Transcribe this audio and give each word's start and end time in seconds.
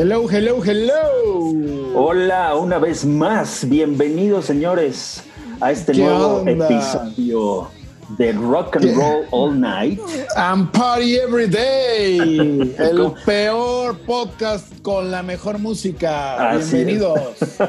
Hello, 0.00 0.28
hello, 0.30 0.62
hello. 0.62 1.52
Hola, 1.92 2.54
una 2.54 2.78
vez 2.78 3.04
más. 3.04 3.68
Bienvenidos, 3.68 4.44
señores, 4.44 5.24
a 5.60 5.72
este 5.72 5.90
¿Qué 5.90 6.04
nuevo 6.04 6.36
onda? 6.36 6.66
episodio 6.66 7.68
de 8.16 8.30
Rock 8.30 8.76
and 8.76 8.84
¿Qué? 8.84 8.94
Roll 8.94 9.26
All 9.32 9.60
Night. 9.60 10.00
And 10.36 10.70
party 10.70 11.16
every 11.16 11.48
day. 11.48 12.16
El 12.78 13.12
peor 13.26 13.98
podcast 14.06 14.72
con 14.82 15.10
la 15.10 15.24
mejor 15.24 15.58
música. 15.58 16.48
Así 16.48 16.76
Bienvenidos. 16.76 17.20
¿Qué 17.58 17.66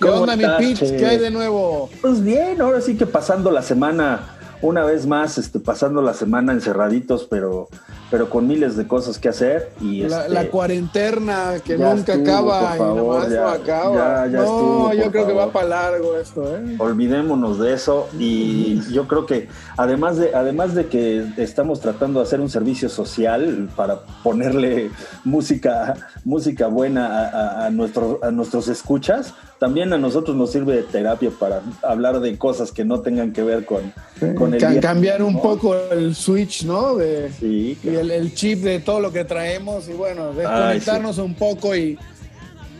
¿Cómo 0.00 0.22
onda, 0.22 0.36
mi 0.36 0.46
pitch? 0.56 0.96
¿Qué 0.96 1.04
hay 1.04 1.18
de 1.18 1.30
nuevo? 1.30 1.90
Pues 2.00 2.24
bien, 2.24 2.58
ahora 2.62 2.80
sí 2.80 2.96
que 2.96 3.04
pasando 3.04 3.50
la 3.50 3.60
semana, 3.60 4.34
una 4.62 4.82
vez 4.82 5.06
más, 5.06 5.36
este, 5.36 5.60
pasando 5.60 6.00
la 6.00 6.14
semana 6.14 6.54
encerraditos, 6.54 7.26
pero, 7.28 7.68
pero 8.10 8.28
con 8.30 8.46
miles 8.46 8.76
de 8.76 8.86
cosas 8.86 9.18
que 9.18 9.28
hacer. 9.28 9.72
Y 9.80 10.02
La, 10.02 10.22
este, 10.22 10.32
la 10.34 10.46
cuarentena 10.50 11.54
que 11.64 11.76
nunca 11.78 12.14
estuvo, 12.14 12.52
acaba 12.52 12.76
y 12.76 12.80
nomás 12.80 13.30
ya, 13.30 13.40
no 13.42 13.48
acaba. 13.48 13.94
ya, 13.94 14.26
ya 14.26 14.38
no, 14.38 14.42
estuvo, 14.44 14.92
yo 14.94 15.10
creo 15.10 15.26
que 15.26 15.32
va 15.32 15.50
para 15.52 15.68
largo 15.68 16.16
esto, 16.16 16.56
¿eh? 16.56 16.76
Olvidémonos 16.78 17.58
de 17.58 17.72
eso 17.72 18.08
y 18.18 18.80
yo 18.92 19.08
creo 19.08 19.26
que 19.26 19.48
además 19.76 20.16
de 20.16 20.34
además 20.34 20.74
de 20.74 20.86
que 20.86 21.24
estamos 21.36 21.80
tratando 21.80 22.20
de 22.20 22.26
hacer 22.26 22.40
un 22.40 22.50
servicio 22.50 22.88
social 22.88 23.68
para 23.76 24.00
ponerle 24.22 24.90
música 25.24 25.94
música 26.24 26.66
buena 26.68 27.06
a, 27.06 27.28
a- 27.62 27.66
a 27.66 27.70
nuestros 27.70 28.22
a 28.22 28.30
nuestros 28.30 28.68
escuchas, 28.68 29.34
también 29.58 29.92
a 29.92 29.98
nosotros 29.98 30.36
nos 30.36 30.52
sirve 30.52 30.76
de 30.76 30.82
terapia 30.82 31.30
para 31.38 31.62
hablar 31.82 32.20
de 32.20 32.36
cosas 32.36 32.72
que 32.72 32.84
no 32.84 33.00
tengan 33.00 33.32
que 33.32 33.42
ver 33.42 33.64
con, 33.64 33.92
con 34.34 34.54
el 34.54 34.60
día, 34.60 34.80
cambiar 34.80 35.22
un 35.22 35.34
¿no? 35.34 35.42
poco 35.42 35.74
el 35.90 36.14
switch, 36.14 36.64
¿no? 36.64 36.96
De, 36.96 37.30
Sí, 37.38 37.78
y 37.82 37.88
el, 37.88 38.10
el 38.10 38.34
chip 38.34 38.60
de 38.62 38.80
todo 38.80 39.00
lo 39.00 39.12
que 39.12 39.24
traemos 39.24 39.88
y 39.88 39.92
bueno, 39.92 40.30
Ay, 40.30 40.36
desconectarnos 40.36 41.18
un 41.18 41.34
poco 41.34 41.74
y, 41.76 41.98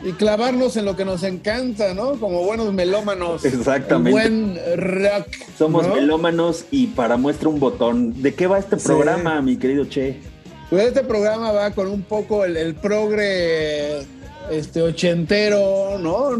y 0.02 0.12
clavarnos 0.12 0.76
en 0.76 0.84
lo 0.84 0.96
que 0.96 1.04
nos 1.04 1.22
encanta, 1.22 1.94
¿no? 1.94 2.20
Como 2.20 2.44
buenos 2.44 2.72
melómanos. 2.72 3.44
Exactamente. 3.44 4.10
Buen 4.10 4.58
rock. 4.76 5.28
somos 5.56 5.86
¿no? 5.86 5.94
melómanos 5.94 6.66
y 6.70 6.88
para 6.88 7.16
muestra 7.16 7.48
un 7.48 7.58
botón. 7.58 8.20
¿De 8.22 8.34
qué 8.34 8.46
va 8.46 8.58
este 8.58 8.76
programa, 8.76 9.40
mi 9.40 9.56
querido 9.56 9.86
Che? 9.86 10.20
Pues 10.68 10.88
este 10.88 11.04
programa 11.04 11.52
va 11.52 11.70
con 11.70 11.86
un 11.86 12.02
poco 12.02 12.44
el, 12.44 12.56
el 12.56 12.74
progre 12.74 14.04
este, 14.50 14.82
ochentero, 14.82 15.98
¿no? 15.98 16.30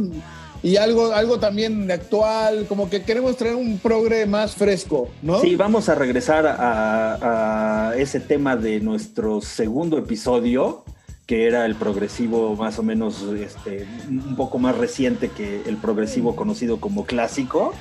Y 0.63 0.77
algo, 0.77 1.13
algo 1.13 1.39
también 1.39 1.91
actual, 1.91 2.65
como 2.67 2.89
que 2.89 3.03
queremos 3.03 3.37
traer 3.37 3.55
un 3.55 3.79
progre 3.79 4.25
más 4.25 4.55
fresco, 4.55 5.11
¿no? 5.21 5.41
Sí, 5.41 5.57
vamos 5.57 5.91
a 5.91 5.95
regresar 5.95 6.47
a, 6.47 7.91
a 7.91 7.97
ese 7.97 8.19
tema 8.19 8.57
de 8.57 8.81
nuestro 8.81 9.43
segundo 9.43 9.99
episodio, 9.99 10.85
que 11.27 11.47
era 11.47 11.67
el 11.67 11.75
progresivo 11.75 12.57
más 12.57 12.79
o 12.79 12.83
menos 12.83 13.23
este, 13.39 13.87
un 14.09 14.37
poco 14.37 14.59
más 14.59 14.77
reciente 14.77 15.29
que 15.29 15.63
el 15.67 15.77
progresivo 15.77 16.35
conocido 16.35 16.81
como 16.81 17.05
clásico. 17.05 17.75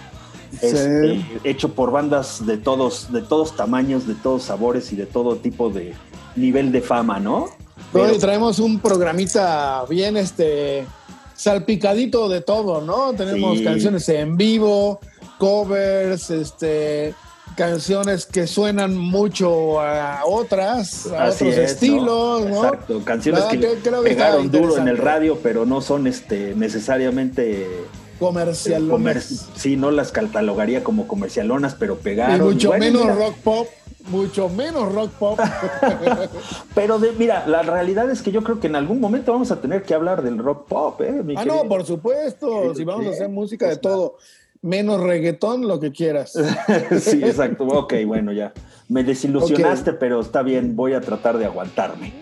Sí. 0.59 0.67
Este, 0.67 1.25
hecho 1.43 1.73
por 1.73 1.91
bandas 1.91 2.45
de 2.45 2.57
todos, 2.57 3.11
de 3.11 3.21
todos 3.21 3.55
tamaños, 3.55 4.05
de 4.07 4.13
todos 4.13 4.43
sabores 4.43 4.93
y 4.93 4.95
de 4.95 5.05
todo 5.05 5.37
tipo 5.37 5.69
de 5.69 5.93
nivel 6.35 6.71
de 6.71 6.81
fama, 6.81 7.19
¿no? 7.19 7.47
Hoy 7.93 8.17
traemos 8.17 8.59
un 8.59 8.79
programita 8.79 9.83
bien 9.89 10.17
este 10.17 10.85
salpicadito 11.35 12.29
de 12.29 12.41
todo, 12.41 12.81
¿no? 12.81 13.13
Tenemos 13.13 13.57
Sí. 13.59 13.63
canciones 13.63 14.07
en 14.09 14.35
vivo, 14.37 14.99
covers, 15.37 16.29
este 16.31 17.13
canciones 17.55 18.25
que 18.25 18.47
suenan 18.47 18.97
mucho 18.97 19.79
a 19.79 20.21
otras, 20.25 21.05
a 21.11 21.25
Así 21.25 21.43
otros 21.45 21.59
es, 21.59 21.71
estilos, 21.73 22.45
¿no? 22.47 22.65
Exacto, 22.65 23.01
canciones 23.05 23.43
que 23.45 23.57
pegaron 24.03 24.49
duro 24.49 24.77
en 24.77 24.87
el 24.87 24.97
radio, 24.97 25.37
pero 25.43 25.63
no 25.65 25.79
son 25.81 26.07
este, 26.07 26.55
necesariamente 26.55 27.67
Comercial. 28.17 28.87
comer- 28.89 29.21
sí, 29.21 29.75
no 29.75 29.91
las 29.91 30.11
catalogaría 30.11 30.83
como 30.83 31.07
comercialonas, 31.07 31.75
pero 31.75 31.93
y 31.99 32.03
pegaron. 32.03 32.41
mucho 32.53 32.69
Bueno, 32.69 32.85
menos 32.85 33.01
mira, 33.03 33.15
rock 33.15 33.35
pop, 33.43 33.67
mucho 34.07 34.49
menos 34.49 34.93
rock 34.93 35.11
pop. 35.11 35.39
Pero 36.75 36.99
de, 36.99 37.11
mira, 37.13 37.47
la 37.47 37.61
realidad 37.61 38.09
es 38.09 38.21
que 38.21 38.31
yo 38.31 38.43
creo 38.43 38.59
que 38.59 38.67
en 38.67 38.75
algún 38.75 38.99
momento 38.99 39.31
vamos 39.31 39.51
a 39.51 39.61
tener 39.61 39.83
que 39.83 39.93
hablar 39.93 40.21
del 40.21 40.37
rock 40.37 40.67
pop, 40.67 41.01
¿eh? 41.01 41.11
mi 41.23 41.35
ah, 41.35 41.43
querido? 41.43 41.63
no, 41.63 41.69
por 41.69 41.85
supuesto, 41.85 42.73
si 42.75 42.83
vamos 42.83 43.07
a 43.07 43.09
hacer 43.11 43.29
música 43.29 43.67
de 43.67 43.77
todo, 43.77 44.17
menos 44.61 45.01
reggaetón, 45.01 45.67
lo 45.67 45.79
que 45.79 45.91
quieras. 45.91 46.33
sí, 46.99 47.23
exacto. 47.23 47.65
Ok, 47.65 47.93
bueno, 48.05 48.31
ya. 48.31 48.53
Me 48.89 49.03
desilusionaste, 49.03 49.93
pero 49.93 50.21
está 50.21 50.41
bien, 50.41 50.75
voy 50.75 50.93
a 50.93 51.01
tratar 51.01 51.37
de 51.37 51.45
aguantarme. 51.45 52.13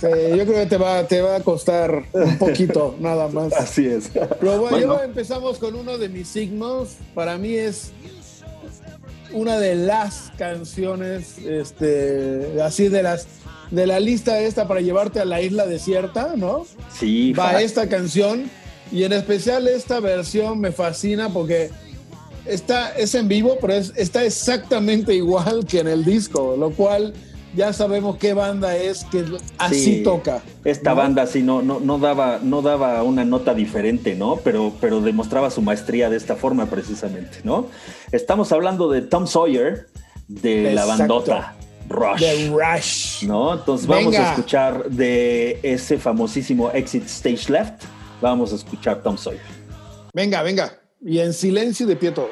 Sí, 0.00 0.08
yo 0.36 0.44
creo 0.44 0.54
que 0.54 0.66
te 0.66 0.76
va, 0.76 1.04
te 1.04 1.22
va 1.22 1.36
a 1.36 1.40
costar 1.40 2.04
un 2.12 2.38
poquito, 2.38 2.96
nada 3.00 3.28
más. 3.28 3.52
Así 3.52 3.86
es. 3.86 4.08
Pero 4.08 4.58
bueno, 4.58 4.76
Bueno. 4.76 5.02
empezamos 5.02 5.58
con 5.58 5.74
uno 5.74 5.96
de 5.96 6.08
mis 6.08 6.28
signos. 6.28 6.96
Para 7.14 7.38
mí 7.38 7.54
es 7.54 7.92
una 9.32 9.58
de 9.58 9.74
las 9.74 10.32
canciones, 10.36 11.38
este, 11.38 12.60
así 12.62 12.88
de 12.88 13.02
las 13.02 13.26
de 13.70 13.86
la 13.86 13.98
lista 13.98 14.38
esta 14.40 14.68
para 14.68 14.80
llevarte 14.80 15.20
a 15.20 15.24
la 15.24 15.40
isla 15.40 15.66
desierta, 15.66 16.34
¿no? 16.36 16.66
Sí, 16.96 17.32
Va 17.32 17.60
esta 17.62 17.88
canción 17.88 18.50
y 18.92 19.04
en 19.04 19.12
especial 19.12 19.66
esta 19.66 20.00
versión 20.00 20.60
me 20.60 20.70
fascina 20.70 21.30
porque 21.30 21.70
está 22.44 22.94
es 22.96 23.14
en 23.14 23.26
vivo, 23.28 23.56
pero 23.60 23.72
es, 23.72 23.92
está 23.96 24.24
exactamente 24.24 25.14
igual 25.14 25.66
que 25.66 25.80
en 25.80 25.88
el 25.88 26.04
disco, 26.04 26.56
lo 26.56 26.70
cual 26.70 27.14
ya 27.56 27.72
sabemos 27.72 28.16
qué 28.16 28.34
banda 28.34 28.76
es 28.76 29.04
que 29.04 29.24
así 29.58 29.96
Sí. 29.96 30.02
toca. 30.02 30.42
Esta 30.64 30.90
¿no? 30.90 30.96
banda 30.96 31.26
sí 31.26 31.42
no, 31.42 31.62
no, 31.62 31.80
no, 31.80 31.98
daba, 31.98 32.38
no 32.42 32.62
daba 32.62 33.02
una 33.02 33.24
nota 33.24 33.54
diferente, 33.54 34.14
¿no? 34.14 34.36
Pero, 34.36 34.72
pero 34.80 35.00
demostraba 35.00 35.50
su 35.50 35.62
maestría 35.62 36.10
de 36.10 36.16
esta 36.16 36.36
forma 36.36 36.66
precisamente, 36.66 37.38
¿no? 37.44 37.68
Estamos 38.12 38.52
hablando 38.52 38.90
de 38.90 39.02
Tom 39.02 39.26
Sawyer, 39.26 39.86
de 40.28 40.72
la 40.74 40.84
bandota 40.84 41.54
Rush. 41.88 42.18
The 42.20 42.48
Rush. 42.50 43.22
¿no? 43.24 43.54
Entonces 43.54 43.86
vamos 43.86 44.16
a 44.16 44.30
escuchar 44.30 44.88
de 44.88 45.60
ese 45.62 45.98
famosísimo 45.98 46.70
Exit 46.70 47.04
Stage 47.06 47.50
Left, 47.52 47.82
vamos 48.20 48.52
a 48.52 48.56
escuchar 48.56 49.02
Tom 49.02 49.18
Sawyer. 49.18 49.40
Venga, 50.14 50.42
venga. 50.42 50.72
Y 51.04 51.18
en 51.18 51.32
silencio 51.34 51.86
de 51.86 51.96
pie 51.96 52.10
todos. 52.12 52.30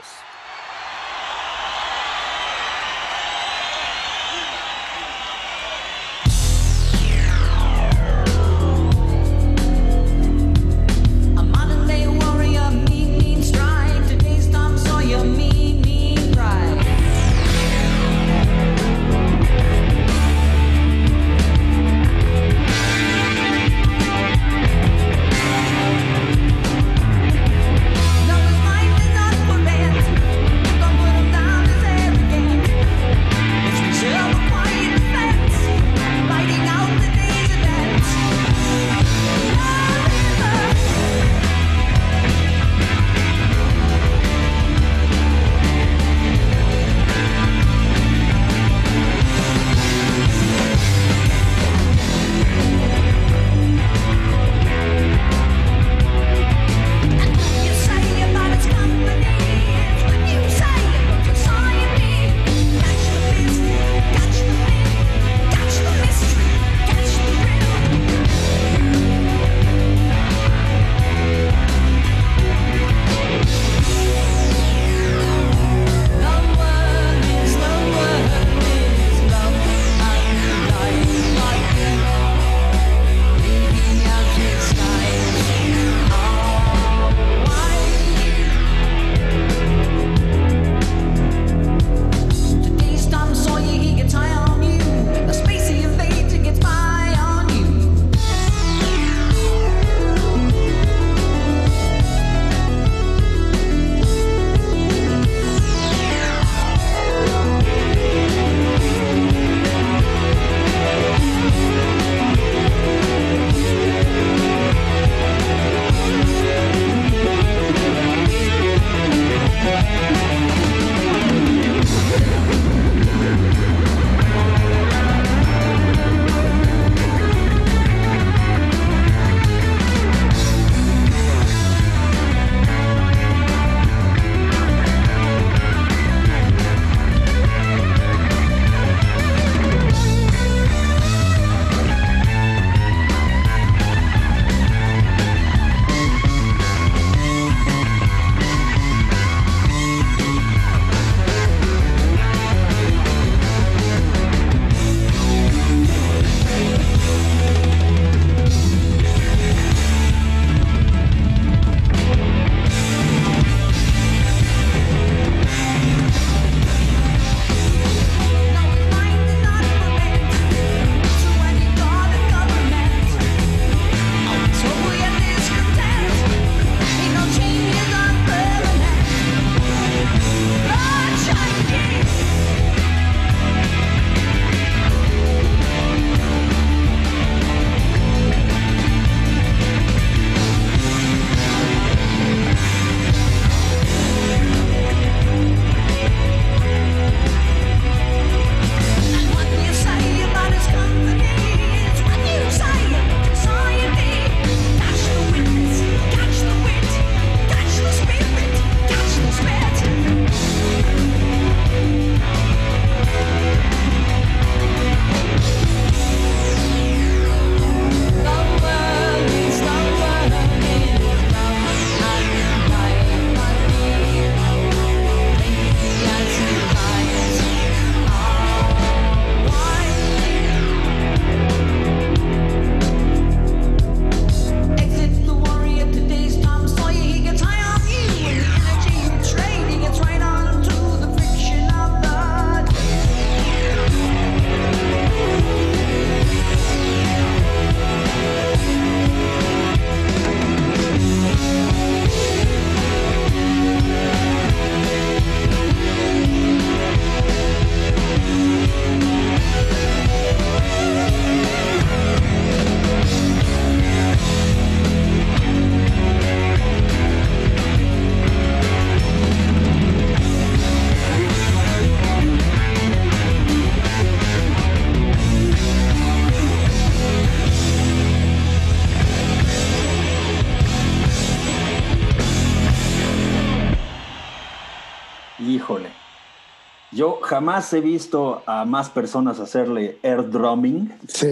Jamás 287.32 287.72
he 287.72 287.80
visto 287.80 288.42
a 288.44 288.66
más 288.66 288.90
personas 288.90 289.40
hacerle 289.40 289.96
air 290.02 290.28
drumming 290.28 290.92
Sí. 291.08 291.26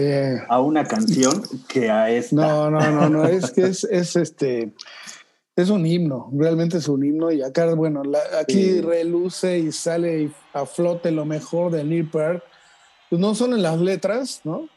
a 0.49 0.59
una 0.59 0.83
canción 0.85 1.43
que 1.67 1.91
a 1.91 2.09
esta. 2.09 2.35
No, 2.35 2.71
no, 2.71 2.79
no, 2.89 3.07
no, 3.07 3.25
es 3.25 3.51
que 3.51 3.61
es, 3.67 3.83
es 3.83 4.15
este, 4.15 4.73
es 5.55 5.69
un 5.69 5.85
himno, 5.85 6.31
realmente 6.33 6.79
es 6.79 6.87
un 6.87 7.05
himno 7.05 7.31
y 7.31 7.43
acá, 7.43 7.75
bueno, 7.75 8.03
la- 8.03 8.17
aquí 8.41 8.63
Sí. 8.63 8.81
reluce 8.81 9.59
y 9.59 9.71
sale 9.71 10.31
a 10.53 10.65
flote 10.65 11.11
lo 11.11 11.23
mejor 11.25 11.71
de 11.71 11.83
Neil 11.83 12.09
Peart, 12.09 12.41
pues 13.11 13.21
no 13.21 13.35
solo 13.35 13.55
en 13.55 13.61
las 13.61 13.79
letras, 13.79 14.41
¿no? 14.43 14.67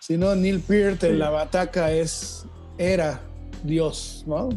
Sino 0.00 0.34
Neil 0.34 0.58
Peart 0.58 1.02
Sí. 1.02 1.06
en 1.06 1.20
la 1.20 1.30
bataca 1.30 1.92
es, 1.92 2.44
era 2.78 3.20
Dios, 3.62 4.24
¿no? 4.26 4.48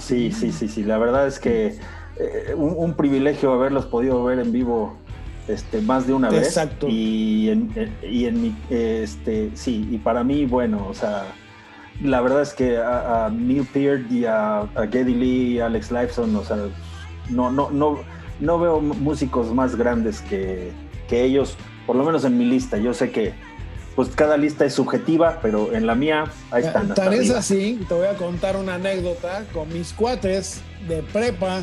Sí, 0.00 0.32
sí, 0.32 0.50
sí, 0.50 0.66
sí. 0.66 0.82
La 0.82 0.98
verdad 0.98 1.28
es 1.28 1.38
que 1.38 1.78
eh, 2.20 2.54
un, 2.54 2.74
un 2.76 2.94
privilegio 2.94 3.52
haberlos 3.52 3.86
podido 3.86 4.22
ver 4.24 4.38
en 4.38 4.52
vivo 4.52 4.96
este, 5.48 5.80
más 5.80 6.06
de 6.06 6.12
una 6.12 6.30
vez. 6.30 6.46
Exacto. 6.46 6.86
Y 6.88 7.50
en, 7.50 7.72
eh, 7.74 7.90
y 8.02 8.26
en 8.26 8.42
mi, 8.42 8.56
este, 8.68 9.50
sí, 9.54 9.88
y 9.90 9.98
para 9.98 10.22
mí, 10.22 10.46
bueno, 10.46 10.86
o 10.88 10.94
sea, 10.94 11.24
la 12.02 12.20
verdad 12.20 12.42
es 12.42 12.52
que 12.52 12.78
a, 12.78 13.26
a 13.26 13.30
Neil 13.30 13.66
Peart 13.72 14.10
y 14.10 14.24
a, 14.24 14.60
a 14.60 14.86
Geddy 14.90 15.14
Lee 15.14 15.54
y 15.54 15.60
Alex 15.60 15.90
Lifeson, 15.90 16.34
o 16.36 16.44
sea, 16.44 16.56
no, 17.28 17.50
no, 17.50 17.70
no, 17.70 17.98
no 18.40 18.58
veo 18.58 18.80
músicos 18.80 19.52
más 19.52 19.76
grandes 19.76 20.20
que, 20.22 20.72
que 21.08 21.24
ellos, 21.24 21.56
por 21.86 21.96
lo 21.96 22.04
menos 22.04 22.24
en 22.24 22.38
mi 22.38 22.44
lista. 22.44 22.78
Yo 22.78 22.94
sé 22.94 23.10
que 23.10 23.32
pues 23.96 24.08
cada 24.14 24.36
lista 24.36 24.64
es 24.64 24.74
subjetiva, 24.74 25.40
pero 25.42 25.74
en 25.74 25.86
la 25.86 25.94
mía 25.94 26.24
ahí 26.50 26.62
están. 26.62 26.94
Tan 26.94 27.12
es 27.12 27.30
así, 27.30 27.84
te 27.86 27.92
voy 27.92 28.06
a 28.06 28.14
contar 28.14 28.56
una 28.56 28.76
anécdota 28.76 29.44
con 29.52 29.70
mis 29.72 29.92
cuates 29.92 30.62
de 30.88 31.02
prepa, 31.02 31.60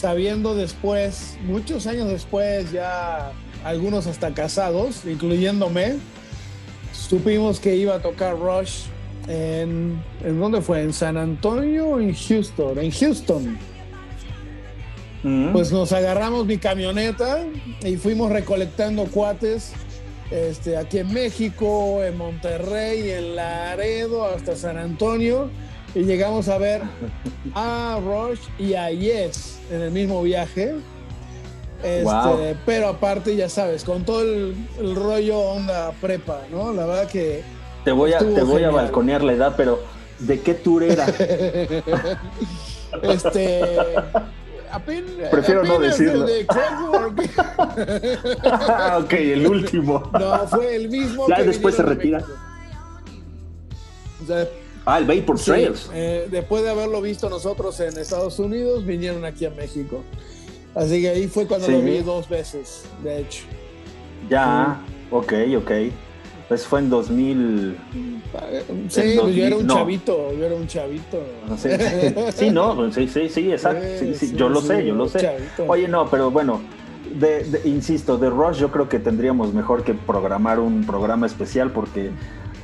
sabiendo 0.00 0.54
después, 0.54 1.36
muchos 1.44 1.86
años 1.86 2.08
después, 2.08 2.72
ya 2.72 3.32
algunos 3.64 4.06
hasta 4.06 4.32
casados, 4.32 5.04
incluyéndome, 5.04 5.96
supimos 6.92 7.60
que 7.60 7.76
iba 7.76 7.96
a 7.96 7.98
tocar 8.00 8.38
Rush 8.38 8.84
en, 9.28 10.02
¿en 10.24 10.40
dónde 10.40 10.62
fue? 10.62 10.82
¿En 10.82 10.94
San 10.94 11.18
Antonio 11.18 11.88
o 11.88 12.00
en 12.00 12.14
Houston? 12.14 12.78
En 12.78 12.90
Houston. 12.90 13.58
Mm. 15.22 15.52
Pues 15.52 15.70
nos 15.70 15.92
agarramos 15.92 16.46
mi 16.46 16.56
camioneta 16.56 17.44
y 17.84 17.96
fuimos 17.96 18.32
recolectando 18.32 19.04
cuates 19.04 19.74
este, 20.30 20.78
aquí 20.78 20.98
en 20.98 21.12
México, 21.12 22.02
en 22.02 22.16
Monterrey, 22.16 23.10
en 23.10 23.36
Laredo, 23.36 24.24
hasta 24.24 24.56
San 24.56 24.78
Antonio. 24.78 25.50
Y 25.94 26.04
llegamos 26.04 26.48
a 26.48 26.58
ver 26.58 26.82
a 27.54 27.98
Rush 28.02 28.40
y 28.58 28.74
a 28.74 28.90
Yes 28.90 29.58
en 29.70 29.82
el 29.82 29.90
mismo 29.90 30.22
viaje. 30.22 30.74
Este, 31.82 32.02
Wow. 32.04 32.38
Pero 32.66 32.88
aparte, 32.88 33.34
ya 33.34 33.48
sabes, 33.48 33.84
con 33.84 34.04
todo 34.04 34.22
el, 34.22 34.54
el 34.78 34.94
rollo 34.94 35.38
onda 35.38 35.92
prepa, 36.00 36.42
¿no? 36.50 36.72
La 36.72 36.84
verdad 36.86 37.08
que 37.08 37.42
Te 37.84 37.92
voy 37.92 38.12
a, 38.12 38.18
te 38.18 38.42
voy 38.42 38.64
a 38.64 38.70
balconear 38.70 39.22
la 39.22 39.32
edad, 39.32 39.54
pero 39.56 39.80
¿de 40.18 40.40
qué 40.40 40.54
tour 40.54 40.82
era? 40.82 41.06
este. 43.02 43.78
Prefiero 45.30 45.64
no 45.64 45.78
decirlo. 45.80 46.26
de. 46.26 46.46
Ah, 48.44 49.00
ok, 49.04 49.12
el 49.14 49.46
último. 49.46 50.08
No, 50.12 50.46
fue 50.46 50.76
el 50.76 50.88
mismo. 50.88 51.26
Ya 51.28 51.36
que 51.36 51.44
después 51.44 51.74
se 51.74 51.82
retira. 51.82 52.22
O 54.22 54.26
sea, 54.26 54.46
Ah, 54.90 54.98
el 54.98 55.04
Vapor 55.06 55.38
sí, 55.38 55.44
Trails. 55.50 55.90
eh, 55.94 56.26
después 56.30 56.62
de 56.64 56.70
haberlo 56.70 57.00
visto 57.00 57.28
nosotros 57.30 57.78
en 57.80 57.96
Estados 57.96 58.38
Unidos, 58.38 58.84
vinieron 58.84 59.24
aquí 59.24 59.44
a 59.46 59.50
México. 59.50 60.02
Así 60.74 61.00
que 61.00 61.08
ahí 61.10 61.26
fue 61.28 61.46
cuando 61.46 61.66
Sí. 61.66 61.72
lo 61.72 61.80
vi 61.82 61.98
dos 61.98 62.28
veces, 62.28 62.84
de 63.02 63.20
hecho. 63.20 63.44
Ya, 64.28 64.80
ok, 65.10 65.32
ok. 65.58 65.70
Pues 66.48 66.66
fue 66.66 66.80
en 66.80 66.90
2000. 66.90 67.76
Sí, 68.88 69.00
En 69.00 69.20
pues 69.20 69.34
yo 69.36 69.44
era 69.44 69.56
un 69.56 69.66
2000, 69.66 69.66
no. 69.68 69.74
chavito, 69.74 70.32
yo 70.34 70.46
era 70.46 70.54
un 70.56 70.66
chavito. 70.66 71.18
Sí, 72.34 72.50
no, 72.50 72.92
sí, 72.92 73.06
sí, 73.08 73.28
sí, 73.28 73.52
exacto. 73.52 73.84
Sí, 74.16 74.32
yo 74.34 74.48
lo 74.48 74.60
sé, 74.60 74.84
yo 74.84 74.94
lo 74.94 75.08
sé. 75.08 75.20
chavito. 75.20 75.64
Oye, 75.68 75.86
no, 75.86 76.10
pero 76.10 76.30
bueno, 76.32 76.60
de, 77.14 77.44
de- 77.44 77.68
insisto, 77.68 78.18
de 78.18 78.30
Rush 78.30 78.58
yo 78.58 78.70
creo 78.72 78.88
que 78.88 78.98
tendríamos 78.98 79.52
mejor 79.54 79.84
que 79.84 79.94
programar 79.94 80.58
un 80.58 80.84
programa 80.84 81.26
especial 81.26 81.70
porque 81.70 82.10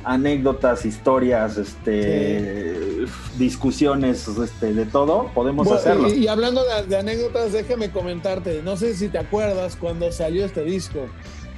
anécdotas, 0.07 0.85
historias, 0.85 1.57
este, 1.57 3.05
discusiones, 3.37 4.27
este, 4.27 4.73
de 4.73 4.85
todo, 4.85 5.29
podemos 5.33 5.65
Bueno, 5.67 5.79
hacerlo. 5.79 6.07
y, 6.13 6.23
y 6.23 6.27
hablando 6.27 6.63
de, 6.63 6.87
de 6.87 6.97
anécdotas, 6.97 7.51
déjame 7.51 7.91
comentarte, 7.91 8.61
no 8.63 8.77
sé 8.77 8.95
si 8.95 9.09
te 9.09 9.17
acuerdas 9.17 9.75
cuando 9.75 10.11
salió 10.11 10.45
este 10.45 10.63
disco. 10.63 10.99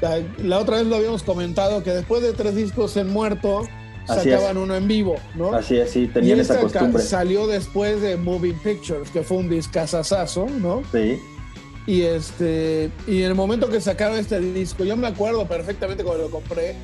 La, 0.01 0.20
la 0.44 0.60
otra 0.60 0.77
vez 0.77 0.88
lo 0.88 0.96
habíamos 0.96 1.24
comentado 1.24 1.84
que 1.84 1.91
después 1.91 2.22
de 2.22 2.34
tres 2.34 2.56
discos 2.56 2.96
en 2.98 3.10
muerto, 3.10 3.62
Así 4.08 4.32
sacaban 4.32 4.58
es. 4.58 4.63
uno 4.63 4.75
en 4.75 4.88
vivo, 4.88 5.15
¿no? 5.36 5.53
Así 5.53 5.77
es, 5.77 5.91
sí, 5.91 6.03
y 6.03 6.08
tenían 6.08 6.39
esa 6.39 6.53
esta 6.56 6.65
ca- 6.68 6.74
costumbre. 6.79 7.03
salió 7.03 7.46
después 7.48 8.01
de 8.01 8.18
Moving 8.18 8.58
Pictures, 8.63 9.10
que 9.12 9.22
fue 9.24 9.38
un 9.38 9.50
discazazazo, 9.50 10.48
¿no? 10.60 10.82
Sí. 10.91 11.20
Y 11.86 12.01
este 12.03 12.91
y 13.08 13.20
en 13.24 13.25
el 13.29 13.36
momento 13.36 13.70
que 13.70 13.82
sacaron 13.82 14.18
este 14.18 14.39
disco, 14.39 14.84
yo 14.84 14.96
me 14.96 15.08
acuerdo 15.08 15.46
perfectamente 15.48 16.03
cuando 16.03 16.24
lo 16.24 16.29
compré, 16.32 16.75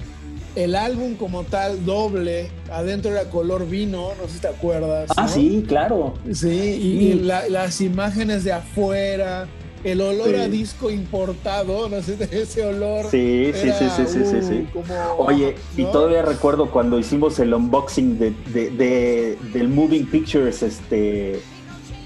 el 0.56 0.76
álbum 0.76 1.16
como 1.16 1.44
tal 1.44 1.84
doble, 1.86 2.50
adentro 2.72 3.12
era 3.12 3.30
color 3.30 3.68
vino, 3.68 4.10
no 4.22 4.28
sé 4.28 4.36
si 4.36 4.40
te 4.40 4.48
acuerdas. 4.48 5.10
Ah, 5.18 5.24
¿no? 5.24 5.28
sí, 5.28 5.64
claro. 5.68 6.14
Sí, 6.32 6.48
y, 6.50 7.08
y 7.08 7.14
la- 7.16 7.48
las 7.50 7.82
imágenes 7.82 8.44
de 8.44 8.54
afuera, 8.54 9.48
el 9.84 10.02
olor 10.02 10.30
Sí. 10.30 10.36
a 10.36 10.48
disco 10.48 10.90
importado, 10.90 11.90
no 11.90 12.02
sé, 12.02 12.18
ese 12.32 12.66
olor. 12.66 13.06
Sí, 13.12 13.52
sí, 13.54 13.68
era, 13.68 13.78
sí, 13.80 13.86
sí, 13.96 14.04
sí, 14.08 14.20
sí, 14.26 14.36
uh, 14.38 14.48
sí. 14.48 14.68
como- 14.74 15.28
Oye, 15.28 15.56
y 15.78 15.84
todavía 15.86 16.22
recuerdo 16.24 16.72
cuando 16.72 16.98
hicimos 16.98 17.38
el 17.40 17.54
unboxing 17.54 18.18
de, 18.18 18.34
de- 18.54 18.70
de- 18.72 19.38
del 19.54 19.68
Moving 19.68 20.06
Pictures, 20.08 20.64
este, 20.64 21.40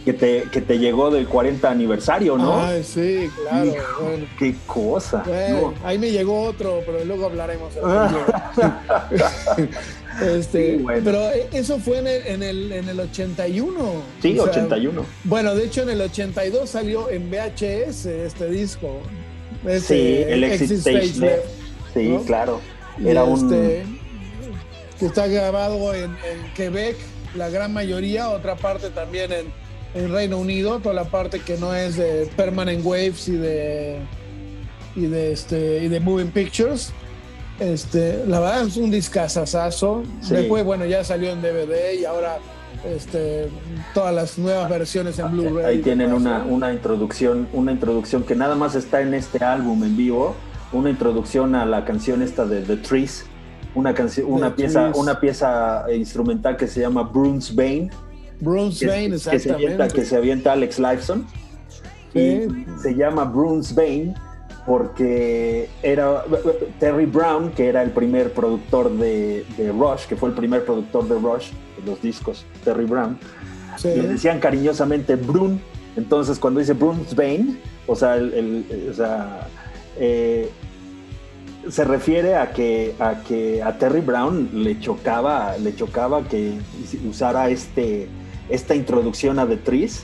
que 0.10 0.14
te, 0.14 0.44
que 0.50 0.62
te 0.62 0.80
llegó 0.80 1.12
del 1.12 1.28
40 1.28 1.70
aniversario, 1.70 2.36
¿no? 2.36 2.60
Ay, 2.60 2.84
sí, 2.84 3.30
claro. 3.44 3.66
Hijo, 3.68 4.04
bueno. 4.04 4.26
qué 4.40 4.56
cosa. 4.66 5.22
Bueno, 5.24 5.76
¿no? 5.80 5.88
ahí 5.88 6.00
me 6.00 6.10
llegó 6.10 6.42
otro, 6.42 6.82
pero 6.84 7.06
luego 7.06 7.28
hablaremos. 7.28 7.72
este, 10.22 10.78
Sí, 10.78 10.82
bueno. 10.82 11.02
Pero 11.04 11.30
eh, 11.30 11.48
eso 11.54 11.78
fue 11.78 12.00
en 12.00 12.08
el, 12.08 12.26
en 12.26 12.44
el, 12.44 12.72
en 12.72 12.90
el 12.90 13.00
81. 13.00 13.94
Sí, 14.20 14.40
O 14.40 14.44
sea, 14.46 14.52
81. 14.52 15.06
Bueno, 15.26 15.54
de 15.54 15.66
hecho 15.66 15.84
en 15.84 15.90
el 15.90 16.02
82 16.02 16.68
salió 16.68 17.08
en 17.12 17.30
VHS 17.30 18.08
este 18.08 18.50
disco. 18.50 19.02
Sí, 19.62 19.70
Este, 19.70 20.34
el 20.34 20.44
Exit 20.44 20.72
Stage. 20.72 21.20
Left. 21.20 21.46
Sí, 21.94 22.10
¿no? 22.10 22.24
claro. 22.24 22.62
Era 23.06 23.26
un... 23.26 23.46
este, 23.54 23.84
que 24.98 25.06
está 25.06 25.28
grabado 25.28 25.94
en, 25.94 26.06
en 26.06 26.54
Quebec, 26.56 26.96
la 27.36 27.50
gran 27.50 27.72
mayoría, 27.74 28.32
otra 28.32 28.56
parte 28.56 28.90
también 28.90 29.32
en, 29.32 29.69
en 29.94 30.12
Reino 30.12 30.38
Unido, 30.38 30.80
toda 30.80 30.94
la 30.94 31.06
parte 31.06 31.40
que 31.40 31.58
no 31.58 31.74
es 31.74 31.98
de 31.98 32.30
Permanent 32.36 32.86
Waves 32.86 33.28
y 33.28 33.38
de 33.38 34.00
y 34.96 35.06
de 35.06 35.32
este 35.32 35.84
y 35.84 35.88
de 35.88 36.00
Moving 36.00 36.32
Pictures. 36.32 36.92
Este, 37.60 38.24
la 38.26 38.40
verdad 38.40 38.68
es 38.68 38.78
un 38.78 38.90
discazazazo. 38.90 40.04
Sí. 40.22 40.34
Después, 40.34 40.64
bueno, 40.64 40.86
ya 40.86 41.04
salió 41.04 41.32
en 41.32 41.42
DVD 41.42 41.94
y 42.00 42.06
ahora 42.06 42.38
este, 42.86 43.50
todas 43.94 44.16
las 44.16 44.38
nuevas 44.38 44.70
versiones 44.70 45.20
en 45.20 45.32
Blu-ray. 45.32 45.66
Ahí 45.66 45.78
tienen 45.80 46.14
una, 46.14 46.44
una 46.44 46.72
introducción, 46.72 47.48
una 47.52 47.72
introducción 47.72 48.24
que 48.24 48.36
nada 48.36 48.56
más 48.56 48.76
está 48.76 49.02
en 49.02 49.14
este 49.14 49.44
álbum 49.44 49.84
en 49.84 49.98
vivo, 49.98 50.36
una 50.72 50.90
introducción 50.90 51.56
a 51.56 51.66
la 51.66 51.84
canción 51.84 52.22
esta 52.22 52.46
de 52.46 52.62
The 52.62 52.78
Trees, 52.78 53.26
una 53.76 53.94
canción, 53.94 54.32
una 54.32 54.50
The 54.50 54.56
pieza, 54.56 54.82
Trees. 54.84 54.98
una 54.98 55.20
pieza 55.20 55.86
instrumental 55.94 56.56
que 56.56 56.68
se 56.68 56.80
llama 56.80 57.04
Bruce 57.04 57.54
Bane, 57.54 57.90
Bruce 58.40 58.86
que, 58.86 58.92
Wayne, 58.92 59.12
que 59.16 59.20
se 59.20 59.30
avienta, 59.30 59.36
exactamente. 59.86 59.94
que 59.96 60.06
se 60.06 60.16
avienta 60.18 60.52
Alex 60.54 60.80
Lifeson. 60.80 61.26
Sí. 62.14 62.20
Y 62.20 62.82
se 62.82 62.96
llama 62.96 63.26
Bruce 63.26 63.74
Bane 63.74 64.16
porque 64.66 65.70
era 65.82 66.24
Terry 66.80 67.06
Brown, 67.06 67.52
que 67.52 67.68
era 67.70 67.82
el 67.82 67.92
primer 67.92 68.34
productor 68.34 68.92
de, 68.98 69.46
de 69.58 69.72
Rush, 69.72 70.06
que 70.08 70.16
fue 70.16 70.30
el 70.30 70.36
primer 70.36 70.64
productor 70.66 71.08
de 71.08 71.16
Rush, 71.16 71.52
de 71.80 71.86
los 71.92 72.02
discos, 72.02 72.46
Terry 72.64 72.86
Brown, 72.86 73.18
Sí. 73.78 73.88
le 73.96 74.08
decían 74.10 74.40
cariñosamente 74.40 75.16
Brun. 75.16 75.60
Entonces, 75.96 76.38
cuando 76.38 76.60
dice 76.60 76.74
Bruce 76.74 77.16
Bane, 77.16 77.58
o 77.88 77.96
sea, 77.96 78.16
el- 78.18 78.34
el- 78.34 78.90
o 78.92 78.94
sea, 78.94 79.48
eh, 79.98 80.50
se 81.70 81.84
refiere 81.84 82.36
a 82.36 82.52
que, 82.52 82.96
a 83.00 83.22
que 83.24 83.62
a 83.64 83.78
Terry 83.78 84.02
Brown 84.02 84.50
le 84.54 84.80
chocaba, 84.80 85.58
le 85.58 85.76
chocaba 85.76 86.24
que 86.28 86.54
usara 87.10 87.50
este, 87.50 88.08
esta 88.50 88.76
introducción 88.76 89.40
a 89.40 89.48
The 89.48 89.58
Trees, 89.58 90.04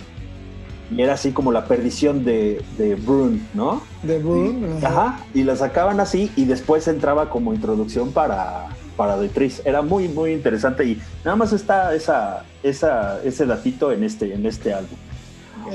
y 0.92 1.02
era 1.02 1.14
así 1.14 1.32
como 1.32 1.52
la 1.52 1.66
perdición 1.66 2.24
de, 2.24 2.64
de 2.78 2.96
Brune, 2.96 3.42
¿no? 3.54 3.82
De 4.04 4.20
Brune, 4.20 4.86
ajá. 4.86 5.20
Y 5.34 5.44
la 5.44 5.56
sacaban 5.56 6.00
así 6.00 6.32
y 6.36 6.46
después 6.46 6.88
entraba 6.88 7.30
como 7.30 7.54
introducción 7.54 8.12
para, 8.12 8.68
para 8.96 9.20
The 9.20 9.30
Trees. 9.30 9.62
Era 9.66 9.82
muy, 9.82 10.08
muy 10.08 10.32
interesante 10.32 10.86
y 10.86 11.02
nada 11.24 11.36
más 11.36 11.54
está 11.54 11.96
esa, 11.96 12.46
esa, 12.62 13.22
ese 13.24 13.46
datito 13.46 13.92
en 13.92 14.04
este, 14.04 14.34
en 14.34 14.46
este 14.46 14.74
álbum. 14.74 14.98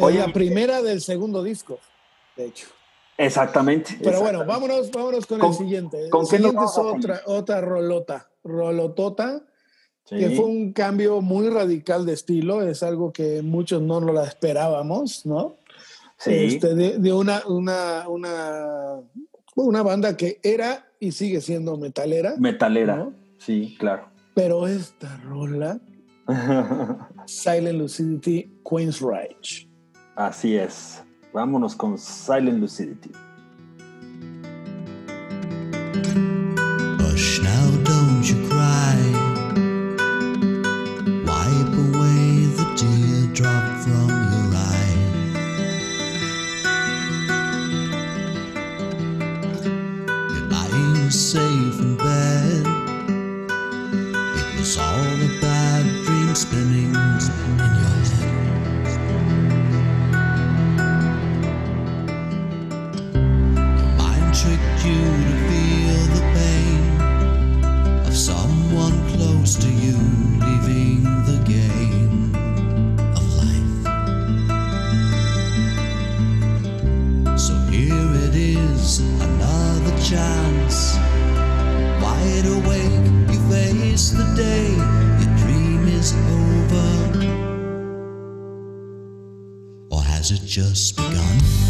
Oye, 0.01 0.21
la 0.21 0.27
eh, 0.27 0.33
primera 0.33 0.81
del 0.81 1.01
segundo 1.01 1.43
disco, 1.43 1.81
de 2.37 2.47
hecho. 2.47 2.69
Exactamente. 3.19 3.99
Pero 4.03 4.21
bueno, 4.21 4.47
vámonos, 4.47 4.91
vámonos 4.93 5.27
con, 5.27 5.45
el 5.45 5.53
siguiente. 5.53 6.09
¿Con 6.09 6.27
qué 6.27 6.41
otra, 6.43 7.23
otra 7.27 7.61
rolota, 7.61 8.29
rolotota 8.45 9.43
que 10.11 10.31
fue 10.31 10.45
un 10.45 10.73
cambio 10.73 11.21
muy 11.21 11.49
radical 11.49 12.05
de 12.05 12.15
estilo, 12.15 12.63
es 12.63 12.83
algo 12.83 13.13
que 13.13 13.43
muchos 13.43 13.81
no 13.81 14.01
lo 14.01 14.21
esperábamos, 14.25 15.25
¿no? 15.25 15.57
Sí. 16.19 16.33
Este, 16.33 16.75
de, 16.75 17.13
una, 17.13 17.43
una, 17.47 18.09
una, 18.09 19.01
una, 19.55 19.83
banda 19.83 20.17
que 20.17 20.41
era 20.43 20.87
y 20.99 21.13
sigue 21.13 21.41
siendo 21.41 21.77
metalera. 21.77 22.35
Metalera, 22.39 23.09
sí, 23.39 23.77
claro. 23.79 24.09
Pero 24.35 24.67
esta 24.67 25.17
rola, 25.19 25.81
Silent 27.27 27.79
Lucidity, 27.79 28.51
Queen's 28.69 29.01
Rage. 29.01 29.69
Así 30.17 30.57
es. 30.57 31.03
Vámonos 31.33 31.77
con 31.77 31.97
Silent 31.97 32.59
Lucidity. 32.59 33.11
job. 43.43 43.70
has 90.31 90.41
it 90.41 90.47
just 90.47 90.97
begun? 90.97 91.70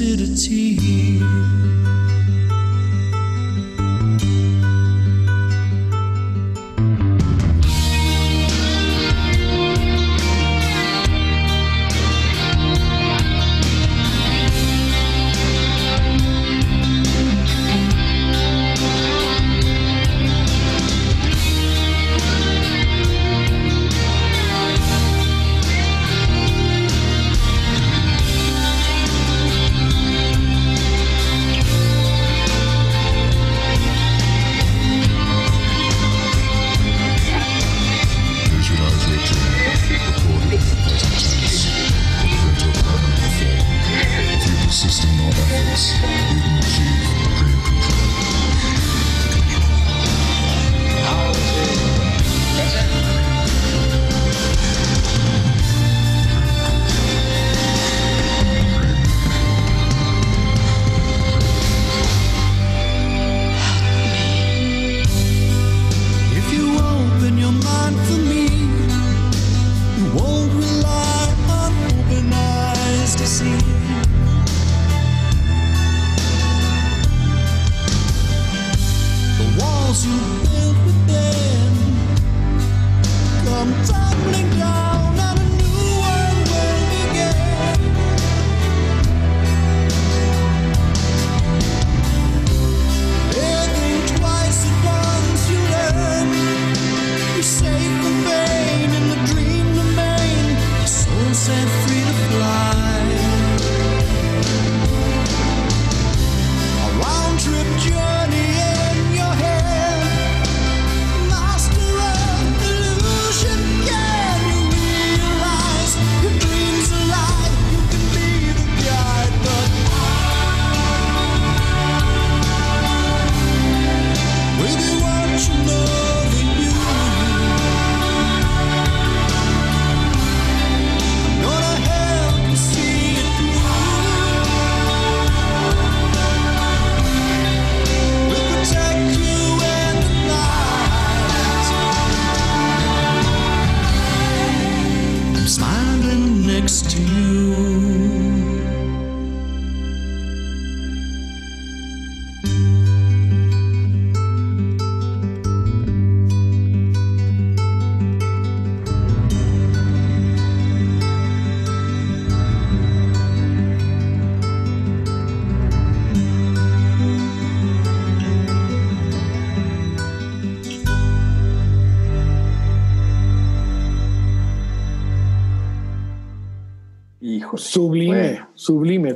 lucidity. 0.00 0.69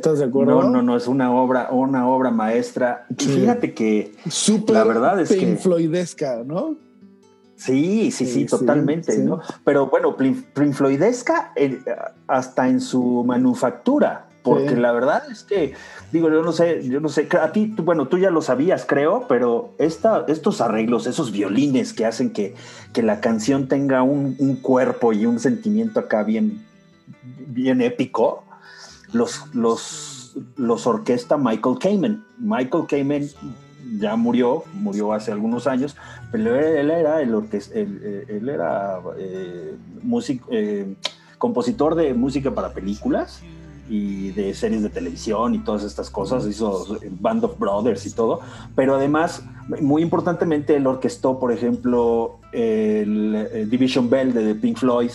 ¿Estás 0.04 0.18
de 0.18 0.24
acuerdo? 0.26 0.62
No, 0.62 0.70
no, 0.70 0.82
no, 0.82 0.96
es 0.96 1.06
una 1.06 1.32
obra, 1.32 1.68
una 1.70 2.06
obra 2.08 2.30
maestra. 2.30 3.06
Y 3.18 3.24
Sí. 3.24 3.30
fíjate 3.40 3.72
que 3.74 4.12
Súper 4.28 4.74
La 4.76 4.84
verdad 4.84 5.20
es 5.20 5.28
que- 5.30 5.36
Pink 5.36 5.58
Floydesca, 5.58 6.42
¿no? 6.44 6.76
Sí, 7.56 8.10
sí, 8.10 8.26
sí, 8.26 8.44
totalmente, 8.46 9.12
sí. 9.12 9.22
¿no? 9.22 9.40
Pero 9.64 9.86
bueno, 9.86 10.16
Floydesca 10.74 11.52
eh, 11.56 11.78
hasta 12.26 12.68
en 12.68 12.80
su 12.80 13.22
manufactura, 13.24 14.26
porque 14.42 14.76
la 14.76 14.92
verdad 14.92 15.22
es 15.30 15.44
que, 15.44 15.72
digo, 16.12 16.28
yo 16.28 16.42
no 16.42 16.52
sé, 16.52 16.82
yo 16.86 17.00
no 17.00 17.08
sé, 17.08 17.26
a 17.40 17.52
ti, 17.52 17.68
tú- 17.74 17.82
bueno, 17.84 18.08
tú 18.08 18.18
ya 18.18 18.30
lo 18.30 18.42
sabías, 18.42 18.84
creo, 18.84 19.26
pero 19.28 19.70
esta, 19.78 20.24
estos 20.28 20.60
arreglos, 20.60 21.06
esos 21.06 21.32
violines 21.32 21.94
que 21.94 22.04
hacen 22.04 22.30
que, 22.30 22.54
que 22.92 23.02
la 23.02 23.20
canción 23.20 23.68
tenga 23.68 24.02
un, 24.02 24.36
un 24.38 24.56
cuerpo 24.56 25.12
y 25.14 25.24
un 25.24 25.38
sentimiento 25.40 26.00
acá 26.00 26.24
bien, 26.24 26.60
bien 27.46 27.80
épico, 27.80 28.43
los, 29.14 29.55
los, 29.55 30.37
los 30.57 30.87
orquesta 30.87 31.38
Michael 31.38 31.79
Kamen. 31.79 32.24
Michael 32.38 32.85
Kamen 32.87 33.31
ya 33.98 34.16
murió, 34.16 34.64
murió 34.74 35.12
hace 35.12 35.31
algunos 35.33 35.66
años, 35.66 35.96
pero 36.33 36.57
él, 36.57 36.90
era 36.90 37.22
el 37.22 37.33
orques- 37.35 37.70
él, 37.74 38.00
eh, 38.03 38.24
él 38.29 38.48
era 38.48 39.00
eh, 39.18 39.77
eh, 40.50 40.96
compositor 41.38 41.94
de 41.94 42.14
música 42.14 42.50
para 42.55 42.72
películas 42.72 43.42
y 43.88 44.31
de 44.31 44.55
series 44.55 44.83
de 44.83 44.88
televisión 44.88 45.55
y 45.55 45.59
todas 45.59 45.85
estas 45.85 46.09
cosas, 46.09 46.46
hizo 46.46 46.98
Band 47.20 47.44
of 47.44 47.59
Brothers 47.59 48.07
y 48.07 48.12
todo, 48.12 48.40
pero 48.74 48.94
además, 48.96 49.44
muy 49.81 50.00
importantemente, 50.03 50.74
él 50.74 50.87
orquestó, 50.87 51.38
por 51.38 51.53
ejemplo, 51.53 52.40
el, 52.53 53.35
eh, 53.53 53.66
Division 53.68 54.09
Bell 54.09 54.33
de 54.33 54.55
Pink 54.55 54.79
Floyd. 54.79 55.11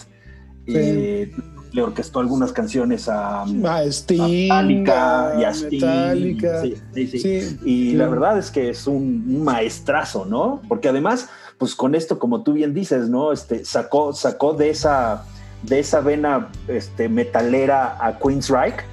Le 1.71 1.81
orquestó 1.81 2.19
algunas 2.19 2.51
canciones 2.51 3.07
a, 3.07 3.43
A 3.43 3.83
Sting, 3.83 4.51
a 4.51 4.61
Metallica 4.63 5.35
y 5.39 5.43
a 5.43 5.49
Sting. 5.51 5.79
Metallica. 5.79 6.61
Sí, 6.61 6.75
sí, 6.93 7.07
sí. 7.07 7.19
Sí, 7.19 7.59
Y 7.63 7.93
la 7.93 8.07
verdad 8.07 8.37
es 8.37 8.49
que 8.49 8.69
es 8.69 8.87
un, 8.87 9.43
maestrazo, 9.43 10.25
¿no? 10.25 10.61
Porque 10.67 10.89
además, 10.89 11.29
pues 11.57 11.75
con 11.75 11.95
esto, 11.95 12.17
como 12.17 12.41
tú 12.41 12.53
bien 12.53 12.73
dices, 12.73 13.09
¿no? 13.09 13.31
Este, 13.31 13.65
sacó, 13.65 14.13
sacó 14.13 14.53
de 14.53 14.69
esa, 14.69 15.25
de 15.63 15.79
esa 15.79 16.01
vena 16.01 16.49
este, 16.67 17.07
metalera 17.07 17.97
a 17.99 18.17
Queensryche, 18.17 18.83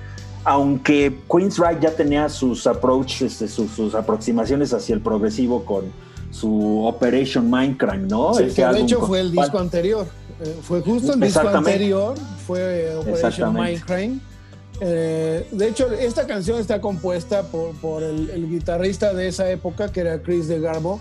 aunque 0.45 1.19
Queensryche 1.31 1.81
ya 1.81 1.91
tenía 1.93 2.29
sus 2.29 2.67
approaches, 2.67 3.33
este, 3.33 3.49
sus, 3.49 3.71
sus 3.71 3.95
aproximaciones 3.95 4.73
hacia 4.73 4.95
el 4.95 5.01
progresivo 5.01 5.65
con 5.65 5.85
su 6.31 6.85
Operation 6.85 7.51
Mindcrime, 7.51 8.07
¿no? 8.09 8.35
Sí, 8.35 8.45
Ese 8.45 8.63
que 8.63 8.69
de 8.69 8.81
hecho 8.81 9.01
fue 9.07 9.21
el 9.21 9.33
disco 9.33 9.59
anterior. 9.59 10.07
Eh, 10.43 10.55
fue 10.63 10.81
justo 10.83 11.15
el 11.15 11.21
disco 11.21 11.49
anterior, 11.49 12.15
fue 12.47 12.61
eh, 12.91 12.95
Operation. 12.97 13.55
Mindcrime. 13.55 14.19
Eh, 14.81 15.47
de 15.51 15.69
hecho, 15.69 15.91
esta 15.93 16.27
canción 16.27 16.61
está 16.61 16.81
compuesta 16.83 17.45
por, 17.45 17.73
por 17.77 18.03
el, 18.03 18.29
el 18.31 18.51
guitarrista 18.51 19.15
de 19.15 19.29
esa 19.29 19.51
época, 19.51 19.91
que 19.91 20.01
era 20.01 20.21
Chris 20.23 20.49
de 20.49 20.61
Garbo. 20.61 21.01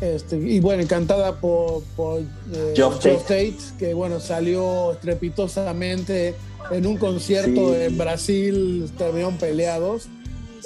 Este, 0.00 0.36
y 0.36 0.58
bueno, 0.58 0.82
cantada 0.88 1.36
por, 1.40 1.84
por 1.96 2.20
eh, 2.20 2.72
Geoff 2.74 2.96
Tate. 2.96 3.16
Tate, 3.20 3.56
que 3.78 3.94
bueno, 3.94 4.18
salió 4.18 4.90
estrepitosamente 4.92 6.34
en 6.72 6.86
un 6.86 6.96
concierto 6.96 7.72
Sí. 7.74 7.80
en 7.82 7.96
Brasil, 7.98 8.90
terminaron 8.98 9.36
peleados. 9.36 10.08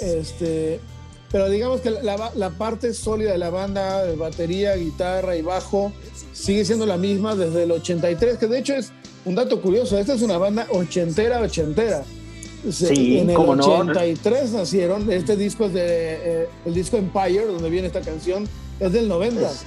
Este, 0.01 0.81
pero 1.31 1.51
digamos 1.51 1.83
que 1.83 1.90
la, 1.90 2.16
la- 2.16 2.33
la 2.35 2.51
parte 2.51 2.94
sólida 2.94 3.33
de 3.33 3.38
la 3.38 3.51
banda, 3.51 4.05
de 4.05 4.16
batería, 4.16 4.75
guitarra 4.77 5.37
y 5.37 5.42
bajo, 5.42 5.92
sigue 6.38 6.64
siendo 6.64 6.87
la 6.87 6.96
misma 6.96 7.35
desde 7.35 7.64
el 7.64 7.72
83, 7.72 8.38
que 8.38 8.46
de 8.46 8.59
hecho 8.59 8.74
es 8.74 8.92
un 9.24 9.35
dato 9.35 9.61
curioso, 9.61 9.98
esta 9.98 10.14
es 10.14 10.22
una 10.22 10.38
banda 10.38 10.66
ochentera, 10.70 11.40
ochentera. 11.40 12.05
Sí, 12.70 13.18
en 13.18 13.31
el 13.31 13.37
cómo 13.37 13.55
no. 13.55 13.64
83 13.64 14.53
nacieron, 14.53 15.11
este 15.12 15.37
disco 15.37 15.66
es 15.66 15.72
de, 15.74 15.83
eh, 15.85 16.48
el 16.64 16.74
disco 16.74 16.96
Empire, 16.96 17.46
donde 17.46 17.70
viene 17.70 17.87
esta 17.87 18.01
canción, 18.01 18.48
es 18.81 18.92
del 18.92 19.09
90. 19.09 19.48
Es, 19.48 19.64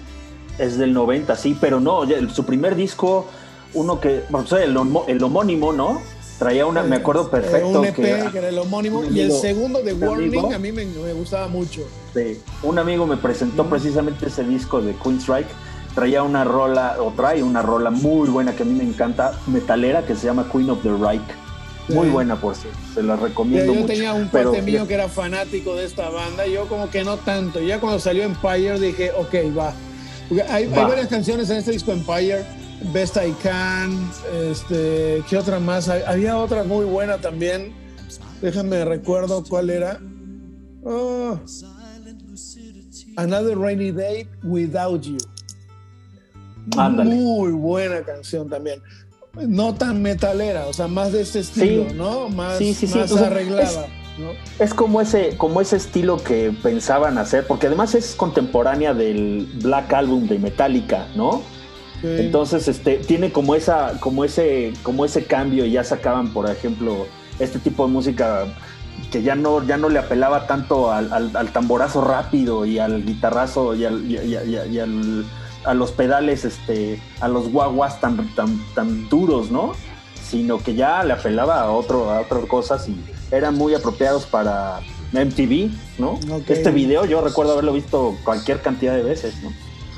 es 0.59 0.77
del 0.77 0.93
90, 0.93 1.35
sí, 1.35 1.57
pero 1.59 1.79
no, 1.79 2.01
su 2.33 2.45
primer 2.45 2.75
disco, 2.75 3.27
uno 3.73 3.99
que, 4.01 4.23
bueno, 4.29 4.45
sea, 4.47 4.63
el, 4.63 4.75
el 5.07 5.23
homónimo, 5.23 5.71
¿no? 5.73 6.01
Traía 6.37 6.65
una, 6.65 6.81
me 6.83 6.95
acuerdo 6.97 7.23
Eh, 7.27 7.29
perfecto 7.31 7.79
un 7.79 7.85
EP 7.85 7.95
que, 7.95 8.29
que 8.31 8.37
era 8.39 8.49
el 8.49 8.57
homónimo, 8.57 9.03
y 9.05 9.19
el 9.21 9.31
segundo 9.31 9.81
de 9.83 9.93
Warning 9.93 10.27
amigo- 10.29 10.51
a 10.53 10.57
mí 10.59 10.71
me, 10.71 10.85
me 10.85 11.13
gustaba 11.13 11.47
mucho. 11.47 11.81
este, 12.07 12.39
un 12.63 12.77
amigo 12.79 13.05
me 13.07 13.15
presentó 13.17 13.65
precisamente 13.69 14.25
ese 14.27 14.43
disco 14.43 14.81
de 14.81 14.93
Queensryche. 14.95 15.47
Traía 15.95 16.23
una 16.23 16.43
rola, 16.45 16.95
o 16.99 17.11
trae 17.11 17.43
una 17.43 17.61
rola 17.61 17.89
muy 17.91 18.29
buena 18.29 18.53
que 18.55 18.63
a 18.63 18.65
mí 18.65 18.73
me 18.73 18.83
encanta, 18.83 19.33
metalera, 19.47 20.05
que 20.05 20.15
se 20.15 20.25
llama 20.27 20.47
Queen 20.51 20.69
of 20.69 20.81
the 20.83 20.89
Reich. 20.95 21.21
Muy 21.89 22.07
Sí. 22.07 22.13
buena, 22.13 22.35
por 22.37 22.55
cierto. 22.55 22.79
Se 22.93 23.03
la 23.03 23.17
recomiendo 23.17 23.73
yo 23.73 23.81
mucho. 23.81 23.93
tenía 23.93 24.13
un 24.13 24.29
pero- 24.31 24.51
cuate 24.51 24.63
mío 24.65 24.87
que 24.87 24.93
era 24.93 25.09
fanático 25.09 25.75
de 25.75 25.85
esta 25.85 26.09
banda, 26.09 26.47
yo 26.47 26.67
como 26.69 26.89
que 26.89 27.03
no 27.03 27.17
tanto. 27.17 27.59
Ya 27.59 27.79
cuando 27.79 27.99
salió 27.99 28.23
Empire 28.23 28.79
dije, 28.79 29.11
ok, 29.17 29.33
va. 29.57 29.73
Hay, 30.49 30.65
hay 30.65 30.67
Va. 30.67 30.87
varias 30.87 31.07
canciones 31.07 31.49
en 31.49 31.57
este 31.57 31.71
disco 31.71 31.91
Empire, 31.91 32.45
Best 32.93 33.17
I 33.17 33.33
Can, 33.43 34.09
este, 34.49 35.21
¿qué 35.29 35.37
otra 35.37 35.59
más? 35.59 35.89
Había 35.89 36.37
otra 36.37 36.63
muy 36.63 36.85
buena 36.85 37.17
también. 37.17 37.73
Déjame 38.41 38.85
recuerdo 38.85 39.43
cuál 39.43 39.69
era. 39.69 39.99
Oh. 40.83 41.37
Another 43.17 43.57
Rainy 43.57 43.91
Day 43.91 44.27
Without 44.43 45.01
You. 45.03 45.17
Ándale. 46.77 47.15
Muy 47.15 47.51
buena 47.51 48.01
canción 48.01 48.49
también. 48.49 48.81
No 49.47 49.73
tan 49.75 50.01
metalera, 50.01 50.67
o 50.67 50.73
sea, 50.73 50.87
más 50.87 51.13
de 51.13 51.21
este 51.21 51.39
estilo, 51.39 51.85
Sí. 51.89 51.95
¿no? 51.95 52.27
Más, 52.29 52.57
Sí, 52.57 52.73
sí, 52.73 52.85
sí. 52.87 52.97
más 52.99 53.11
O 53.11 53.17
sea, 53.17 53.27
arreglada. 53.27 53.87
¿no? 54.17 54.31
Es 54.59 54.73
como 54.73 54.99
ese, 54.99 55.37
como 55.37 55.61
ese 55.61 55.77
estilo 55.77 56.17
que 56.17 56.51
pensaban 56.61 57.17
hacer, 57.17 57.47
porque 57.47 57.67
además 57.67 57.95
es 57.95 58.13
contemporánea 58.13 58.93
del 58.93 59.47
Black 59.63 59.93
Album 59.93 60.27
de 60.27 60.37
Metallica, 60.37 61.07
¿no? 61.15 61.41
Entonces, 62.03 62.67
este, 62.67 62.97
tiene 62.97 63.31
como 63.31 63.53
esa, 63.55 63.93
como 63.99 64.25
ese, 64.25 64.73
como 64.81 65.05
ese 65.05 65.23
cambio 65.25 65.65
y 65.65 65.71
ya 65.71 65.83
sacaban, 65.83 66.33
por 66.33 66.49
ejemplo, 66.49 67.05
este 67.39 67.59
tipo 67.59 67.85
de 67.85 67.91
música 67.93 68.45
que 69.11 69.21
ya 69.21 69.35
no, 69.35 69.63
ya 69.65 69.77
no 69.77 69.87
le 69.87 69.99
apelaba 69.99 70.47
tanto 70.47 70.91
al, 70.91 71.13
al- 71.13 71.35
al 71.37 71.49
tamborazo 71.53 72.01
rápido 72.03 72.65
y 72.65 72.79
al 72.79 73.05
guitarrazo 73.05 73.75
y, 73.75 73.85
al, 73.85 74.03
y, 74.09 74.17
y- 74.17 74.35
y- 74.35 74.73
y 74.75 74.79
al- 74.79 75.25
a 75.63 75.73
los 75.73 75.91
pedales, 75.91 76.45
este, 76.45 77.01
a 77.19 77.27
los 77.27 77.51
guaguas 77.51 77.99
tan, 78.01 78.33
tan, 78.35 78.59
tan 78.73 79.09
duros, 79.09 79.51
¿no? 79.51 79.73
Sino 80.23 80.59
que 80.59 80.75
ya 80.75 81.03
le 81.03 81.13
apelaba 81.13 81.61
a 81.61 81.71
otro, 81.71 82.09
a 82.09 82.21
otras 82.21 82.45
cosas 82.45 82.87
y 82.87 83.01
eran 83.31 83.55
muy 83.55 83.73
apropiados 83.73 84.25
para 84.25 84.79
MTV, 85.13 85.71
¿no? 85.97 86.19
Este 86.47 86.71
video 86.71 87.05
yo 87.05 87.21
recuerdo 87.21 87.53
haberlo 87.53 87.73
visto 87.73 88.15
cualquier 88.23 88.61
cantidad 88.61 88.95
de 88.95 89.03
veces, 89.03 89.35
¿no? 89.43 89.51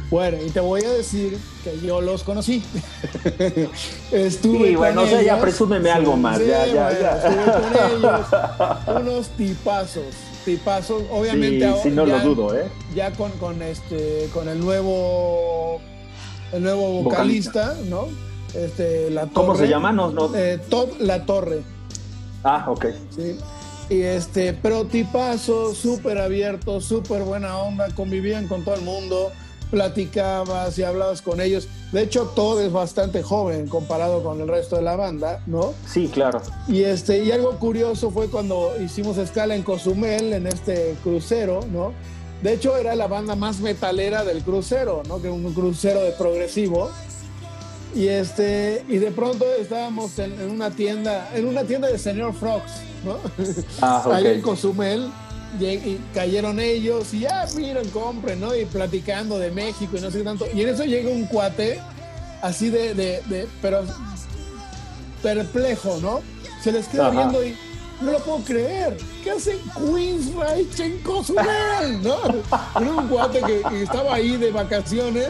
Bueno, 0.10 0.38
y 0.46 0.50
te 0.52 0.60
voy 0.60 0.84
a 0.84 0.92
decir 0.92 1.40
que 1.64 1.80
yo 1.80 2.00
los 2.00 2.24
conocí. 2.24 2.64
estuve 4.12 4.68
Sí, 4.68 4.76
bueno, 4.76 5.02
con 5.02 5.06
o 5.06 5.12
sea, 5.12 5.24
ya 5.24 5.40
presúmeme 5.40 5.90
algo 5.90 6.16
más, 6.16 6.40
ya, 6.40 6.68
ya, 6.68 6.84
bueno, 6.84 7.00
ya. 7.00 7.18
Estuve 7.18 7.52
con 7.52 7.98
ellos. 7.98 9.02
Unos 9.02 9.30
tipazos, 9.30 10.06
tipazos. 10.44 11.04
Obviamente 11.12 11.60
Sí, 11.60 11.64
ahora 11.64 11.84
sí, 11.84 11.90
no 11.90 12.08
ya, 12.08 12.18
lo 12.18 12.36
dudo, 12.36 12.58
¿eh? 12.58 12.66
ya 12.96 13.12
con, 13.12 13.32
con 13.34 13.62
este 13.62 14.30
con 14.34 14.48
el 14.48 14.60
nuevo 14.60 15.80
el 16.52 16.64
nuevo 16.64 17.04
vocalista, 17.04 17.76
¿no? 17.86 18.08
Este, 18.54 19.10
la 19.10 19.28
¿Cómo 19.28 19.56
se 19.56 19.68
llama? 19.68 19.92
No, 19.92 20.12
no. 20.12 20.36
Eh, 20.36 20.60
Todd 20.70 20.90
La 21.00 21.26
Torre. 21.26 21.64
Ah, 22.44 22.66
ok. 22.68 22.86
Sí. 23.16 23.38
Y 23.90 24.02
este, 24.02 24.54
pero 24.54 24.86
tipazo, 24.86 25.74
súper 25.74 26.18
abierto, 26.20 26.80
súper 26.80 27.24
buena 27.24 27.58
onda, 27.58 27.88
convivían 27.96 28.48
con 28.48 28.64
todo 28.64 28.76
el 28.76 28.82
mundo, 28.82 29.32
platicabas 29.74 30.78
y 30.78 30.84
hablabas 30.84 31.24
con 31.24 31.42
ellos. 31.42 31.68
De 31.92 32.04
hecho, 32.04 32.32
todo 32.36 32.62
es 32.62 32.72
bastante 32.72 33.24
joven 33.24 33.68
comparado 33.68 34.22
con 34.22 34.40
el 34.40 34.48
resto 34.48 34.76
de 34.76 34.84
la 34.84 34.96
banda, 34.96 35.42
¿no? 35.48 35.74
Sí, 35.88 36.12
claro. 36.14 36.44
Y 36.68 36.84
este, 36.84 37.24
y 37.24 37.32
algo 37.32 37.58
curioso 37.58 38.12
fue 38.12 38.28
cuando 38.28 38.72
hicimos 38.80 39.18
escala 39.18 39.56
en 39.56 39.64
Cozumel, 39.64 40.32
en 40.34 40.46
este 40.46 40.96
crucero, 41.02 41.62
¿no? 41.72 41.92
De 42.44 42.54
hecho, 42.54 42.78
era 42.78 42.94
la 42.94 43.08
banda 43.08 43.36
más 43.36 43.62
metalera 43.62 44.24
del 44.24 44.44
crucero, 44.44 45.02
¿no? 45.08 45.20
Que 45.20 45.30
un 45.30 45.52
crucero 45.54 46.04
de 46.04 46.12
progresivo. 46.12 46.92
Y 47.96 48.10
este, 48.10 48.86
y 48.88 48.98
de 49.00 49.10
pronto 49.10 49.46
estábamos 49.60 50.20
en, 50.20 50.40
en 50.40 50.52
una 50.52 50.70
tienda, 50.70 51.32
en 51.34 51.48
una 51.48 51.64
tienda 51.64 51.88
de 51.88 51.98
señor 51.98 52.36
Frogs, 52.36 52.74
¿no? 53.04 53.18
Ah, 53.82 54.04
Ahí 54.12 54.28
en. 54.28 54.42
Cozumel. 54.42 55.10
Y, 55.60 56.00
cayeron 56.14 56.60
ellos 56.60 57.14
y 57.14 57.20
ya, 57.22 57.46
miren, 57.56 57.88
compren, 57.90 58.40
¿no? 58.40 58.56
Y 58.56 58.66
platicando 58.66 59.38
de 59.38 59.52
México 59.52 59.96
y 59.98 60.02
no 60.02 60.10
sé 60.10 60.20
qué 60.20 60.24
tanto. 60.24 60.46
Y 60.54 60.62
en 60.62 60.70
eso 60.70 60.84
llega 60.84 61.10
un 61.10 61.26
cuate 61.26 61.80
así 62.42 62.70
de, 62.70 62.94
de, 62.94 63.22
de- 63.28 63.48
pero 63.62 63.84
perplejo, 65.22 66.00
¿no? 66.02 66.22
Se 66.64 66.72
les 66.72 66.88
queda 66.88 67.08
Ajá. 67.08 67.18
viendo 67.18 67.44
y 67.46 67.56
no 68.02 68.12
lo 68.12 68.20
puedo 68.20 68.40
creer. 68.40 68.98
¿Qué 69.24 69.32
hacen 69.32 69.58
Queensrÿche 69.76 70.86
en 70.86 70.98
Cozumel? 71.00 72.02
¿No? 72.02 72.18
Era 72.82 72.92
un 72.92 73.08
cuate 73.08 73.40
que, 73.42 73.62
que 73.70 73.84
estaba 73.84 74.16
ahí 74.16 74.38
de 74.38 74.52
vacaciones. 74.52 75.30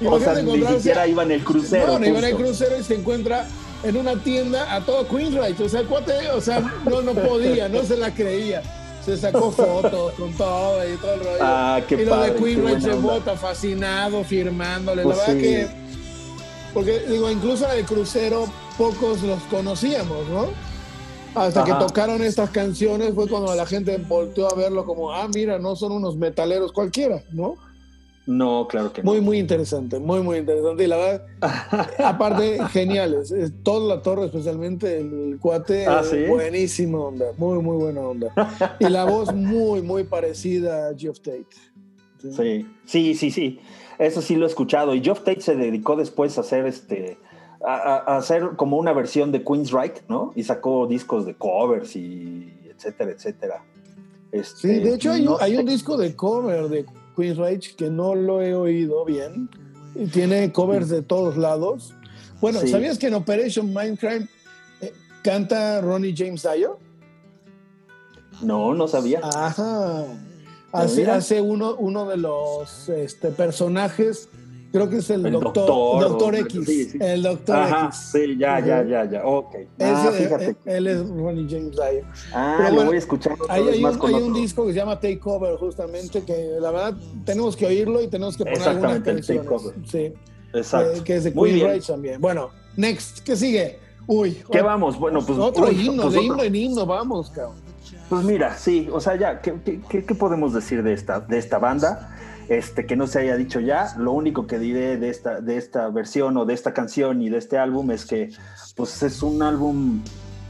Y 0.00 0.06
O 0.06 0.18
sea, 0.18 0.34
ni 0.34 0.64
siquiera 0.66 1.06
iba 1.06 1.22
en 1.22 1.32
el 1.32 1.44
crucero. 1.44 1.86
no, 1.94 1.98
no 1.98 2.06
iba 2.06 2.18
en 2.18 2.24
el 2.24 2.36
crucero 2.36 2.78
y 2.78 2.82
se 2.84 2.94
encuentra 2.96 3.46
en 3.82 3.96
una 3.96 4.14
tienda 4.22 4.74
a 4.74 4.80
todo 4.84 5.06
Queensrÿche. 5.08 5.62
O 5.64 5.68
sea, 5.68 5.80
el 5.80 5.86
cuate, 5.86 6.30
o 6.30 6.40
sea, 6.40 6.60
no, 6.88 7.02
no 7.02 7.12
podía, 7.12 7.68
no 7.68 7.82
se 7.82 7.96
la 7.96 8.12
creía. 8.14 8.62
Se 9.04 9.16
sacó 9.16 9.50
fotos 9.50 10.12
con 10.14 10.32
todo 10.32 10.88
y 10.88 10.96
todo 10.96 11.14
el 11.14 11.20
rollo. 11.20 11.38
Ah, 11.40 11.80
qué 11.86 11.94
y 11.94 12.04
lo 12.04 12.10
padre, 12.10 12.32
de 12.32 12.56
buena 12.56 12.80
se 12.80 12.94
bota 12.94 13.36
fascinado, 13.36 14.24
firmándole. 14.24 15.02
Pues 15.02 15.16
la 15.16 15.26
verdad 15.26 15.40
sí. 15.40 15.42
que. 15.42 15.68
Porque, 16.72 16.98
digo, 17.08 17.30
incluso 17.30 17.70
el 17.70 17.84
crucero 17.84 18.46
pocos 18.76 19.22
los 19.22 19.40
conocíamos, 19.44 20.26
¿no? 20.28 20.48
Hasta 21.34 21.62
Ajá. 21.62 21.78
que 21.78 21.84
tocaron 21.86 22.22
estas 22.22 22.50
canciones 22.50 23.14
fue 23.14 23.28
cuando 23.28 23.54
la 23.54 23.66
gente 23.66 23.96
volteó 23.98 24.50
a 24.50 24.54
verlo 24.54 24.84
como, 24.84 25.12
ah, 25.12 25.28
mira, 25.32 25.58
no 25.58 25.76
son 25.76 25.92
unos 25.92 26.16
metaleros 26.16 26.72
cualquiera, 26.72 27.22
¿no? 27.32 27.56
No, 28.26 28.66
claro 28.68 28.92
que 28.92 29.02
no. 29.02 29.12
Muy, 29.12 29.20
muy 29.20 29.38
interesante, 29.38 29.98
muy, 29.98 30.22
muy 30.22 30.38
interesante. 30.38 30.84
Y 30.84 30.86
la 30.86 30.96
verdad, 30.96 31.26
aparte, 32.04 32.58
geniales. 32.68 33.30
Es 33.30 33.52
Toda 33.62 33.96
la 33.96 34.02
torre, 34.02 34.26
especialmente 34.26 34.98
el 34.98 35.38
cuate, 35.40 35.86
Ah, 35.86 36.02
¿sí? 36.02 36.24
buenísima 36.26 36.98
onda, 37.00 37.26
muy, 37.36 37.62
muy 37.62 37.76
buena 37.76 38.00
onda. 38.00 38.76
Y 38.80 38.88
la 38.88 39.04
voz 39.04 39.34
muy, 39.34 39.82
muy 39.82 40.04
parecida 40.04 40.88
a 40.88 40.94
Geoff 40.96 41.20
Tate. 41.20 41.46
Sí, 42.18 42.66
sí, 42.86 43.14
sí, 43.14 43.30
sí. 43.30 43.60
Eso 43.98 44.22
sí 44.22 44.36
lo 44.36 44.46
he 44.46 44.48
escuchado. 44.48 44.94
Y 44.94 45.02
Geoff 45.02 45.20
Tate 45.20 45.42
se 45.42 45.54
dedicó 45.54 45.96
después 45.96 46.38
a 46.38 46.40
hacer 46.40 46.66
este. 46.66 47.18
A, 47.66 48.16
hacer 48.16 48.50
como 48.56 48.76
una 48.76 48.92
versión 48.92 49.32
de 49.32 49.42
Queensryche, 49.42 50.02
¿no? 50.08 50.32
Y 50.34 50.44
sacó 50.44 50.86
discos 50.86 51.24
de 51.24 51.34
covers 51.34 51.96
y 51.96 52.52
etcétera, 52.68 53.10
etcétera. 53.12 53.64
Este, 54.32 54.60
Sí, 54.60 54.80
de 54.80 54.94
hecho 54.94 55.12
hay, 55.12 55.22
no 55.24 55.36
un 55.36 55.66
disco 55.66 55.96
de 55.96 56.14
cover 56.14 56.68
de 56.68 56.84
Queensrÿche 57.16 57.76
que 57.76 57.90
no 57.90 58.14
lo 58.14 58.42
he 58.42 58.54
oído 58.54 59.04
bien. 59.04 59.48
Y 59.94 60.06
tiene 60.06 60.52
covers 60.52 60.88
de 60.88 61.02
todos 61.02 61.36
lados. 61.36 61.94
Bueno, 62.40 62.60
Sí. 62.60 62.68
¿sabías 62.68 62.98
que 62.98 63.06
en 63.06 63.14
Operation 63.14 63.72
Mindcrime 63.72 64.28
eh, 64.80 64.92
canta 65.22 65.80
Ronnie 65.80 66.14
James 66.16 66.46
Dio? 66.56 66.78
No, 68.42 68.74
no 68.74 68.88
sabía. 68.88 69.20
Ajá. 69.22 70.04
Hace, 70.72 71.08
hace 71.08 71.40
uno, 71.40 71.76
uno 71.76 72.04
de 72.06 72.16
los 72.16 72.88
este, 72.88 73.28
personajes, 73.30 74.28
creo 74.74 74.90
que 74.90 74.96
es 74.96 75.08
el, 75.10 75.24
El 75.24 75.32
doctor, 75.34 75.66
doctor, 75.68 76.00
doctor 76.08 76.34
X. 76.34 76.66
sí, 76.66 76.84
sí. 76.90 76.98
El 77.00 77.22
doctor 77.22 77.54
Ajá, 77.56 77.86
X. 77.86 78.08
sí, 78.10 78.36
ya, 78.36 78.58
ya, 78.58 78.80
Ujú. 78.80 78.88
ya, 78.90 79.04
ya. 79.08 79.24
Ok. 79.24 79.54
Ah, 79.78 80.08
Ese, 80.10 80.24
fíjate. 80.24 80.46
eh, 80.50 80.56
él 80.66 80.86
es 80.88 81.08
Ronnie 81.08 81.46
James 81.48 81.70
Dio. 81.76 82.04
ah, 82.34 82.54
pero 82.58 82.68
lo 82.70 82.74
bueno, 82.74 82.90
voy 82.90 82.96
a 82.96 82.98
escuchar 82.98 83.38
vez 83.38 83.48
hay, 83.48 83.80
más 83.80 83.96
un, 83.96 84.06
hay 84.06 84.14
un 84.22 84.32
disco 84.34 84.66
que 84.66 84.72
se 84.72 84.78
llama 84.80 84.96
Take 84.96 85.20
Cover, 85.20 85.56
justamente, 85.58 86.22
que 86.24 86.56
la 86.60 86.72
verdad 86.72 86.94
tenemos 87.24 87.54
que 87.56 87.66
oírlo 87.66 88.02
y 88.02 88.08
tenemos 88.08 88.36
que 88.36 88.42
poner 88.44 88.58
Exactamente, 88.58 89.10
el 89.12 89.24
Take 89.24 89.44
canciones. 89.48 89.90
Sí, 89.90 90.12
Exacto. 90.52 90.92
eh, 90.98 91.02
que 91.04 91.16
es 91.16 91.24
de 91.24 91.30
Muy 91.30 91.50
Queen. 91.52 91.66
Rights 91.70 91.86
también. 91.86 92.20
Bueno, 92.20 92.50
next, 92.76 93.20
¿qué 93.20 93.36
sigue? 93.36 93.78
Uy, 94.08 94.42
¿Qué 94.50 94.60
vamos? 94.60 94.98
Bueno, 94.98 95.24
pues. 95.24 95.38
otro 95.38 95.66
uy, 95.68 95.86
himno, 95.86 96.02
pues 96.02 96.14
de 96.14 96.22
himno 96.22 96.42
en 96.42 96.54
himno, 96.56 96.84
vamos, 96.84 97.30
cabrón. 97.30 97.62
Pues 98.10 98.24
mira, 98.24 98.56
sí, 98.58 98.88
o 98.92 99.00
sea, 99.00 99.16
ya, 99.16 99.40
¿qué, 99.40 99.54
qué- 99.64 99.80
qué- 99.88 100.04
qué 100.04 100.14
podemos 100.14 100.52
decir 100.52 100.82
de 100.82 100.92
esta, 100.92 101.20
de 101.20 101.38
esta 101.38 101.58
banda? 101.58 102.13
Este, 102.48 102.84
que 102.86 102.94
no 102.96 103.06
se 103.06 103.20
haya 103.20 103.36
dicho 103.36 103.60
ya. 103.60 103.94
Lo 103.96 104.12
único 104.12 104.46
que 104.46 104.58
diré 104.58 104.96
de 104.98 105.08
esta, 105.08 105.40
de 105.40 105.56
esta 105.56 105.88
versión 105.88 106.36
o 106.36 106.44
de 106.44 106.54
esta 106.54 106.74
canción 106.74 107.22
y 107.22 107.30
de 107.30 107.38
este 107.38 107.58
álbum 107.58 107.90
es 107.90 108.04
que 108.04 108.30
pues 108.76 109.02
es 109.02 109.22
un 109.22 109.42
álbum 109.42 110.02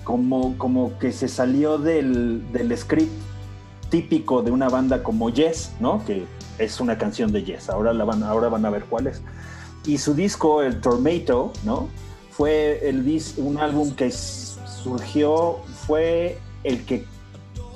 como, 0.03 0.59
como 0.59 0.99
que 0.99 1.13
se 1.13 1.29
salió 1.29 1.79
del, 1.79 2.43
del 2.53 2.77
script 2.77 3.13
típico 3.91 4.43
de 4.43 4.51
una 4.51 4.69
banda 4.69 5.03
como 5.03 5.31
Yes, 5.31 5.73
¿no? 5.79 6.05
Que 6.05 6.27
es 6.59 6.81
una 6.81 6.99
canción 6.99 7.31
de 7.33 7.45
Yes. 7.45 7.71
Ahora, 7.71 7.93
la 7.93 8.05
van, 8.05 8.23
ahora 8.25 8.49
van 8.49 8.65
a 8.67 8.71
ver 8.71 8.85
cuál 8.85 9.07
es. 9.07 9.23
Y 9.87 9.99
su 9.99 10.15
disco, 10.15 10.63
el 10.63 10.81
Tormato, 10.81 11.53
¿no? 11.65 11.89
Fue 12.31 12.89
el 12.89 13.05
dis- 13.07 13.35
un 13.39 13.59
álbum 13.59 13.93
que 13.95 14.11
surgió, 14.11 15.59
fue 15.87 16.39
el 16.65 16.85
que 16.85 17.05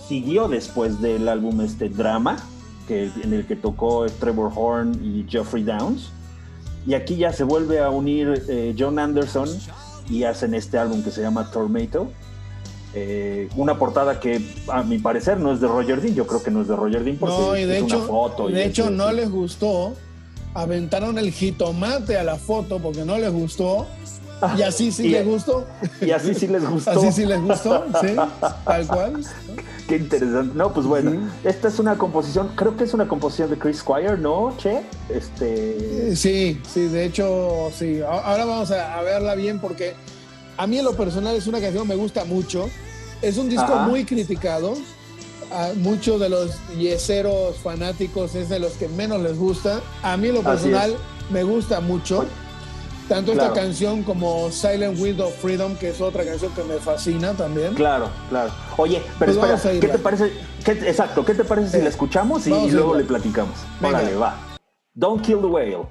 siguió 0.08 0.48
después 0.48 1.00
del 1.00 1.28
álbum 1.28 1.60
este 1.60 1.88
Drama, 1.88 2.36
que, 2.88 3.10
en 3.22 3.32
el 3.32 3.46
que 3.46 3.54
tocó 3.54 4.06
Trevor 4.18 4.50
Horn 4.56 4.94
y 5.04 5.24
Geoffrey 5.30 5.62
Downs. 5.62 6.10
Y 6.86 6.94
aquí 6.94 7.16
ya 7.16 7.32
se 7.32 7.44
vuelve 7.44 7.80
a 7.80 7.90
unir 7.90 8.42
eh, 8.48 8.74
John 8.76 8.98
Anderson 8.98 9.48
y 10.08 10.24
hacen 10.24 10.54
este 10.54 10.78
álbum 10.78 11.02
que 11.04 11.10
se 11.10 11.20
llama 11.20 11.50
Tormato. 11.52 12.08
Eh, 12.94 13.48
una 13.56 13.78
portada 13.78 14.18
que 14.18 14.40
a 14.72 14.82
mi 14.82 14.98
parecer 14.98 15.38
no 15.38 15.52
es 15.52 15.60
de 15.60 15.68
Roger 15.68 16.00
Dean, 16.00 16.14
yo 16.14 16.26
creo 16.26 16.42
que 16.42 16.50
no 16.50 16.62
es 16.62 16.68
de 16.68 16.74
Roger 16.74 17.04
Dean 17.04 17.18
porque 17.18 17.36
No, 17.36 17.56
y 17.56 17.64
de 17.64 17.78
es 17.78 17.84
hecho, 17.84 17.98
una 17.98 18.06
foto. 18.06 18.48
y 18.48 18.54
de 18.54 18.64
hecho 18.64 18.90
no 18.90 19.10
sí. 19.10 19.16
les 19.16 19.30
gustó. 19.30 19.94
Aventaron 20.54 21.18
el 21.18 21.30
jitomate 21.30 22.16
a 22.16 22.24
la 22.24 22.36
foto 22.36 22.78
porque 22.78 23.04
no 23.04 23.18
les 23.18 23.30
gustó. 23.30 23.86
Y 24.56 24.62
así 24.62 24.92
sí 24.92 25.06
Y- 25.06 25.10
les 25.10 25.26
gustó. 25.26 25.66
Y 26.00 26.10
así 26.10 26.34
sí 26.34 26.46
les 26.46 26.64
gustó. 26.68 26.90
Así 26.92 27.12
sí 27.12 27.26
les 27.26 27.40
gustó, 27.40 27.84
sí, 28.00 28.14
tal 28.64 28.86
cual. 28.86 29.24
Qué 29.88 29.96
interesante. 29.96 30.54
No, 30.54 30.72
pues 30.72 30.86
bueno, 30.86 31.12
esta 31.44 31.68
es 31.68 31.78
una 31.78 31.96
composición, 31.96 32.50
creo 32.54 32.76
que 32.76 32.84
es 32.84 32.92
una 32.94 33.08
composición 33.08 33.50
de 33.50 33.58
Chris 33.58 33.78
Squire, 33.78 34.18
¿no, 34.18 34.54
Che? 34.58 34.82
Este. 35.08 36.10
Eh, 36.10 36.16
Sí, 36.16 36.60
sí, 36.72 36.88
de 36.88 37.04
hecho, 37.06 37.70
sí. 37.76 38.00
Ahora 38.02 38.44
vamos 38.44 38.70
a, 38.70 39.00
verla 39.02 39.34
bien 39.34 39.60
porque 39.60 39.94
a 40.56 40.66
mí 40.66 40.78
en 40.78 40.84
lo 40.84 40.92
personal 40.94 41.34
es 41.36 41.46
una 41.46 41.60
canción 41.60 41.84
que 41.84 41.88
me 41.88 42.00
gusta 42.00 42.24
mucho. 42.24 42.68
Es 43.22 43.38
un 43.38 43.48
disco 43.48 43.72
Ajá. 43.74 43.86
muy 43.88 44.04
criticado. 44.04 44.74
A 45.50 45.70
muchos 45.76 46.20
de 46.20 46.28
los 46.28 46.50
yeseros 46.76 47.56
fanáticos 47.56 48.34
es 48.34 48.50
de 48.50 48.58
los 48.58 48.72
que 48.74 48.86
menos 48.88 49.22
les 49.22 49.38
gusta. 49.38 49.80
A 50.02 50.16
mí 50.18 50.28
en 50.28 50.34
lo 50.34 50.42
personal 50.42 50.94
me 51.30 51.42
gusta 51.42 51.80
mucho. 51.80 52.26
Tanto 53.08 53.32
Claro. 53.32 53.48
esta 53.48 53.60
canción 53.62 54.02
como 54.02 54.50
Silent 54.50 54.98
Wind 55.00 55.20
of 55.20 55.34
Freedom, 55.40 55.74
que 55.76 55.88
es 55.90 56.00
otra 56.00 56.24
canción 56.24 56.52
que 56.52 56.62
me 56.64 56.74
fascina 56.74 57.32
también. 57.32 57.74
Claro, 57.74 58.10
claro. 58.28 58.50
Oye, 58.76 59.02
pero 59.18 59.32
Pues 59.34 59.50
espera, 59.54 59.80
¿qué 59.80 59.88
te 59.88 59.98
parece? 59.98 60.32
qué- 60.64 60.72
exacto, 60.88 61.24
¿qué 61.24 61.34
te 61.34 61.44
parece 61.44 61.70
si 61.70 61.76
Eh, 61.78 61.82
la 61.84 61.88
escuchamos 61.88 62.46
y, 62.46 62.70
luego 62.70 62.94
le 62.94 63.04
platicamos? 63.04 63.56
Venga. 63.80 63.98
Órale, 64.00 64.14
va. 64.16 64.36
Don't 64.94 65.22
kill 65.24 65.38
the 65.40 65.46
whale. 65.46 65.86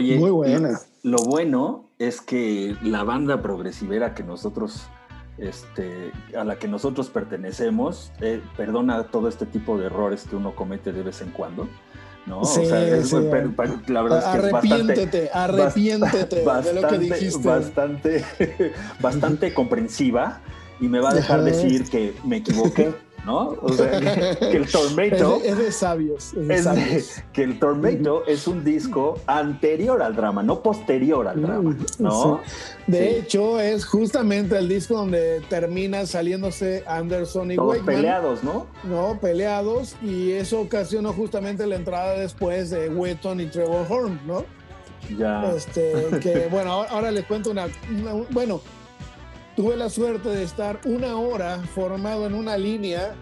Oye, 0.00 0.18
Muy 0.18 0.30
buena. 0.30 0.80
Lo 1.02 1.18
bueno 1.18 1.88
es 1.98 2.20
que 2.20 2.76
la 2.82 3.04
banda 3.04 3.40
progresivera 3.42 4.14
que 4.14 4.22
nosotros, 4.22 4.82
este, 5.38 6.12
a 6.36 6.44
la 6.44 6.58
que 6.58 6.68
nosotros 6.68 7.08
pertenecemos, 7.08 8.12
eh, 8.20 8.40
perdona 8.56 9.04
todo 9.04 9.28
este 9.28 9.46
tipo 9.46 9.78
de 9.78 9.86
errores 9.86 10.26
que 10.28 10.36
uno 10.36 10.54
comete 10.54 10.92
de 10.92 11.02
vez 11.02 11.20
en 11.22 11.30
cuando. 11.30 11.68
¿no? 12.26 12.44
Sí, 12.44 12.60
es- 12.62 13.08
sí. 13.08 13.16
pero- 13.30 13.50
pero 13.56 13.80
la 13.88 14.02
verdad 14.02 14.18
es 14.18 14.24
que 14.40 14.46
es 14.46 14.52
bastante, 14.52 14.74
Arrepiéntete, 14.92 15.30
arrepiéntete 15.32 16.36
de 16.36 16.44
lo 16.44 16.44
que 16.44 16.46
bastante, 16.46 16.98
dijiste. 16.98 17.48
bastante, 17.48 18.24
bastante 19.00 19.54
comprensiva 19.54 20.40
y 20.80 20.88
me 20.88 21.00
va 21.00 21.10
a 21.10 21.14
dejar 21.14 21.40
Ajá. 21.40 21.46
decir 21.46 21.88
que 21.88 22.14
me 22.24 22.36
equivoqué, 22.36 22.92
¿no? 23.26 23.56
O 23.60 23.72
sea, 23.72 23.90
que, 24.00 24.36
que 24.38 24.56
el 24.56 24.62
Es 24.64 24.72
Tormento 24.72 25.38
de, 25.38 25.48
es 25.48 25.58
de 25.58 25.72
sabios. 25.72 26.32
Es 26.34 26.34
de 26.34 26.40
es 26.40 26.48
de- 26.48 26.62
sabios. 26.62 27.14
que 27.32 27.42
el 27.42 27.58
Tormento 27.58 28.24
es 28.26 28.46
un 28.48 28.64
disco 28.64 29.18
anterior 29.26 30.02
al 30.02 30.16
drama, 30.16 30.42
no 30.42 30.62
posterior 30.62 31.28
al 31.28 31.42
drama, 31.42 31.76
¿no? 31.98 32.40
Sí. 32.44 32.52
De 32.86 32.98
Sí. 33.10 33.16
hecho, 33.20 33.60
es 33.60 33.84
justamente 33.84 34.56
el 34.58 34.68
disco 34.68 34.94
donde 34.94 35.40
termina 35.48 36.06
saliéndose 36.06 36.82
Anderson 36.86 37.52
y 37.52 37.56
Todos 37.56 37.68
Wakeman, 37.78 37.94
peleados, 37.96 38.42
¿no? 38.42 38.66
¿no? 38.84 39.18
Peleados, 39.20 39.96
y 40.02 40.32
eso 40.32 40.60
ocasionó 40.60 41.12
justamente 41.12 41.66
la 41.66 41.76
entrada 41.76 42.14
después 42.14 42.70
de 42.70 42.88
Wetton 42.88 43.40
y 43.40 43.46
Trevor 43.46 43.86
Horn, 43.88 44.20
¿no? 44.26 44.44
Ya. 45.18 45.50
Este, 45.54 45.92
que 46.20 46.48
bueno, 46.50 46.72
ahora, 46.72 46.90
ahora 46.90 47.10
les 47.10 47.24
cuento 47.24 47.50
una, 47.50 47.66
una- 47.90 48.24
Bueno, 48.30 48.60
tuve 49.60 49.76
la 49.76 49.90
suerte 49.90 50.30
de 50.30 50.42
estar 50.42 50.80
una 50.86 51.16
hora 51.18 51.58
formado 51.74 52.26
en 52.26 52.32
una 52.32 52.56
línea 52.56 53.12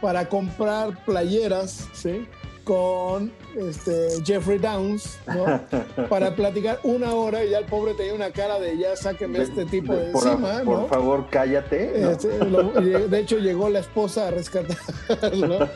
para 0.00 0.28
comprar 0.28 1.04
playeras, 1.04 1.88
¿sí? 1.92 2.28
Con 2.62 3.32
este, 3.56 4.22
Jeffrey 4.24 4.58
Downs, 4.58 5.18
¿no? 5.26 5.60
Para 6.08 6.36
platicar 6.36 6.78
una 6.84 7.12
hora 7.14 7.44
y 7.44 7.50
ya 7.50 7.58
el 7.58 7.64
pobre 7.64 7.94
tenía 7.94 8.14
una 8.14 8.30
cara 8.30 8.60
de 8.60 8.78
ya 8.78 8.94
sáqueme 8.94 9.40
este 9.42 9.64
tipo 9.64 9.92
de, 9.92 10.12
por, 10.12 10.24
encima, 10.24 10.60
por 10.62 10.78
¿no? 10.82 10.86
favor, 10.86 11.26
cállate. 11.28 11.94
¿no? 11.98 12.10
Este, 12.12 12.38
lo- 12.44 12.62
de 12.80 13.18
hecho 13.18 13.38
llegó 13.38 13.68
la 13.68 13.80
esposa 13.80 14.28
a 14.28 14.30
rescatarlo. 14.30 15.68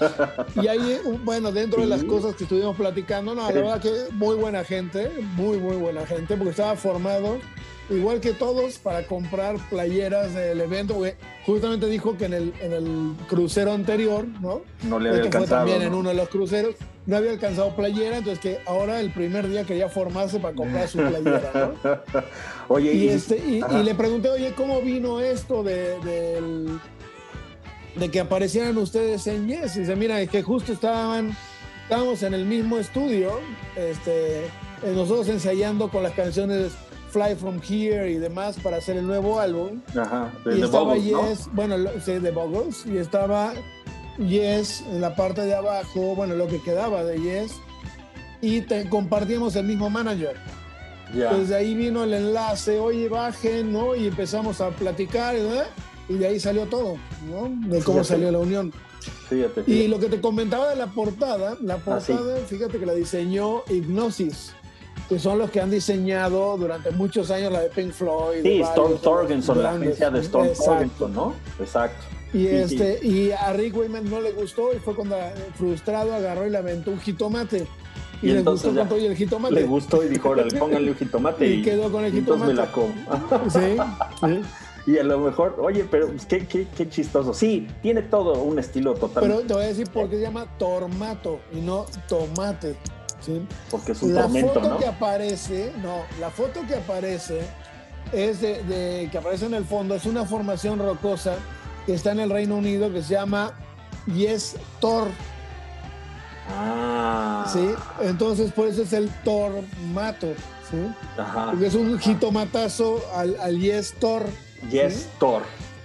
Y 0.62 0.68
ahí, 0.68 1.00
bueno, 1.24 1.50
dentro 1.50 1.80
de 1.80 1.88
las 1.88 2.02
Sí. 2.02 2.06
cosas 2.06 2.36
que 2.36 2.44
estuvimos 2.44 2.76
platicando, 2.76 3.34
no, 3.34 3.42
la 3.42 3.52
verdad 3.52 3.80
que 3.80 3.90
muy 4.12 4.36
buena 4.36 4.62
gente, 4.62 5.10
muy, 5.34 5.58
muy 5.58 5.74
buena 5.76 6.06
gente, 6.06 6.36
porque 6.36 6.50
estaba 6.50 6.76
formado, 6.76 7.38
igual 7.90 8.20
que 8.20 8.32
todos, 8.32 8.78
para 8.78 9.06
comprar 9.06 9.56
playeras 9.70 10.34
del 10.34 10.60
evento, 10.60 11.00
justamente 11.44 11.86
dijo 11.86 12.16
que 12.16 12.24
en 12.26 12.34
el, 12.34 12.54
en 12.60 12.72
el 12.72 13.12
crucero 13.28 13.72
anterior, 13.72 14.26
¿no? 14.40 14.62
no 14.82 14.98
le 14.98 15.10
había 15.10 15.22
que 15.22 15.28
fue 15.28 15.40
alcanzado. 15.40 15.60
también 15.66 15.82
en 15.82 15.92
¿no? 15.92 15.98
uno 15.98 16.08
de 16.08 16.14
los 16.16 16.28
cruceros, 16.28 16.74
no 17.06 17.16
había 17.16 17.30
alcanzado 17.30 17.74
playera, 17.76 18.18
entonces 18.18 18.40
que 18.40 18.58
ahora 18.66 18.98
el 19.00 19.12
primer 19.12 19.48
día 19.48 19.64
quería 19.64 19.88
formarse 19.88 20.40
para 20.40 20.54
comprar 20.56 20.88
su 20.88 20.98
playera, 20.98 21.72
¿no? 21.84 22.22
Oye, 22.68 22.92
Y, 22.94 23.04
y, 23.04 23.08
este, 23.10 23.38
y, 23.38 23.62
ajá. 23.62 23.78
y 23.78 23.84
le 23.84 23.94
pregunté, 23.94 24.28
oye, 24.28 24.52
¿cómo 24.56 24.80
vino 24.80 25.20
esto 25.20 25.62
de, 25.62 25.96
de 27.94 28.10
que 28.10 28.20
aparecieran 28.20 28.76
ustedes 28.78 29.26
en 29.28 29.46
Yes? 29.46 29.76
Y 29.76 29.80
dice, 29.80 29.94
mira, 29.94 30.20
es 30.20 30.28
que 30.28 30.42
justo 30.42 30.72
estaban, 30.72 31.36
estábamos 31.84 32.22
en 32.24 32.34
el 32.34 32.44
mismo 32.44 32.76
estudio, 32.78 33.38
este, 33.76 34.46
eh, 34.46 34.92
nosotros 34.94 35.28
ensayando 35.28 35.88
con 35.88 36.02
las 36.02 36.12
canciones 36.12 36.72
Fly 37.16 37.34
From 37.36 37.60
Here 37.66 38.10
y 38.10 38.16
demás 38.16 38.58
para 38.62 38.76
hacer 38.76 38.98
el 38.98 39.06
nuevo 39.06 39.40
álbum. 39.40 39.80
Ajá, 39.98 40.30
de 40.44 40.56
y 40.56 40.58
The 40.60 40.64
estaba 40.66 40.94
Bubbles, 40.94 41.12
¿no? 41.12 41.28
Yes, 41.30 41.48
bueno, 41.54 41.78
lo- 41.78 42.00
sí, 42.00 42.12
de 42.18 42.30
Buggles, 42.30 42.84
y 42.84 42.98
estaba 42.98 43.54
Yes 44.18 44.82
en 44.90 45.00
la 45.00 45.16
parte 45.16 45.40
de 45.42 45.54
abajo, 45.54 46.14
bueno, 46.14 46.34
lo 46.34 46.46
que 46.46 46.60
quedaba 46.62 47.04
de 47.04 47.18
Yes, 47.18 47.52
y 48.42 48.60
te- 48.60 48.86
compartíamos 48.90 49.56
el 49.56 49.64
mismo 49.66 49.88
manager. 49.88 50.36
Ya. 51.14 51.30
Pues 51.30 51.48
de 51.48 51.56
ahí 51.56 51.74
vino 51.74 52.04
el 52.04 52.12
enlace, 52.12 52.78
oye, 52.78 53.08
bajen, 53.08 53.72
¿no? 53.72 53.94
Y 53.94 54.08
empezamos 54.08 54.60
a 54.60 54.70
platicar, 54.70 55.34
¿verdad? 55.36 55.68
Y 56.10 56.14
de 56.14 56.26
ahí 56.26 56.38
salió 56.40 56.66
todo, 56.66 56.96
¿no? 57.30 57.44
De 57.68 57.78
cómo 57.82 57.98
Fíjate. 58.00 58.04
salió 58.04 58.30
la 58.30 58.38
unión. 58.40 58.72
Fíjate, 59.30 59.60
Y 59.62 59.64
fíjate. 59.64 59.88
lo 59.88 60.00
que 60.00 60.06
te 60.08 60.20
comentaba 60.20 60.68
de 60.68 60.76
la 60.76 60.88
portada, 60.88 61.56
la 61.62 61.74
Ah, 61.86 62.00
sí. 62.00 62.12
portada, 62.12 62.36
fíjate 62.46 62.78
que 62.78 62.84
la 62.86 62.92
diseñó 62.94 63.62
Hypnosis, 63.68 64.52
que 65.08 65.18
son 65.18 65.38
los 65.38 65.50
que 65.50 65.60
han 65.60 65.70
diseñado 65.70 66.56
durante 66.56 66.90
muchos 66.90 67.30
años 67.30 67.52
la 67.52 67.60
de 67.60 67.68
Pink 67.68 67.92
Floyd. 67.92 68.42
Sí, 68.42 68.60
Storm 68.60 68.98
Thorgenson, 68.98 69.62
la 69.62 69.72
agencia 69.72 70.10
de 70.10 70.20
Storm. 70.20 70.48
Thorgenson, 70.52 71.14
¿no? 71.14 71.34
Exacto. 71.60 72.04
Y, 72.32 72.38
Sí, 72.38 72.48
este, 72.48 73.06
y 73.06 73.30
a 73.30 73.52
Rick 73.52 73.76
Wayman 73.76 74.10
no 74.10 74.20
le 74.20 74.32
gustó 74.32 74.74
y 74.74 74.78
fue 74.78 74.94
cuando 74.94 75.16
eh, 75.16 75.32
frustrado 75.56 76.12
agarró 76.12 76.46
y 76.46 76.50
le 76.50 76.58
aventó 76.58 76.90
un 76.90 77.00
jitomate. 77.00 77.66
Y, 78.20 78.30
Y 78.30 78.32
le 78.32 78.42
gustó 78.42 78.74
con 78.74 78.88
todo 78.88 78.98
y 78.98 79.06
el 79.06 79.16
jitomate. 79.16 79.54
Le 79.54 79.64
gustó 79.64 80.02
y 80.04 80.08
dijo, 80.08 80.30
órale, 80.30 80.50
pónganle 80.58 80.90
un 80.90 80.96
jitomate. 80.96 81.46
Y 81.46 81.62
quedó 81.62 81.90
con 81.90 82.04
el 82.04 82.14
y 82.14 82.18
entonces 82.18 82.48
me 82.48 82.54
la 82.54 82.66
jitomate. 82.66 83.26
como. 83.28 83.50
Sí, 83.50 83.76
sí. 84.20 84.42
Y 84.86 84.98
a 84.98 85.02
lo 85.02 85.18
mejor, 85.18 85.56
oye, 85.60 85.84
pero 85.90 86.08
pues, 86.08 86.26
qué, 86.26 86.46
qué, 86.46 86.66
qué 86.76 86.88
chistoso. 86.88 87.34
Sí, 87.34 87.66
tiene 87.82 88.02
todo 88.02 88.40
un 88.42 88.58
estilo 88.58 88.94
total. 88.94 89.24
Pero 89.24 89.40
te 89.40 89.52
voy 89.52 89.64
a 89.64 89.66
decir 89.66 89.88
por 89.90 90.08
qué 90.08 90.16
se 90.16 90.22
llama 90.22 90.46
tormato 90.58 91.40
y 91.52 91.60
no 91.60 91.86
tomate. 92.08 92.76
¿Sí? 93.26 93.46
porque 93.70 93.92
es 93.92 94.02
un 94.02 94.14
La 94.14 94.22
tormento, 94.22 94.54
foto 94.54 94.68
¿no? 94.70 94.78
que 94.78 94.86
aparece, 94.86 95.72
no, 95.82 96.04
la 96.20 96.30
foto 96.30 96.60
que 96.66 96.76
aparece 96.76 97.40
es 98.12 98.40
de, 98.40 98.62
de- 98.64 99.08
que 99.10 99.18
aparece 99.18 99.46
en 99.46 99.54
el 99.54 99.64
fondo, 99.64 99.94
es 99.96 100.06
una 100.06 100.24
formación 100.24 100.78
rocosa 100.78 101.34
que 101.84 101.94
está 101.94 102.12
en 102.12 102.20
el 102.20 102.30
Reino 102.30 102.56
Unido 102.56 102.90
que 102.92 103.02
se 103.02 103.14
llama 103.14 103.52
Yes 104.14 104.56
Tor, 104.80 105.08
Ah. 106.48 107.44
¿sí? 107.52 107.70
Entonces 108.02 108.52
por 108.52 108.68
eso 108.68 108.82
es 108.82 108.92
el 108.92 109.08
tormato, 109.24 110.28
¿sí? 110.70 110.76
Ajá. 111.18 111.50
Porque 111.50 111.66
es 111.66 111.74
un 111.74 111.98
jitomatazo 111.98 113.02
al, 113.14 113.36
al 113.40 113.58
Yes 113.58 113.94
Tor. 113.98 114.22
Yes, 114.70 114.94
¿sí? 114.94 115.06
Thor. 115.18 115.42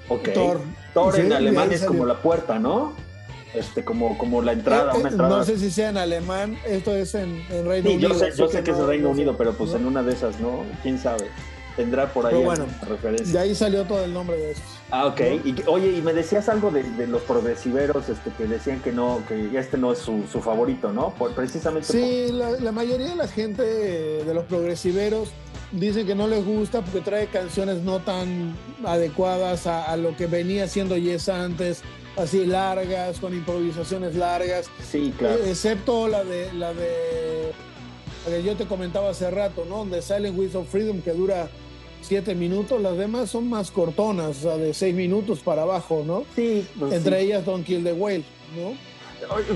Ok. 0.10 0.30
Thor. 0.34 0.62
Thor 0.94 1.16
Sí, 1.16 1.22
en 1.22 1.34
alemán 1.34 1.72
es 1.72 1.84
como 1.84 2.06
la 2.06 2.22
puerta, 2.22 2.60
¿no? 2.60 2.94
Este, 3.54 3.84
como, 3.84 4.18
como 4.18 4.42
la 4.42 4.54
entrada, 4.54 4.94
Eh, 4.94 4.96
eh, 4.96 5.00
una 5.02 5.10
entrada. 5.10 5.38
no 5.40 5.44
sé 5.44 5.58
si 5.58 5.72
sea 5.72 5.90
en 5.90 5.98
alemán, 5.98 6.58
esto 6.66 6.96
es 6.96 7.14
en, 7.16 7.44
en 7.50 7.66
Reino 7.68 7.90
Sí, 7.90 7.96
Unido. 7.98 8.10
yo 8.10 8.16
sé, 8.20 8.32
yo 8.38 8.48
sé 8.48 8.64
que 8.64 8.72
es 8.72 8.78
no- 8.78 8.84
el 8.84 8.90
Reino 8.90 9.04
no 9.06 9.10
Unido, 9.12 9.36
pero 9.38 9.54
pues 9.54 9.72
¿no? 9.72 9.78
en 9.78 9.86
una 9.88 10.04
de 10.04 10.14
esas, 10.14 10.40
¿no? 10.40 10.64
¿Quién 10.82 10.98
sabe? 10.98 11.28
Tendrá 11.76 12.12
por 12.14 12.26
ahí 12.26 12.34
Pero 12.34 12.46
bueno, 12.46 12.66
referencia. 12.88 13.32
De 13.34 13.40
ahí 13.40 13.56
salió 13.56 13.86
todo 13.86 14.04
el 14.04 14.14
nombre 14.14 14.36
de 14.38 14.52
esto. 14.52 14.64
Ah, 14.90 15.06
ok. 15.08 15.22
Y, 15.46 15.56
oye, 15.68 15.92
y 15.98 16.02
me 16.02 16.14
decías 16.14 16.50
algo 16.50 16.70
de, 16.70 16.84
de 16.84 17.08
los 17.08 17.22
progresiveros 17.24 18.10
este, 18.10 18.30
que 18.38 18.46
decían 18.46 18.82
que 18.82 18.92
no, 18.92 19.22
que 19.28 19.58
este 19.58 19.78
no 19.78 19.92
es 19.94 20.00
su, 20.00 20.24
su 20.32 20.42
favorito, 20.42 20.92
¿no? 20.92 21.14
Por, 21.18 21.34
precisamente 21.34 21.88
Sí, 21.92 22.30
la, 22.32 22.52
la 22.52 22.72
mayoría 22.74 23.08
de 23.10 23.16
la 23.16 23.28
gente 23.28 23.64
eh, 23.66 24.24
de 24.26 24.34
los 24.34 24.44
progresiveros 24.46 25.30
dicen 25.72 26.06
que 26.06 26.16
no 26.16 26.28
les 26.28 26.44
gusta 26.46 26.82
porque 26.82 27.02
trae 27.02 27.28
canciones 27.28 27.82
no 27.82 28.00
tan 28.00 28.56
adecuadas 28.86 29.68
a, 29.68 29.86
a 29.92 29.98
lo 29.98 30.16
que 30.16 30.28
venía 30.28 30.68
siendo 30.68 30.98
Yes 30.98 31.30
antes, 31.30 31.82
así 32.18 32.46
largas, 32.46 33.20
con 33.20 33.34
improvisaciones 33.34 34.16
largas, 34.16 34.70
sí, 34.90 35.14
claro. 35.18 35.36
eh, 35.44 35.50
excepto 35.52 36.08
la 36.08 36.24
de 36.24 36.52
la 36.54 36.74
de 36.74 37.52
la 38.26 38.38
que 38.38 38.44
yo 38.44 38.56
te 38.56 38.66
comentaba 38.66 39.10
hace 39.10 39.32
rato, 39.32 39.66
¿no? 39.68 39.86
De 39.86 40.02
Silent 40.02 40.38
Wheels 40.38 40.56
of 40.56 40.70
Freedom 40.70 41.02
que 41.02 41.12
dura 41.12 41.50
siete 42.02 42.36
minutos, 42.36 42.82
las 42.82 42.98
demás 42.98 43.30
son 43.30 43.48
más 43.50 43.72
cortonas, 43.72 44.30
o 44.40 44.42
sea, 44.42 44.58
de 44.58 44.74
seis 44.74 44.94
minutos 44.94 45.40
para 45.40 45.62
abajo, 45.64 46.04
¿no? 46.06 46.26
sí, 46.36 46.68
pues, 46.80 46.94
Entre 46.94 47.20
sí. 47.20 47.26
ellas 47.26 47.46
Don't 47.46 47.66
Kill 47.66 47.84
the 47.84 47.94
Whale, 47.94 48.24
¿no? 48.56 48.74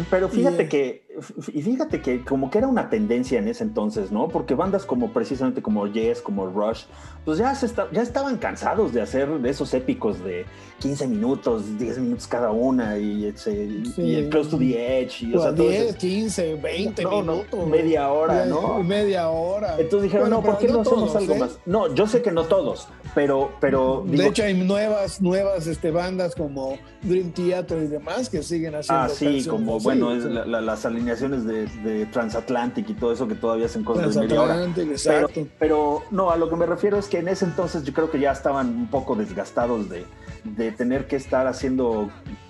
Pero 0.10 0.30
fíjate 0.30 0.64
Y- 0.64 0.68
que, 0.70 1.06
y 1.54 1.62
fíjate 1.62 2.02
que 2.02 2.24
como 2.24 2.50
que 2.50 2.58
era 2.60 2.68
una 2.68 2.90
tendencia 2.90 3.40
en 3.40 3.48
ese 3.48 3.64
entonces, 3.64 4.12
¿no? 4.12 4.28
Porque 4.28 4.56
bandas 4.56 4.86
como 4.86 5.12
precisamente 5.12 5.62
como 5.62 5.88
Yes, 5.88 6.22
como 6.22 6.48
Rush, 6.48 6.86
pues 7.26 7.40
ya, 7.40 7.54
se 7.56 7.66
está- 7.66 7.88
ya 7.92 8.02
estaban 8.04 8.38
cansados 8.38 8.94
de 8.94 9.02
hacer 9.02 9.28
de 9.40 9.50
esos 9.50 9.74
épicos 9.74 10.24
de 10.24 10.46
15 10.80 11.08
minutos, 11.08 11.78
10 11.80 11.98
minutos 12.00 12.28
cada 12.28 12.52
una 12.52 12.98
y, 13.00 13.26
ese- 13.26 13.68
Sí. 13.96 14.02
y 14.02 14.16
el 14.16 14.30
Close 14.30 14.50
to 14.52 14.58
the 14.60 15.02
Edge. 15.02 15.24
Y, 15.26 15.34
o 15.36 15.40
sea, 15.42 15.48
Pues, 15.50 15.56
todo 15.56 15.70
10, 15.70 15.84
ese- 15.90 15.98
15, 15.98 16.54
20 16.56 17.04
No, 17.04 17.24
no, 17.24 17.32
minutos. 17.38 17.68
media 17.68 18.10
hora, 18.12 18.46
¿no? 18.46 18.84
Media 18.84 19.30
hora. 19.30 19.76
Entonces 19.80 20.04
dijeron, 20.04 20.30
Bueno, 20.30 20.42
no, 20.42 20.44
¿por 20.44 20.58
qué 20.60 20.68
no, 20.68 20.82
hacemos 20.82 20.90
todos, 21.10 21.16
algo 21.16 21.34
¿eh? 21.34 21.40
más? 21.40 21.60
No, 21.66 21.94
yo 21.96 22.06
sé 22.08 22.22
que 22.22 22.32
no 22.32 22.44
todos, 22.44 22.88
pero, 23.16 23.52
pero 23.60 24.04
De 24.06 24.18
digo, 24.18 24.30
hecho, 24.30 24.44
hay 24.44 24.54
nuevas, 24.54 25.22
nuevas 25.22 25.66
este, 25.68 25.90
bandas 25.92 26.36
como 26.36 26.78
Dream 27.02 27.32
Theater 27.32 27.82
y 27.84 27.88
demás 27.88 28.30
que 28.30 28.44
siguen 28.44 28.76
haciendo. 28.76 29.04
Ah, 29.04 29.10
sí, 29.10 29.26
canciones 29.26 29.48
como 29.48 29.78
así, 29.78 29.84
bueno, 29.86 30.08
o 30.10 30.12
es 30.12 30.26
la- 30.26 30.46
la- 30.46 30.62
las 30.62 30.86
alineaciones 30.86 31.46
de, 31.46 31.66
de 31.84 32.06
Transatlantic 32.08 32.90
y 32.90 32.94
todo 32.94 33.14
eso 33.14 33.28
que 33.28 33.36
todavía 33.36 33.66
hacen 33.66 33.84
cosas 33.84 34.14
de 34.14 34.22
media 34.22 34.42
hora. 34.42 34.68
Pero, 35.04 35.28
pero 35.58 36.02
no, 36.12 36.32
a 36.32 36.36
lo 36.38 36.50
que 36.50 36.56
me 36.56 36.66
refiero 36.66 36.98
es 36.98 37.08
que 37.08 37.15
en 37.18 37.28
ese 37.28 37.46
entonces 37.46 37.84
yo 37.84 37.94
creo 37.94 38.10
que 38.12 38.20
ya 38.20 38.32
estaban 38.32 38.68
un 38.70 38.88
poco 38.88 39.16
desgastados 39.16 39.90
de, 39.90 40.06
de 40.44 40.72
tener 40.72 41.08
que 41.08 41.16
estar 41.16 41.48
haciendo 41.48 42.10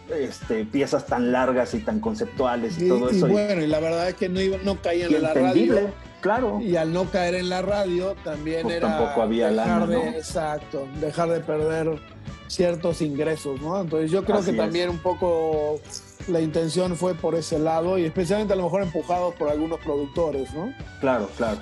este, 0.09 0.65
piezas 0.65 1.05
tan 1.07 1.31
largas 1.31 1.73
y 1.73 1.79
tan 1.79 1.99
conceptuales 1.99 2.77
y, 2.79 2.85
Y, 2.85 2.89
todo 2.89 3.09
eso. 3.09 3.27
y- 3.27 3.31
bueno, 3.31 3.61
y 3.61 3.67
la 3.67 3.79
verdad 3.79 4.09
es 4.09 4.15
que 4.15 4.29
no, 4.29 4.39
iba- 4.41 4.57
no 4.63 4.81
caían 4.81 5.13
en 5.13 5.21
la 5.23 5.33
radio. 5.33 5.89
claro. 6.21 6.59
Y 6.61 6.75
al 6.75 6.93
no 6.93 7.05
caer 7.05 7.35
en 7.35 7.49
la 7.49 7.61
radio, 7.61 8.15
también 8.23 8.63
Pues 8.63 8.75
era 8.75 8.87
tampoco 8.97 9.21
había 9.21 9.49
dejar 9.49 9.67
lana, 9.81 9.87
de, 9.87 9.95
¿no? 9.97 10.03
exacto, 10.17 10.87
dejar 11.01 11.29
de 11.29 11.39
perder 11.39 11.99
ciertos 12.47 13.01
ingresos, 13.01 13.59
¿no? 13.61 13.81
Entonces 13.81 14.11
yo 14.11 14.23
creo 14.23 14.37
Así 14.37 14.45
que 14.45 14.51
es. 14.51 14.57
también 14.57 14.89
un 14.89 14.99
poco 14.99 15.79
la 16.27 16.39
intención 16.41 16.95
fue 16.95 17.13
por 17.15 17.33
ese 17.35 17.57
lado 17.59 17.97
y 17.97 18.05
especialmente 18.05 18.53
a 18.53 18.55
lo 18.55 18.63
mejor 18.63 18.83
empujados 18.83 19.33
por 19.35 19.49
algunos 19.49 19.79
productores, 19.79 20.53
¿no? 20.53 20.71
Claro, 21.01 21.27
claro. 21.37 21.59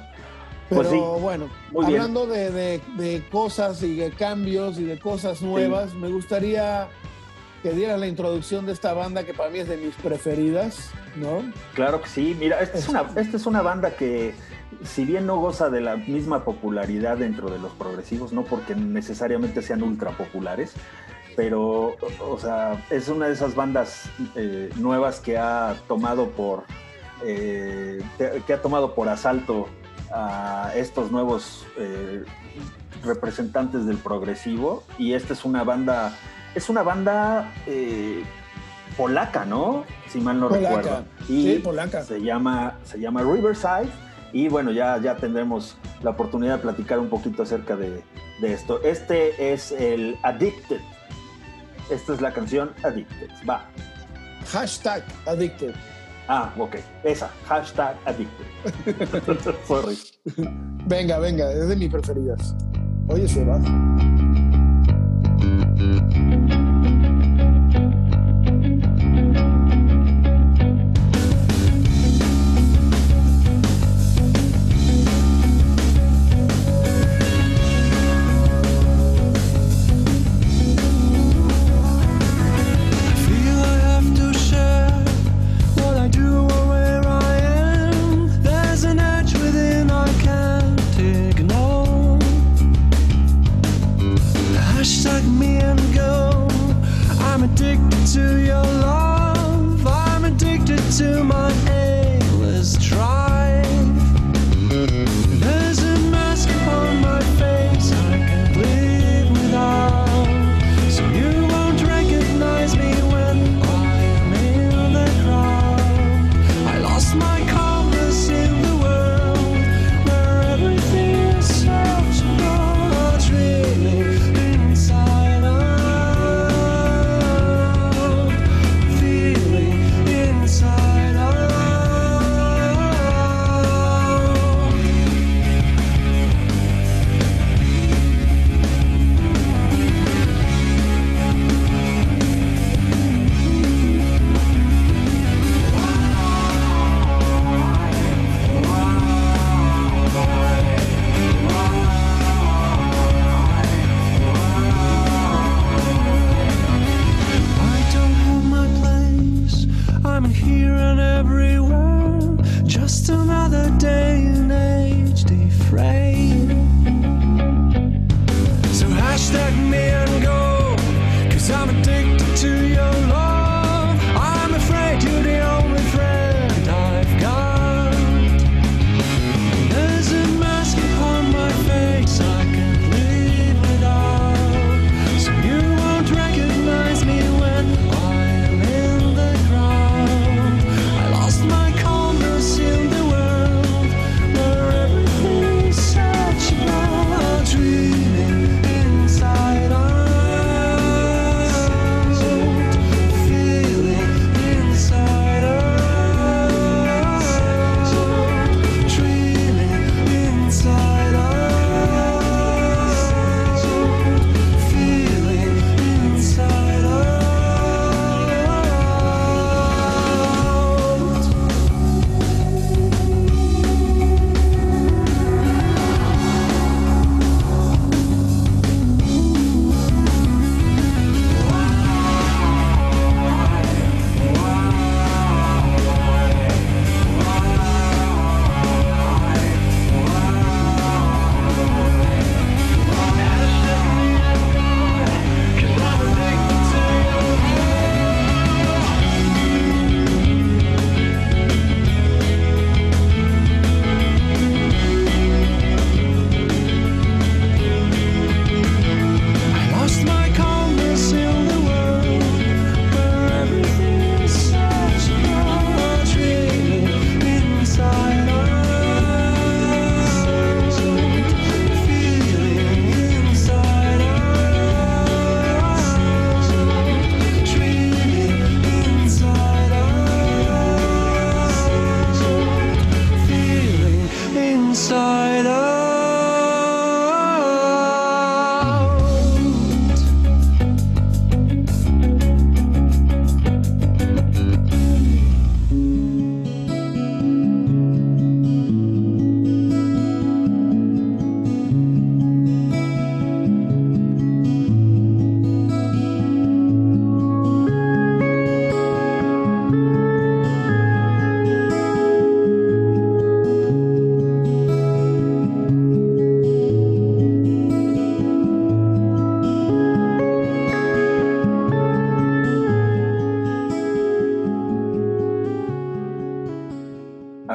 Pero 0.69 0.81
Pues 0.81 0.89
sí, 0.91 0.99
bueno, 1.21 1.49
muy 1.71 1.85
hablando 1.85 2.25
de, 2.25 2.49
de- 2.51 2.81
de 2.97 3.23
cosas 3.31 3.83
y 3.83 3.95
de 3.95 4.11
cambios 4.11 4.79
y 4.79 4.85
de 4.85 4.97
cosas 4.99 5.41
nuevas, 5.41 5.93
me 5.93 6.07
gustaría 6.09 6.87
que 7.61 7.71
dieras 7.71 7.99
la 7.99 8.07
introducción 8.07 8.65
de 8.65 8.73
esta 8.73 8.93
banda 8.93 9.23
que 9.23 9.33
para 9.33 9.49
mí 9.49 9.59
es 9.59 9.67
de 9.67 9.77
mis 9.77 9.93
preferidas, 9.95 10.89
¿no? 11.15 11.43
Claro 11.75 12.01
que 12.01 12.09
sí. 12.09 12.35
Mira, 12.39 12.59
esta 12.61 12.77
es 12.77 12.89
una, 12.89 13.05
esta 13.15 13.37
es 13.37 13.45
una 13.45 13.61
banda 13.61 13.91
que, 13.95 14.33
si 14.83 15.05
bien 15.05 15.25
no 15.25 15.37
goza 15.37 15.69
de 15.69 15.79
la 15.81 15.95
misma 15.95 16.43
popularidad 16.43 17.17
dentro 17.17 17.49
de 17.49 17.59
los 17.59 17.71
progresivos, 17.73 18.33
no 18.33 18.43
porque 18.43 18.75
necesariamente 18.75 19.61
sean 19.61 19.81
ultra 19.83 20.11
populares, 20.11 20.73
pero, 21.35 21.95
o 22.19 22.37
sea, 22.39 22.85
es 22.89 23.07
una 23.09 23.27
de 23.27 23.33
esas 23.33 23.55
bandas 23.55 24.09
eh, 24.35 24.69
nuevas 24.75 25.19
que 25.19 25.37
ha 25.37 25.75
tomado 25.87 26.29
por, 26.31 26.63
eh, 27.25 28.01
que 28.45 28.53
ha 28.53 28.61
tomado 28.61 28.93
por 28.93 29.07
asalto 29.09 29.67
a 30.13 30.71
estos 30.75 31.11
nuevos 31.11 31.65
eh, 31.77 32.23
representantes 33.03 33.85
del 33.85 33.97
progresivo 33.97 34.83
y 34.97 35.13
esta 35.13 35.33
es 35.33 35.43
una 35.45 35.63
banda, 35.63 36.13
es 36.55 36.69
una 36.69 36.83
banda 36.83 37.51
eh, 37.65 38.23
polaca, 38.95 39.43
¿no? 39.45 39.83
Si 40.09 40.19
mal 40.19 40.39
no 40.39 40.49
Polaca. 40.49 40.75
recuerdo. 40.75 41.03
Y 41.27 41.43
Sí, 41.55 41.59
polaca. 41.63 42.03
se 42.03 42.21
llama, 42.21 42.75
se 42.83 42.99
llama 42.99 43.21
Riverside 43.23 43.89
y 44.31 44.47
bueno, 44.49 44.71
ya, 44.71 44.99
ya 45.01 45.15
tendremos 45.17 45.75
la 46.01 46.11
oportunidad 46.11 46.57
de 46.57 46.61
platicar 46.61 46.99
un 46.99 47.09
poquito 47.09 47.43
acerca 47.43 47.75
de, 47.75 48.03
de 48.41 48.53
esto. 48.53 48.81
Este 48.83 49.53
es 49.53 49.71
el 49.71 50.17
Addicted. 50.23 50.79
Esta 51.89 52.13
es 52.13 52.21
la 52.21 52.31
canción 52.31 52.71
Addicted. 52.83 53.29
Va. 53.49 53.65
Hashtag 54.51 55.03
Addicted. 55.25 55.73
Ah, 56.27 56.53
ok. 56.57 56.75
Esa. 57.03 57.29
Hashtag 57.47 57.95
Addicted. 58.05 58.47
Sorry. 59.67 59.97
Venga, 60.87 61.19
venga, 61.19 61.51
es 61.51 61.67
de 61.67 61.75
mis 61.75 61.89
preferidas. 61.89 62.55
Oye, 63.07 63.27
Sebas. 63.27 63.61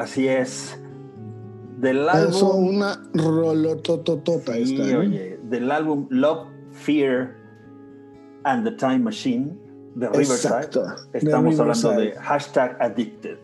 Así 0.09 0.27
es. 0.27 0.75
Del 1.77 1.99
Eso, 1.99 2.47
álbum. 2.53 2.77
una 2.77 2.99
rolotototota 3.13 4.53
Sí, 4.53 4.75
esta, 4.75 4.93
¿no? 4.93 4.99
oye, 5.01 5.39
del 5.43 5.69
álbum 5.71 6.07
Love, 6.09 6.47
Fear 6.71 7.35
and 8.43 8.65
the 8.65 8.71
Time 8.71 8.99
Machine 8.99 9.55
de 9.93 10.07
Riverside. 10.09 10.33
Exacto, 10.55 10.83
de 11.13 11.19
Estamos 11.19 11.59
hablando 11.59 11.91
de 11.91 12.11
hashtag 12.13 12.75
Addicted. 12.81 13.37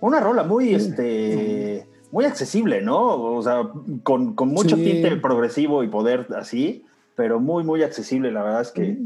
Una 0.00 0.20
rola 0.20 0.42
muy, 0.42 0.74
este, 0.74 1.88
muy 2.10 2.26
accesible, 2.26 2.82
¿no? 2.82 3.34
O 3.34 3.42
sea, 3.42 3.70
con, 4.02 4.34
con 4.34 4.48
mucho 4.48 4.76
Sí. 4.76 4.84
tinte 4.84 5.16
progresivo 5.16 5.82
y 5.82 5.88
poder 5.88 6.26
así, 6.36 6.84
pero 7.16 7.40
muy, 7.40 7.64
muy 7.64 7.82
accesible. 7.82 8.30
La 8.32 8.42
verdad 8.42 8.60
es 8.60 8.70
que. 8.70 8.98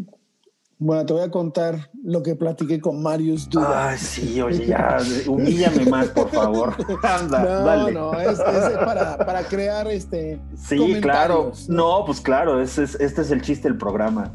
Bueno, 0.78 1.06
te 1.06 1.14
voy 1.14 1.22
a 1.22 1.30
contar 1.30 1.90
lo 2.04 2.22
que 2.22 2.34
platiqué 2.36 2.78
con 2.80 3.02
Marius 3.02 3.48
Duda. 3.48 3.88
Ay, 3.90 3.98
sí, 3.98 4.40
oye, 4.42 4.66
ya, 4.66 4.98
humíllame 5.26 5.86
más, 5.86 6.08
por 6.08 6.28
favor. 6.30 6.74
Anda, 7.02 7.42
no, 7.42 7.64
dale. 7.64 7.92
no, 7.92 8.20
es, 8.20 8.38
es 8.38 8.78
para, 8.84 9.16
para 9.16 9.42
crear 9.44 9.90
este. 9.90 10.38
Sí, 10.56 10.98
claro. 11.00 11.52
No, 11.68 12.02
pues 12.04 12.20
claro, 12.20 12.60
es- 12.60 12.76
este 12.78 13.22
es 13.22 13.30
el 13.30 13.40
chiste 13.40 13.68
del 13.68 13.78
programa. 13.78 14.30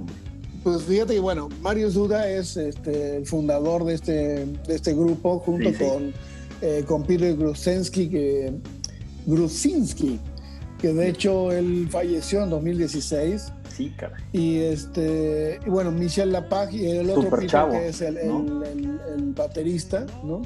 Pues 0.64 0.82
fíjate 0.84 1.14
que, 1.14 1.20
bueno, 1.20 1.48
Marius 1.62 1.94
Duda 1.94 2.28
es 2.28 2.58
este, 2.58 3.18
el 3.18 3.26
fundador 3.28 3.84
de 3.84 3.94
este, 3.96 4.14
de 4.46 4.76
este 4.76 4.94
grupo, 4.94 5.40
junto 5.40 5.70
Sí, 5.70 5.76
sí. 5.76 5.84
con, 5.86 6.14
eh, 6.62 6.84
con 6.88 7.04
Peter 7.04 7.36
Grusinski, 7.36 8.10
que, 8.10 8.54
Grusinski, 9.28 10.20
que 10.80 10.92
de 10.94 11.10
hecho 11.10 11.52
él 11.52 11.88
falleció 11.92 12.44
en 12.44 12.50
2016. 12.50 13.52
Sí, 13.84 13.94
caray. 13.98 14.22
Y 14.34 14.58
este, 14.58 15.60
y 15.66 15.70
bueno, 15.70 15.92
Michel 15.92 16.32
Lapage 16.32 16.78
y 16.78 16.86
el 16.92 17.10
otro 17.10 17.46
chavo, 17.48 17.72
que 17.74 17.88
es 17.90 18.02
el, 18.02 18.18
el- 18.18 18.28
¿no? 18.28 18.64
el- 18.66 19.00
el 19.16 19.34
baterista, 19.34 20.06
¿no? 20.24 20.42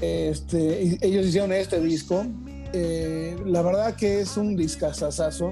Este, 0.00 0.98
ellos 1.06 1.26
hicieron 1.26 1.52
este 1.52 1.80
disco. 1.80 2.24
Eh, 2.72 3.36
la 3.46 3.62
verdad 3.62 3.94
que 3.96 4.20
es 4.20 4.36
un 4.36 4.54
discazazazo, 4.56 5.50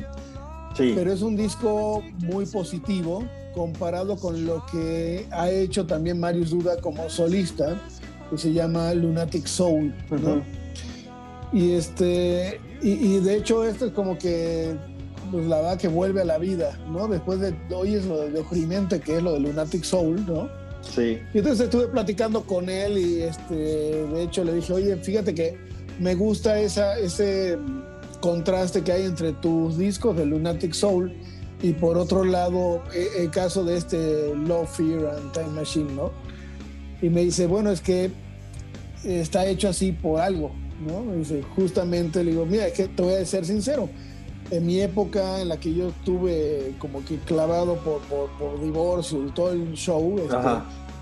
Sí. 0.76 0.92
pero 0.94 1.12
es 1.12 1.22
un 1.22 1.36
disco 1.36 2.02
muy 2.18 2.44
positivo 2.46 3.24
comparado 3.54 4.16
con 4.16 4.44
lo 4.44 4.64
que 4.70 5.26
ha 5.30 5.50
hecho 5.50 5.86
también 5.86 6.20
Marius 6.20 6.50
Duda 6.50 6.76
como 6.80 7.08
solista, 7.08 7.80
que 8.30 8.36
se 8.36 8.52
llama 8.52 8.92
Lunatic 8.92 9.46
Soul, 9.46 9.94
¿no? 10.10 10.42
Y 11.52 11.72
este, 11.72 12.60
y, 12.82 12.90
y 12.90 13.20
de 13.20 13.36
hecho 13.36 13.64
esto 13.64 13.86
es 13.86 13.92
como 13.92 14.18
que, 14.18 14.76
pues 15.30 15.46
la 15.46 15.56
verdad 15.56 15.78
que 15.78 15.88
vuelve 15.88 16.22
a 16.22 16.24
la 16.24 16.38
vida, 16.38 16.78
¿no? 16.90 17.08
Después 17.08 17.40
de, 17.40 17.54
hoy 17.74 17.94
es 17.94 18.06
lo 18.06 18.18
deprimente 18.28 19.00
que 19.00 19.16
es 19.16 19.22
lo 19.22 19.32
de 19.34 19.40
Lunatic 19.40 19.84
Soul, 19.84 20.24
¿no? 20.26 20.48
Sí. 20.82 21.18
Y 21.34 21.38
entonces 21.38 21.64
estuve 21.64 21.88
platicando 21.88 22.42
con 22.42 22.68
él 22.68 22.98
y 22.98 23.22
este, 23.22 23.54
de 23.54 24.22
hecho 24.22 24.44
le 24.44 24.54
dije, 24.54 24.72
oye, 24.72 24.96
fíjate 24.96 25.34
que 25.34 25.56
me 25.98 26.14
gusta 26.14 26.60
esa, 26.60 26.98
ese 26.98 27.58
contraste 28.20 28.82
que 28.82 28.92
hay 28.92 29.04
entre 29.04 29.32
tus 29.32 29.78
discos 29.78 30.16
de 30.16 30.26
Lunatic 30.26 30.72
Soul 30.72 31.12
y 31.62 31.72
por 31.72 31.96
otro 31.96 32.24
lado 32.24 32.82
e- 32.94 33.22
el 33.22 33.30
caso 33.30 33.64
de 33.64 33.76
este 33.76 34.34
Love, 34.34 34.68
Fear 34.68 35.06
and 35.16 35.32
Time 35.32 35.48
Machine, 35.48 35.92
¿no? 35.92 36.12
Y 37.02 37.08
me 37.08 37.22
dice, 37.22 37.46
bueno, 37.46 37.70
es 37.70 37.80
que 37.80 38.10
está 39.04 39.46
hecho 39.46 39.68
así 39.68 39.92
por 39.92 40.20
algo, 40.20 40.52
¿no? 40.86 41.02
Me 41.02 41.16
dice, 41.16 41.42
justamente 41.54 42.24
le 42.24 42.32
digo, 42.32 42.46
mira, 42.46 42.66
es 42.66 42.72
que 42.72 42.88
te 42.88 43.02
voy 43.02 43.14
a 43.14 43.24
ser 43.24 43.44
sincero, 43.44 43.88
en 44.50 44.66
mi 44.66 44.80
época 44.80 45.40
en 45.40 45.48
la 45.48 45.58
que 45.58 45.74
yo 45.74 45.88
estuve 45.88 46.74
como 46.78 47.04
que 47.04 47.16
clavado 47.18 47.76
por, 47.76 48.00
por, 48.02 48.30
por 48.38 48.60
divorcio 48.62 49.26
y 49.26 49.30
todo 49.30 49.52
el 49.52 49.72
show, 49.74 50.18
este, 50.18 50.36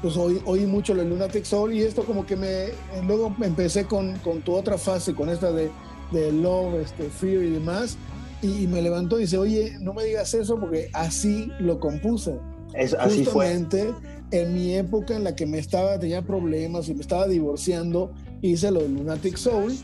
pues 0.02 0.16
oí, 0.16 0.40
oí 0.44 0.66
mucho 0.66 0.94
lo 0.94 1.02
de 1.02 1.08
Lunatic 1.08 1.44
Soul 1.44 1.72
y 1.72 1.82
esto 1.82 2.04
como 2.04 2.26
que 2.26 2.36
me, 2.36 2.66
luego 3.06 3.34
empecé 3.40 3.86
con, 3.86 4.18
con 4.18 4.42
tu 4.42 4.54
otra 4.54 4.78
fase, 4.78 5.14
con 5.14 5.28
esta 5.28 5.52
de, 5.52 5.70
de 6.12 6.32
Love, 6.32 6.82
este, 6.82 7.04
Fear 7.04 7.44
y 7.44 7.50
demás, 7.50 7.96
y, 8.42 8.64
y 8.64 8.66
me 8.66 8.82
levantó 8.82 9.18
y 9.18 9.22
dice, 9.22 9.38
oye, 9.38 9.76
no 9.80 9.94
me 9.94 10.04
digas 10.04 10.34
eso 10.34 10.58
porque 10.58 10.90
así 10.92 11.50
lo 11.58 11.80
compuse. 11.80 12.38
Es, 12.74 12.92
así 12.94 13.24
fue. 13.24 13.46
Justamente 13.54 13.94
en 14.30 14.52
mi 14.52 14.74
época 14.74 15.14
en 15.16 15.24
la 15.24 15.36
que 15.36 15.46
me 15.46 15.58
estaba, 15.58 15.98
tenía 15.98 16.22
problemas 16.22 16.88
y 16.88 16.94
me 16.94 17.00
estaba 17.00 17.28
divorciando, 17.28 18.12
hice 18.42 18.70
lo 18.70 18.80
de 18.80 18.88
Lunatic 18.88 19.36
Soul 19.36 19.74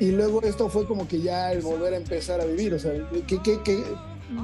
y 0.00 0.10
luego 0.12 0.42
esto 0.42 0.68
fue 0.68 0.86
como 0.86 1.06
que 1.08 1.20
ya 1.20 1.52
el 1.52 1.62
volver 1.62 1.94
a 1.94 1.96
empezar 1.96 2.40
a 2.40 2.44
vivir, 2.44 2.74
o 2.74 2.78
sea, 2.78 2.92
que, 3.26 3.40
que, 3.42 3.62
que 3.62 3.82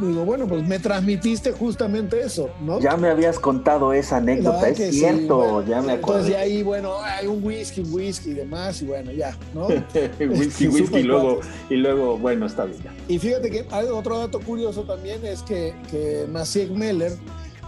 digo, 0.01 0.25
bueno, 0.25 0.47
pues 0.47 0.67
me 0.67 0.79
transmitiste 0.79 1.53
justamente 1.53 2.21
eso, 2.21 2.51
¿no? 2.61 2.81
Ya 2.81 2.97
me 2.97 3.09
habías 3.09 3.39
contado 3.39 3.93
esa 3.93 4.19
anécdota, 4.19 4.69
es 4.69 4.77
que 4.79 4.93
sí, 4.93 5.01
cierto, 5.01 5.37
bueno, 5.39 5.63
ya 5.67 5.83
me 5.83 5.93
acuerdo. 5.93 6.21
Entonces 6.21 6.27
de 6.29 6.37
ahí, 6.37 6.63
bueno, 6.63 7.01
hay 7.03 7.27
un 7.27 7.43
whisky, 7.43 7.81
whisky 7.83 8.31
y 8.31 8.35
demás, 8.35 8.81
y 8.83 8.87
bueno, 8.87 9.11
ya, 9.13 9.37
¿no? 9.55 9.67
whisky, 9.69 10.69
whisky, 10.69 10.87
Súper 10.87 11.01
y 11.01 11.03
luego, 11.05 11.41
y 11.69 11.75
luego, 11.77 12.19
bueno, 12.19 12.47
está 12.47 12.65
bien. 12.65 12.83
ya. 12.83 12.95
Y 13.09 13.19
fíjate 13.19 13.51
que 13.51 13.67
hay 13.71 13.87
otro 13.87 14.19
dato 14.19 14.41
curioso 14.41 14.83
también 14.83 15.25
es 15.25 15.43
que, 15.43 15.75
que 15.91 16.27
Maciek 16.31 16.71
Meller, 16.71 17.13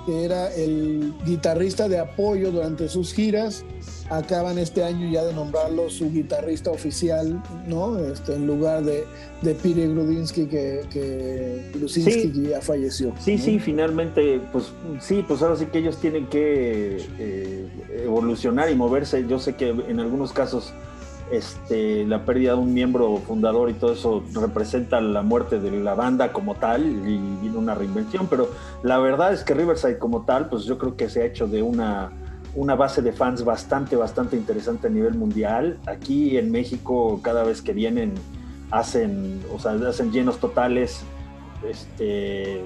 que 0.06 0.24
era 0.24 0.52
el 0.54 1.12
guitarrista 1.24 1.88
de 1.88 1.98
apoyo 1.98 2.50
durante 2.50 2.88
sus 2.88 3.12
giras, 3.12 3.64
acaban 4.10 4.58
este 4.58 4.82
año 4.84 5.10
ya 5.10 5.24
de 5.24 5.32
nombrarlo 5.32 5.88
su 5.88 6.10
guitarrista 6.10 6.70
oficial, 6.70 7.42
¿no? 7.66 7.98
Este, 7.98 8.34
en 8.34 8.46
lugar 8.46 8.82
de, 8.84 9.04
de 9.42 9.54
Grudinsky, 9.54 10.46
que, 10.46 10.82
que 10.90 11.70
Grusinski 11.74 12.12
Sí. 12.32 12.46
ya 12.50 12.60
falleció. 12.60 13.12
Sí, 13.20 13.36
¿no? 13.36 13.42
sí, 13.42 13.58
finalmente, 13.58 14.40
pues 14.52 14.72
sí, 15.00 15.24
pues 15.26 15.40
ahora 15.42 15.56
sí 15.56 15.66
que 15.66 15.78
ellos 15.78 15.98
tienen 15.98 16.26
que 16.28 16.98
eh, 17.18 17.66
evolucionar 18.04 18.70
y 18.70 18.74
moverse. 18.74 19.26
Yo 19.26 19.38
sé 19.38 19.54
que 19.54 19.68
en 19.68 20.00
algunos 20.00 20.32
casos 20.32 20.72
este, 21.32 22.04
la 22.04 22.24
pérdida 22.26 22.52
de 22.52 22.58
un 22.58 22.74
miembro 22.74 23.16
fundador 23.26 23.70
y 23.70 23.72
todo 23.72 23.94
eso 23.94 24.22
representa 24.34 25.00
la 25.00 25.22
muerte 25.22 25.58
de 25.58 25.70
la 25.70 25.94
banda 25.94 26.30
como 26.32 26.54
tal 26.56 26.82
y 26.84 27.18
viene 27.40 27.56
una 27.56 27.74
reinvención, 27.74 28.26
pero 28.28 28.50
la 28.82 28.98
verdad 28.98 29.32
es 29.32 29.42
que 29.42 29.54
Riverside 29.54 29.98
como 29.98 30.24
tal, 30.26 30.48
pues 30.50 30.64
yo 30.64 30.76
creo 30.76 30.94
que 30.94 31.08
se 31.08 31.22
ha 31.22 31.24
hecho 31.24 31.46
de 31.48 31.62
una, 31.62 32.10
una 32.54 32.74
base 32.74 33.00
de 33.00 33.12
fans 33.12 33.44
bastante, 33.44 33.96
bastante 33.96 34.36
interesante 34.36 34.88
a 34.88 34.90
nivel 34.90 35.14
mundial. 35.14 35.78
Aquí 35.86 36.36
en 36.36 36.50
México, 36.50 37.18
cada 37.22 37.44
vez 37.44 37.62
que 37.62 37.72
vienen, 37.72 38.12
hacen, 38.70 39.40
o 39.54 39.58
sea, 39.58 39.72
hacen 39.88 40.12
llenos 40.12 40.38
totales 40.38 41.02
este, 41.66 42.62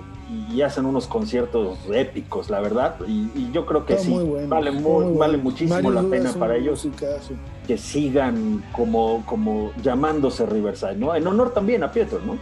y 0.52 0.62
hacen 0.62 0.86
unos 0.86 1.06
conciertos 1.06 1.78
épicos, 1.92 2.50
la 2.50 2.60
verdad. 2.60 2.96
Y, 3.06 3.30
y 3.34 3.50
yo 3.52 3.64
creo 3.66 3.84
que 3.86 3.92
Está 3.94 4.06
sí, 4.06 4.12
muy 4.12 4.24
bueno, 4.24 4.48
vale, 4.48 4.70
muy- 4.72 5.16
vale 5.16 5.36
muchísimo 5.38 5.74
Mario 5.76 5.90
la 5.92 6.02
pena 6.02 6.32
para 6.32 6.56
ellos 6.56 6.84
musicazo. 6.84 7.34
Que 7.66 7.76
sigan 7.78 8.62
como, 8.72 9.24
como 9.26 9.72
llamándose 9.82 10.46
Riverside, 10.46 10.96
¿no? 10.96 11.14
En 11.14 11.26
honor 11.26 11.52
también 11.52 11.82
a 11.82 11.90
Pietro, 11.92 12.20
¿no? 12.24 12.36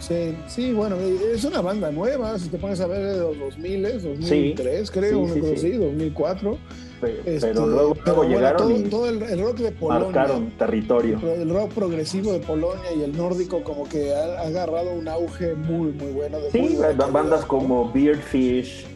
Sí, 0.00 0.36
sí, 0.46 0.72
bueno, 0.72 0.96
es 0.96 1.44
una 1.44 1.60
banda 1.60 1.90
nueva, 1.90 2.38
si 2.38 2.48
te 2.48 2.56
pones 2.58 2.80
a 2.80 2.86
ver 2.86 3.04
de 3.04 3.18
los 3.18 3.38
2000, 3.38 3.82
2003, 4.02 4.90
creo, 4.90 5.10
sí, 5.10 5.14
una 5.16 5.34
sí, 5.34 5.40
sí. 5.42 5.52
así, 5.54 5.70
2004. 5.72 6.58
Pero, 7.00 7.14
Este, 7.26 7.40
pero 7.48 7.66
luego, 7.66 7.94
pero 7.94 8.04
luego 8.06 8.16
bueno, 8.22 8.36
llegaron 8.36 8.58
todo, 8.58 8.76
y 8.78 8.82
todo 8.84 9.08
el, 9.08 9.22
el 9.22 9.40
rock 9.40 9.58
de 9.58 9.72
Polonia, 9.72 10.04
marcaron 10.06 10.50
territorio. 10.58 11.20
el 11.32 11.48
rock 11.50 11.72
progresivo 11.72 12.32
de 12.32 12.40
Polonia 12.40 12.92
y 12.96 13.02
el 13.02 13.16
nórdico 13.16 13.62
como 13.62 13.88
que 13.88 14.14
ha, 14.14 14.40
ha 14.40 14.46
agarrado 14.46 14.92
un 14.92 15.06
auge 15.08 15.54
muy, 15.54 15.92
muy 15.92 16.12
bueno. 16.12 16.38
De 16.38 16.50
Sí, 16.50 16.76
bandas 17.12 17.44
como 17.44 17.92
Beardfish, 17.92 18.86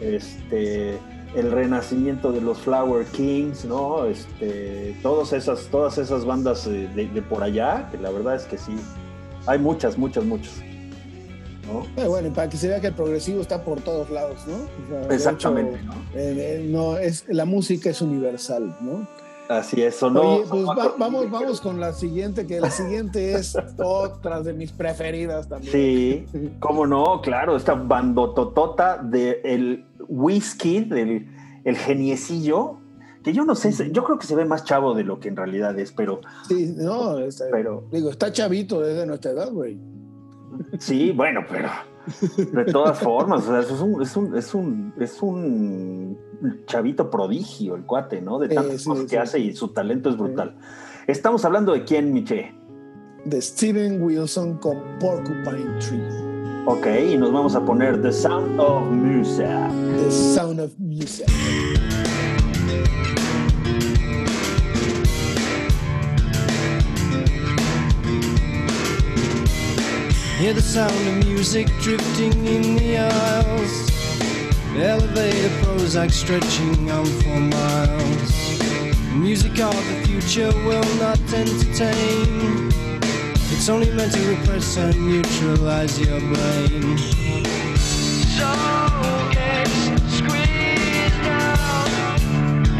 este, 0.00 0.98
el 1.34 1.50
renacimiento 1.50 2.30
de 2.32 2.40
los 2.40 2.58
Flower 2.58 3.06
Kings, 3.06 3.64
¿no? 3.64 4.04
Este, 4.04 4.96
todas 5.02 5.32
esas, 5.32 5.66
todas 5.68 5.96
esas 5.98 6.24
bandas 6.24 6.66
eh, 6.66 6.88
de, 6.94 7.08
de 7.08 7.22
por 7.22 7.42
allá, 7.42 7.88
que 7.90 7.98
la 7.98 8.10
verdad 8.10 8.34
es 8.36 8.44
que 8.44 8.58
sí, 8.58 8.76
hay 9.46 9.58
muchas, 9.58 9.96
muchas, 9.96 10.24
muchas. 10.24 10.52
¿no? 11.66 11.80
¿no? 11.96 12.02
Eh, 12.02 12.06
bueno, 12.08 12.28
y 12.28 12.30
para 12.32 12.48
que 12.50 12.56
se 12.56 12.68
vea 12.68 12.80
que 12.80 12.88
el 12.88 12.94
progresivo 12.94 13.40
está 13.40 13.62
por 13.64 13.80
todos 13.80 14.10
lados, 14.10 14.40
¿no? 14.46 14.54
O 14.54 14.88
sea, 14.88 15.08
de 15.08 15.14
Exactamente, 15.14 15.76
hecho, 15.76 15.84
¿no? 15.86 15.92
eh, 16.14 16.34
eh, 16.60 16.66
no, 16.68 16.98
es, 16.98 17.24
la 17.28 17.44
música 17.44 17.88
es 17.90 18.02
universal, 18.02 18.76
¿no? 18.80 19.06
Así 19.48 19.82
es, 19.82 19.96
sonó. 19.96 20.20
Oye, 20.36 20.44
pues 20.48 20.64
va- 20.64 20.94
vamos, 20.96 21.30
vamos 21.30 21.60
con 21.60 21.78
la 21.78 21.92
siguiente, 21.92 22.46
que 22.46 22.58
la 22.60 22.70
siguiente 22.70 23.34
es 23.34 23.54
otra 23.76 24.40
de 24.40 24.54
mis 24.54 24.72
preferidas 24.72 25.46
también. 25.48 25.72
Sí, 25.72 26.26
cómo 26.58 26.86
no, 26.86 27.20
claro, 27.20 27.56
esta 27.56 27.74
bandototota 27.74 28.96
del 29.02 29.84
whisky, 30.12 30.84
del 30.84 31.28
el 31.64 31.76
geniecillo, 31.76 32.78
que 33.22 33.32
yo 33.32 33.44
no 33.44 33.54
sé, 33.54 33.72
yo 33.92 34.02
creo 34.04 34.18
que 34.18 34.26
se 34.26 34.34
ve 34.34 34.44
más 34.44 34.64
chavo 34.64 34.94
de 34.94 35.04
lo 35.04 35.20
que 35.20 35.28
en 35.28 35.36
realidad 35.36 35.78
es, 35.78 35.92
pero 35.92 36.20
Sí, 36.48 36.74
no, 36.76 37.18
está- 37.20 37.44
Pero- 37.52 37.84
digo, 37.92 38.10
está 38.10 38.32
chavito 38.32 38.80
desde 38.80 39.06
nuestra 39.06 39.30
edad, 39.30 39.50
güey. 39.52 39.78
sí, 40.78 41.12
bueno, 41.12 41.40
pero 41.48 41.68
de 42.52 42.64
todas 42.66 42.98
formas, 42.98 43.44
o 43.44 43.52
sea, 43.52 43.60
es 43.60 43.70
un, 43.80 44.02
es 44.02 44.16
un, 44.16 44.36
es 44.36 44.54
un, 44.54 44.92
es 44.98 45.22
un 45.22 46.18
chavito 46.66 47.08
prodigio 47.10 47.76
el 47.76 47.84
cuate, 47.84 48.20
¿no? 48.20 48.40
De 48.40 48.48
tantas 48.48 48.82
sí, 48.82 48.88
cosas 48.88 49.04
que 49.04 49.10
sí. 49.10 49.16
hace 49.16 49.38
y 49.38 49.54
su 49.54 49.68
talento 49.68 50.10
es 50.10 50.16
brutal. 50.16 50.56
Estamos 51.06 51.44
hablando 51.44 51.72
de 51.72 51.84
quién, 51.84 52.12
Miche. 52.12 52.52
De 53.24 53.40
Steven 53.40 54.02
Wilson 54.02 54.58
con 54.58 54.78
Porcupine 54.98 55.78
Tree. 55.78 56.31
Ok, 56.64 56.86
y 56.86 57.16
nos 57.16 57.32
vamos 57.32 57.56
a 57.56 57.64
poner 57.64 58.00
The 58.00 58.12
Sound 58.12 58.60
of 58.60 58.84
Music. 58.84 59.46
The 59.46 60.10
Sound 60.10 60.60
of 60.60 60.70
Music. 60.78 61.26
Hear 70.38 70.54
the 70.54 70.62
sound 70.62 70.92
of 70.92 71.26
music 71.26 71.66
drifting 71.80 72.46
in 72.46 72.76
the 72.76 72.98
aisles. 72.98 73.90
Elevator 74.76 75.48
Prozac 75.62 76.12
stretching 76.12 76.90
on 76.92 77.06
for 77.06 77.40
miles. 77.40 78.62
Music 79.14 79.58
of 79.60 79.74
the 79.74 80.06
future 80.06 80.52
will 80.64 80.94
not 81.00 81.18
entertain. 81.32 82.71
It's 83.54 83.68
only 83.68 83.90
meant 83.90 84.12
to 84.14 84.20
repress 84.28 84.76
and 84.76 84.96
neutralize 85.06 86.00
your 86.00 86.18
brain. 86.20 86.98
So 86.98 88.50
get 89.30 89.68
squeezed 90.08 91.26
out, 91.28 92.20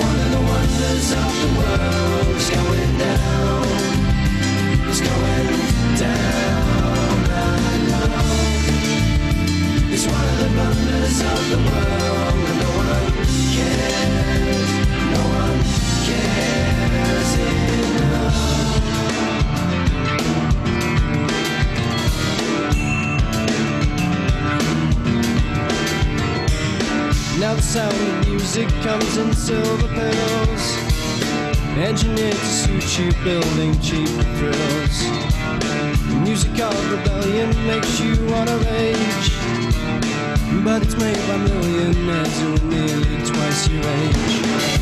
One 0.00 0.18
of 0.24 0.28
the 0.32 0.40
wonders 0.50 1.08
of 1.12 1.32
the 1.42 1.48
world 1.58 2.36
is 2.36 2.48
going 2.50 2.92
down. 2.98 3.41
Now 27.42 27.54
the 27.54 27.62
sound 27.62 27.92
of 27.92 28.28
music 28.28 28.68
comes 28.82 29.16
in 29.16 29.32
silver 29.34 29.88
pedals. 29.88 30.76
Engineered 31.76 32.32
to 32.32 32.46
suit 32.46 32.98
you, 32.98 33.12
building 33.24 33.80
cheap 33.80 34.08
thrills. 34.36 34.98
The 36.06 36.20
music 36.22 36.60
of 36.60 36.92
rebellion 36.92 37.50
makes 37.66 37.98
you 37.98 38.14
wanna 38.26 38.56
rage. 38.58 39.41
But 40.64 40.82
it's 40.82 40.96
made 40.96 41.16
by 41.26 41.38
millionaires 41.38 42.40
who 42.40 42.54
are 42.54 42.70
nearly 42.70 43.26
twice 43.26 43.68
your 43.68 43.82
age. 43.82 44.81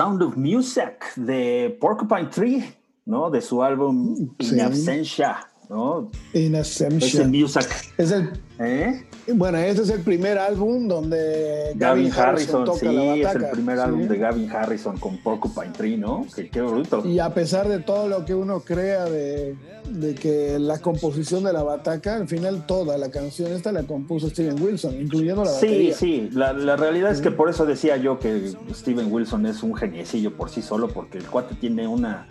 Sound 0.00 0.22
of 0.22 0.34
Music 0.38 1.12
de 1.16 1.76
Porcupine 1.78 2.30
Tree, 2.30 2.64
¿no? 3.04 3.28
De 3.30 3.42
su 3.42 3.62
álbum 3.62 4.16
Sí. 4.38 4.54
In 4.54 4.60
Absentia 4.62 5.46
¿no? 5.68 6.10
In 6.32 6.54
Ese 6.54 6.86
Assumption. 6.86 7.30
music, 7.30 7.66
Es 7.98 8.10
el, 8.10 8.32
¿eh? 8.58 9.06
Bueno, 9.34 9.58
este 9.58 9.82
es 9.82 9.90
el 9.90 10.00
primer 10.00 10.38
álbum 10.38 10.88
donde 10.88 11.72
Gavin 11.76 12.12
Harrison, 12.12 12.64
toca 12.64 12.78
sí, 12.80 12.86
la 12.86 13.14
es 13.16 13.24
bataca. 13.24 13.46
el 13.46 13.52
primer 13.52 13.76
Sí. 13.76 13.82
álbum 13.82 14.08
de 14.08 14.18
Gavin 14.18 14.50
Harrison 14.50 14.98
con 14.98 15.18
Porcupine 15.18 15.72
Tree, 15.76 15.96
¿no? 15.96 16.26
Que 16.34 16.48
qué 16.48 16.60
bruto. 16.62 17.06
Y 17.06 17.18
a 17.18 17.32
pesar 17.34 17.68
de 17.68 17.78
todo 17.80 18.08
lo 18.08 18.24
que 18.24 18.34
uno 18.34 18.60
crea 18.60 19.04
de, 19.04 19.54
de 19.88 20.14
que 20.14 20.58
la 20.58 20.78
composición 20.80 21.44
de 21.44 21.52
la 21.52 21.62
bataca, 21.62 22.16
al 22.16 22.28
final 22.28 22.66
toda 22.66 22.96
la 22.98 23.10
canción 23.10 23.52
esta 23.52 23.72
la 23.72 23.82
compuso 23.84 24.28
Steven 24.30 24.60
Wilson, 24.62 25.00
incluyendo 25.00 25.44
la 25.44 25.50
Sí, 25.50 25.66
batería. 25.66 25.94
sí, 25.94 26.30
la, 26.32 26.52
la 26.52 26.76
realidad 26.76 27.10
es 27.12 27.20
que 27.20 27.30
por 27.30 27.48
eso 27.50 27.66
decía 27.66 27.96
yo 27.96 28.18
que 28.18 28.52
Steven 28.74 29.12
Wilson 29.12 29.46
es 29.46 29.62
un 29.62 29.74
geniecillo 29.74 30.36
por 30.36 30.50
sí 30.50 30.62
solo, 30.62 30.88
porque 30.88 31.18
el 31.18 31.24
cuate 31.26 31.54
tiene 31.54 31.86
una, 31.86 32.26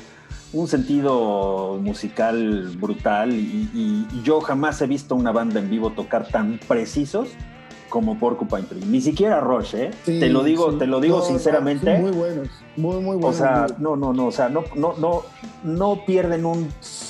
un 0.53 0.67
sentido 0.67 1.77
musical 1.81 2.69
brutal 2.79 3.31
y, 3.33 3.69
y 3.73 4.21
yo 4.23 4.41
jamás 4.41 4.81
he 4.81 4.87
visto 4.87 5.15
una 5.15 5.31
banda 5.31 5.59
en 5.59 5.69
vivo 5.69 5.91
tocar 5.91 6.27
tan 6.27 6.59
precisos 6.67 7.29
como 7.89 8.17
Porcupine 8.19 8.63
Tree. 8.63 8.85
Ni 8.85 9.01
siquiera 9.01 9.39
Rush, 9.39 9.73
¿eh? 9.75 9.91
Sí, 10.05 10.19
te 10.19 10.29
lo 10.29 10.43
digo, 10.43 10.71
sí. 10.73 10.77
te 10.77 10.85
lo 10.87 10.99
digo 10.99 11.19
No, 11.19 11.23
sinceramente. 11.25 11.97
muy 11.97 12.11
buenos, 12.11 12.47
muy, 12.77 12.97
muy 13.01 13.15
O 13.15 13.19
buenos. 13.19 13.35
sea, 13.37 13.65
no, 13.79 13.95
no, 13.95 14.13
no, 14.13 14.27
o 14.27 14.31
sea, 14.31 14.47
no, 14.49 14.63
no, 14.75 14.93
no, 14.97 15.23
no 15.63 16.05
pierden 16.05 16.45
un 16.45 16.67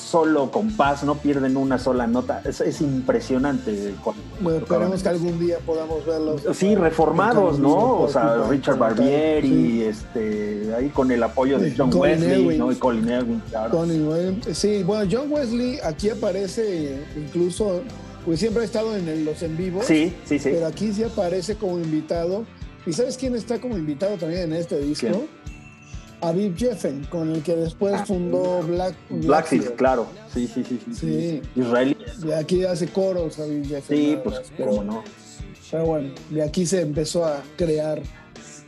solo 0.09 0.49
compás, 0.49 1.03
no 1.03 1.15
pierden 1.15 1.55
una 1.55 1.77
sola 1.77 2.07
nota. 2.07 2.41
Es, 2.43 2.61
es 2.61 2.81
impresionante. 2.81 3.93
bueno, 4.41 4.59
esperemos 4.59 5.03
que 5.03 5.09
algún 5.09 5.39
día 5.39 5.57
podamos 5.65 6.03
verlos. 6.05 6.41
Sí, 6.53 6.73
reformados, 6.75 7.59
¿no? 7.59 7.99
O 8.01 8.07
sea, 8.09 8.43
Richard 8.49 8.77
Barbieri, 8.77 9.47
sí. 9.49 9.83
este, 9.83 10.73
ahí 10.75 10.89
con 10.89 11.11
el 11.11 11.21
apoyo 11.21 11.59
de 11.59 11.73
John 11.77 11.91
Colin 11.91 12.21
Wesley. 12.23 12.57
¿no? 12.57 12.71
Y 12.71 12.75
Colin 12.75 13.07
Elwin, 13.09 13.41
claro. 13.49 13.85
Sí, 14.51 14.83
bueno, 14.83 15.07
John 15.11 15.31
Wesley 15.31 15.79
aquí 15.83 16.09
aparece 16.09 17.03
incluso, 17.15 17.81
pues 18.25 18.39
siempre 18.39 18.63
ha 18.63 18.65
estado 18.65 18.95
en 18.95 19.07
el- 19.07 19.25
los 19.25 19.43
en 19.43 19.55
vivos. 19.57 19.85
Sí, 19.85 20.15
sí, 20.25 20.39
sí. 20.39 20.49
Pero 20.53 20.65
aquí 20.65 20.91
sí 20.91 21.03
aparece 21.03 21.55
como 21.55 21.77
invitado. 21.77 22.45
¿Y 22.85 22.93
sabes 22.93 23.17
quién 23.17 23.35
está 23.35 23.59
como 23.59 23.77
invitado 23.77 24.17
también 24.17 24.41
en 24.43 24.53
este 24.53 24.79
disco? 24.79 25.07
¿Quién? 25.07 25.27
Aviv 26.21 26.55
Jeffen, 26.57 27.05
con 27.05 27.31
el 27.31 27.41
que 27.43 27.55
después 27.55 27.93
Ah, 27.95 28.05
fundó 28.05 28.61
Black, 28.63 28.95
Blackfield, 29.09 29.75
claro. 29.75 30.07
Sí, 30.33 30.47
sí, 30.47 30.63
sí. 30.67 30.79
sí, 30.87 30.93
Sí. 30.93 31.41
Israelí. 31.55 31.97
De 32.19 32.35
aquí 32.35 32.63
hace 32.65 32.87
coros 32.87 33.39
Aviv 33.39 33.67
Jeffen. 33.67 33.97
Sí, 33.97 34.17
pues, 34.23 34.35
más, 34.39 34.51
pero, 34.57 34.69
cómo 34.69 34.83
no. 34.83 35.03
pero 35.71 35.85
bueno, 35.85 36.09
de 36.29 36.43
aquí 36.43 36.65
se 36.65 36.81
empezó 36.81 37.25
a 37.25 37.41
crear 37.55 38.01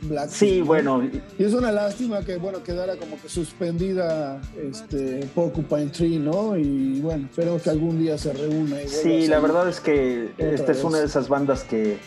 Blackfield. 0.02 0.52
Sí, 0.54 0.58
¿no? 0.60 0.64
bueno, 0.66 1.02
Y 1.38 1.44
es 1.44 1.52
una 1.54 1.70
lástima 1.70 2.22
que, 2.22 2.36
bueno, 2.36 2.62
quedara 2.62 2.96
como 2.96 3.20
que 3.20 3.28
suspendida 3.28 4.40
este, 4.60 5.26
Porcupine 5.34 5.86
Tree, 5.86 6.18
¿no? 6.18 6.56
Y 6.56 7.00
bueno, 7.00 7.26
esperemos 7.30 7.62
que 7.62 7.70
algún 7.70 7.98
día 7.98 8.18
se 8.18 8.32
reúna. 8.32 8.82
y 8.82 8.88
sí, 8.88 9.26
la 9.28 9.38
verdad 9.38 9.68
es 9.68 9.78
que 9.80 10.30
esta 10.38 10.72
es 10.72 10.82
una 10.82 10.98
de 10.98 11.04
esas 11.06 11.28
bandas 11.28 11.62
que, 11.64 11.98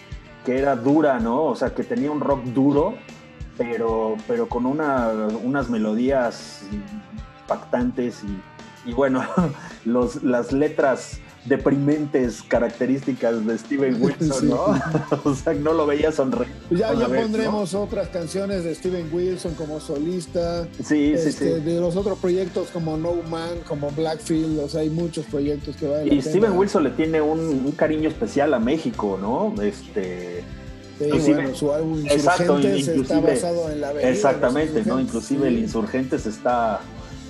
que 0.46 0.58
era 0.58 0.76
dura, 0.76 1.20
¿no? 1.20 1.44
O 1.46 1.56
sea, 1.56 1.74
que 1.74 1.84
tenía 1.84 2.12
un 2.12 2.20
rock 2.20 2.44
duro, 2.46 2.96
pero, 3.58 4.16
pero 4.28 4.48
con 4.48 4.66
una, 4.66 5.10
unas 5.44 5.70
melodías 5.70 6.62
impactantes 7.42 8.22
y, 8.24 8.90
y 8.90 8.94
bueno, 8.94 9.24
los, 9.86 10.24
las 10.24 10.52
letras 10.52 11.20
deprimentes 11.46 12.42
características 12.42 13.46
de 13.46 13.56
Steven 13.58 13.98
Wilson, 14.02 14.40
Sí. 14.40 14.46
¿no? 14.48 14.66
o 15.24 15.36
sea, 15.36 15.54
no 15.54 15.74
lo 15.74 15.86
veía 15.86 16.12
sonreír. 16.12 16.52
Pues 16.68 16.80
ya, 16.80 16.92
la 16.92 17.02
ya 17.02 17.08
vez, 17.08 17.22
pondremos 17.22 17.74
otras 17.76 18.08
canciones 18.10 18.64
de 18.64 18.74
Steven 18.74 19.08
Wilson 19.14 19.54
como 19.54 19.80
solista. 19.80 20.64
Sí, 20.78 20.84
sí, 20.84 21.14
este, 21.14 21.32
sí. 21.32 21.62
De 21.62 21.80
los 21.80 21.96
otros 21.96 22.18
proyectos 22.18 22.70
como 22.70 22.98
No 22.98 23.14
Man, 23.30 23.60
como 23.68 23.92
Blackfield, 23.92 24.60
o 24.60 24.68
sea, 24.68 24.82
hay 24.82 24.90
muchos 24.90 25.26
proyectos 25.28 25.76
que 25.76 25.88
la 25.88 26.04
Y 26.04 26.10
pena. 26.10 26.22
Steven 26.24 26.58
Wilson 26.58 26.84
le 26.84 26.90
tiene 26.90 27.22
un, 27.22 27.40
un 27.40 27.72
cariño 27.74 28.10
especial 28.10 28.52
a 28.56 28.60
México, 28.60 29.20
¿no? 29.22 29.54
Este, 29.62 30.44
Sí, 30.98 31.04
inclusive- 31.06 31.36
bueno, 31.36 31.56
su 31.56 31.74
álbum 31.74 32.06
Exacto, 32.06 32.44
Insurgentes 32.58 32.88
está 32.88 32.92
inclusive- 33.16 33.34
basado 33.34 33.72
en 33.72 33.82
la 33.82 33.90
avenida 33.90 34.08
de 34.08 34.14
los 34.14 34.18
Exactamente, 34.26 34.84
¿no? 34.86 35.00
Inclusive 35.00 35.42
sí. 35.42 35.48
el 35.48 35.60
Insurgentes 35.60 36.26
está, 36.26 36.80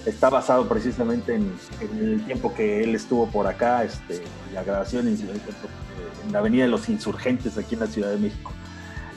está 0.06 0.30
basado 0.30 0.68
precisamente 0.70 1.34
en, 1.36 1.52
en 1.82 1.98
el 2.14 2.26
tiempo 2.26 2.54
que 2.54 2.84
él 2.84 2.94
estuvo 2.96 3.28
por 3.28 3.48
acá, 3.48 3.84
este, 3.84 4.22
la 4.54 4.64
grabación 4.64 5.08
en, 5.08 5.16
en 5.16 6.32
la 6.32 6.40
Avenida 6.40 6.64
de 6.66 6.70
los 6.70 6.88
Insurgentes 6.90 7.58
aquí 7.58 7.74
en 7.76 7.82
la 7.82 7.88
Ciudad 7.88 8.12
de 8.12 8.18
México. 8.18 8.52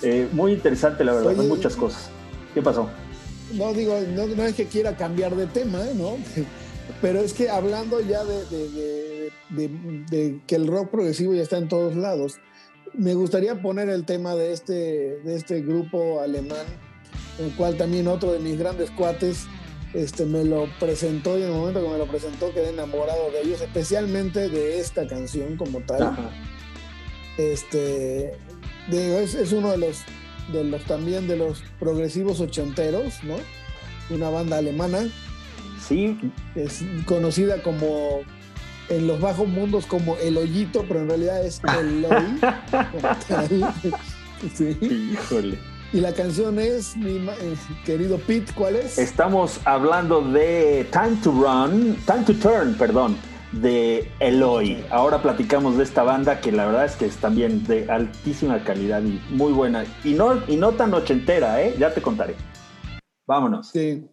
Eh, 0.03 0.29
muy 0.33 0.53
interesante, 0.53 1.05
la 1.05 1.13
verdad, 1.13 1.33
Oye, 1.33 1.41
hay 1.43 1.49
muchas 1.49 1.75
cosas. 1.77 2.09
¿Qué 2.55 2.63
pasó? 2.63 2.89
No 3.55 3.73
digo, 3.75 3.99
no, 4.15 4.27
no 4.27 4.45
es 4.45 4.55
que 4.55 4.67
quiera 4.67 4.97
cambiar 4.97 5.35
de 5.35 5.47
tema, 5.47 5.81
¿eh? 5.85 5.93
¿no? 5.95 6.17
Pero 7.03 7.21
es 7.21 7.33
que 7.35 7.51
hablando 7.51 8.01
ya 8.01 8.25
de, 8.25 8.45
de- 8.47 8.69
de- 8.71 9.33
de- 9.51 10.05
de 10.11 10.41
que 10.47 10.57
el 10.57 10.67
rock 10.67 10.89
progresivo 10.91 11.35
ya 11.35 11.43
está 11.43 11.59
en 11.59 11.69
todos 11.69 11.95
lados, 11.97 12.37
me 12.95 13.15
gustaría 13.15 13.61
poner 13.61 13.89
el 13.89 14.05
tema 14.05 14.35
de 14.35 14.53
este, 14.53 15.21
de 15.25 15.37
este 15.37 15.63
grupo 15.63 16.21
alemán, 16.21 16.67
el 17.39 17.55
cual 17.57 17.77
también 17.77 18.09
otro 18.09 18.33
de 18.33 18.39
mis 18.39 18.59
grandes 18.59 18.91
cuates 18.91 19.47
este, 19.95 20.25
me 20.25 20.45
lo 20.45 20.67
presentó 20.79 21.39
y 21.39 21.43
en 21.43 21.49
el 21.49 21.55
momento 21.55 21.83
que 21.83 21.89
me 21.89 21.99
lo 21.99 22.07
presentó 22.07 22.53
quedé 22.53 22.71
enamorado 22.71 23.31
de 23.31 23.43
ellos, 23.43 23.61
especialmente 23.61 24.49
de 24.49 24.81
esta 24.81 25.07
canción 25.07 25.57
como 25.57 25.81
tal. 25.81 26.03
Ajá. 26.03 26.31
Este, 27.39 28.33
es, 28.91 29.35
es 29.35 29.53
uno 29.53 29.71
de 29.71 29.79
los, 29.79 30.03
de 30.53 30.65
los 30.65 30.85
también 30.85 31.29
de 31.29 31.37
los 31.37 31.63
progresivos 31.79 32.41
ochenteros, 32.41 33.23
¿no? 33.23 33.37
Una 34.11 34.31
banda 34.31 34.59
alemana 34.59 35.09
Sí, 35.89 36.19
es 36.55 36.83
conocida 37.07 37.63
como 37.63 38.21
en 38.89 39.07
los 39.07 39.21
bajos 39.21 39.49
mundos 39.49 39.87
como 39.87 40.17
El 40.17 40.37
Hoyito, 40.37 40.85
pero 40.87 41.01
en 41.01 41.09
realidad 41.09 41.45
es 41.45 41.61
El 41.79 42.05
Hoy. 42.11 43.65
Sí. 44.55 44.79
híjole. 45.13 45.59
Y 45.93 46.01
la 46.01 46.13
canción 46.13 46.59
es, 46.61 46.97
mi 46.97 47.17
eh, 47.17 47.57
querido 47.85 48.19
Pete, 48.19 48.53
¿cuál 48.55 48.77
es? 48.77 48.99
Estamos 48.99 49.61
hablando 49.65 50.21
de 50.21 50.87
Time 50.93 51.17
to 51.25 51.33
Run, 51.33 51.97
Time 52.07 52.25
to 52.25 52.35
Turn, 52.35 52.75
perdón, 52.75 53.17
de 53.53 54.09
Eloy. 54.21 54.85
Ahora 54.91 55.23
platicamos 55.23 55.77
de 55.77 55.85
esta 55.85 56.03
banda 56.03 56.41
que 56.41 56.53
la 56.53 56.67
verdad 56.67 56.85
es 56.85 56.95
que 56.95 57.07
es 57.07 57.17
también 57.17 57.65
de 57.65 57.91
altísima 57.91 58.63
calidad 58.63 59.03
y 59.03 59.21
muy 59.31 59.53
buena. 59.53 59.85
Y 60.05 60.13
no, 60.13 60.41
y 60.47 60.57
no 60.57 60.73
tan 60.73 60.93
ochentera, 60.93 61.63
¿eh? 61.63 61.75
Ya 61.79 61.93
te 61.93 62.03
contaré. 62.03 62.37
Vámonos. 63.27 63.71
Sí. 63.71 64.07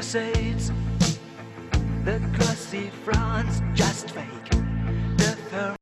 Facades. 0.00 0.72
The 2.06 2.18
glossy 2.34 2.90
fronts 3.04 3.60
just 3.74 4.10
fake. 4.12 4.50
The 5.18 5.76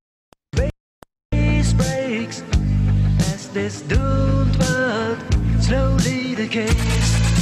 face 1.33 1.73
breaks 1.73 2.43
as 3.33 3.49
this 3.51 3.83
doomed 3.83 4.57
world 4.59 5.19
slowly 5.61 6.35
decays. 6.35 7.38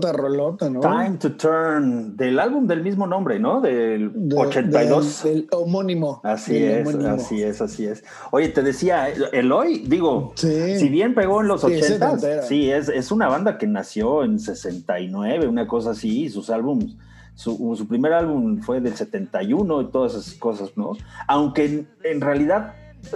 Rolota, 0.00 0.70
¿no? 0.70 0.80
Time 0.80 1.16
to 1.18 1.32
Turn, 1.32 2.16
del 2.16 2.38
álbum 2.38 2.66
del 2.66 2.82
mismo 2.82 3.06
nombre, 3.06 3.38
¿no? 3.38 3.60
Del 3.60 4.10
De- 4.14 4.36
82. 4.36 5.22
del- 5.24 5.34
del 5.34 5.48
homónimo. 5.52 6.20
Así 6.24 6.54
Del 6.54 6.80
es, 6.80 6.88
homónimo. 6.88 7.14
así 7.14 7.42
es, 7.42 7.60
así 7.60 7.86
es. 7.86 8.04
Oye, 8.30 8.48
te 8.48 8.62
decía, 8.62 9.08
Eloy, 9.32 9.84
digo, 9.86 10.32
Sí. 10.36 10.78
si 10.78 10.88
bien 10.88 11.14
pegó 11.14 11.40
en 11.42 11.48
los 11.48 11.60
Sí, 11.60 11.72
es 11.74 11.84
80, 11.90 12.10
setentera. 12.10 12.42
sí, 12.42 12.70
es, 12.70 12.88
es 12.88 13.12
una 13.12 13.28
banda 13.28 13.58
que 13.58 13.66
nació 13.66 14.24
en 14.24 14.38
69, 14.38 15.46
una 15.48 15.66
cosa 15.66 15.90
así, 15.90 16.24
y 16.24 16.28
sus 16.30 16.48
álbumes, 16.50 16.96
su, 17.34 17.74
su 17.76 17.88
primer 17.88 18.12
álbum 18.12 18.60
fue 18.60 18.80
del 18.80 18.94
71 18.94 19.80
y 19.82 19.90
todas 19.90 20.14
esas 20.14 20.34
cosas, 20.34 20.70
¿no? 20.76 20.92
Aunque 21.26 21.64
en, 21.64 21.88
en 22.04 22.20
realidad, 22.20 22.74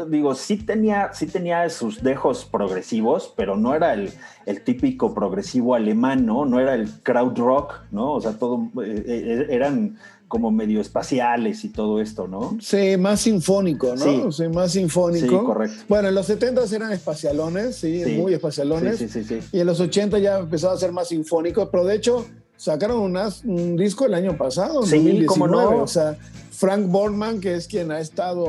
digo, 0.08 0.34
sí 0.34 0.56
tenía, 0.56 1.10
sí 1.14 1.26
tenía 1.26 1.68
sus 1.70 2.02
dejos 2.02 2.44
progresivos, 2.44 3.32
pero 3.36 3.56
no 3.56 3.74
era 3.74 3.94
el, 3.94 4.10
el 4.46 4.62
típico 4.62 5.14
progresivo 5.14 5.74
alemán, 5.74 6.26
¿no? 6.26 6.44
No 6.44 6.60
era 6.60 6.74
el 6.74 6.88
crowd 7.02 7.36
rock, 7.38 7.74
¿no? 7.90 8.12
O 8.14 8.20
sea, 8.20 8.32
todo, 8.32 8.68
eh, 8.84 9.04
eh, 9.06 9.46
eran 9.50 9.96
como 10.28 10.50
medio 10.50 10.80
espaciales 10.80 11.64
y 11.64 11.68
todo 11.68 12.00
esto, 12.00 12.26
¿no? 12.26 12.56
Sí, 12.60 12.96
más 12.98 13.20
sinfónico, 13.20 13.94
¿no? 13.94 14.32
Sí. 14.32 14.48
Más 14.48 14.72
sinfónico. 14.72 15.38
Sí, 15.38 15.44
correcto. 15.46 15.84
Bueno, 15.88 16.08
en 16.08 16.16
los 16.16 16.26
70 16.26 16.64
eran 16.74 16.92
espacialones, 16.92 17.76
sí, 17.76 18.02
Sí. 18.02 18.14
muy 18.16 18.34
espacialones. 18.34 18.98
Sí, 18.98 19.08
sí, 19.08 19.22
sí, 19.22 19.40
sí. 19.40 19.48
Y 19.52 19.60
en 19.60 19.66
los 19.66 19.78
80 19.78 20.18
ya 20.18 20.38
empezó 20.38 20.70
a 20.70 20.76
ser 20.76 20.90
más 20.90 21.08
sinfónico, 21.08 21.70
pero 21.70 21.84
de 21.84 21.94
hecho 21.94 22.26
sacaron 22.56 22.98
unas- 22.98 23.44
un 23.44 23.76
disco 23.76 24.04
el 24.06 24.14
año 24.14 24.36
pasado, 24.36 24.80
en 24.82 24.86
Sí, 24.88 24.96
2019. 24.96 25.26
cómo 25.26 25.46
no. 25.46 25.82
O 25.82 25.86
sea, 25.86 26.16
Frank 26.56 26.86
Borman, 26.88 27.40
que 27.40 27.54
es 27.54 27.66
quien 27.68 27.90
ha 27.90 28.00
estado 28.00 28.46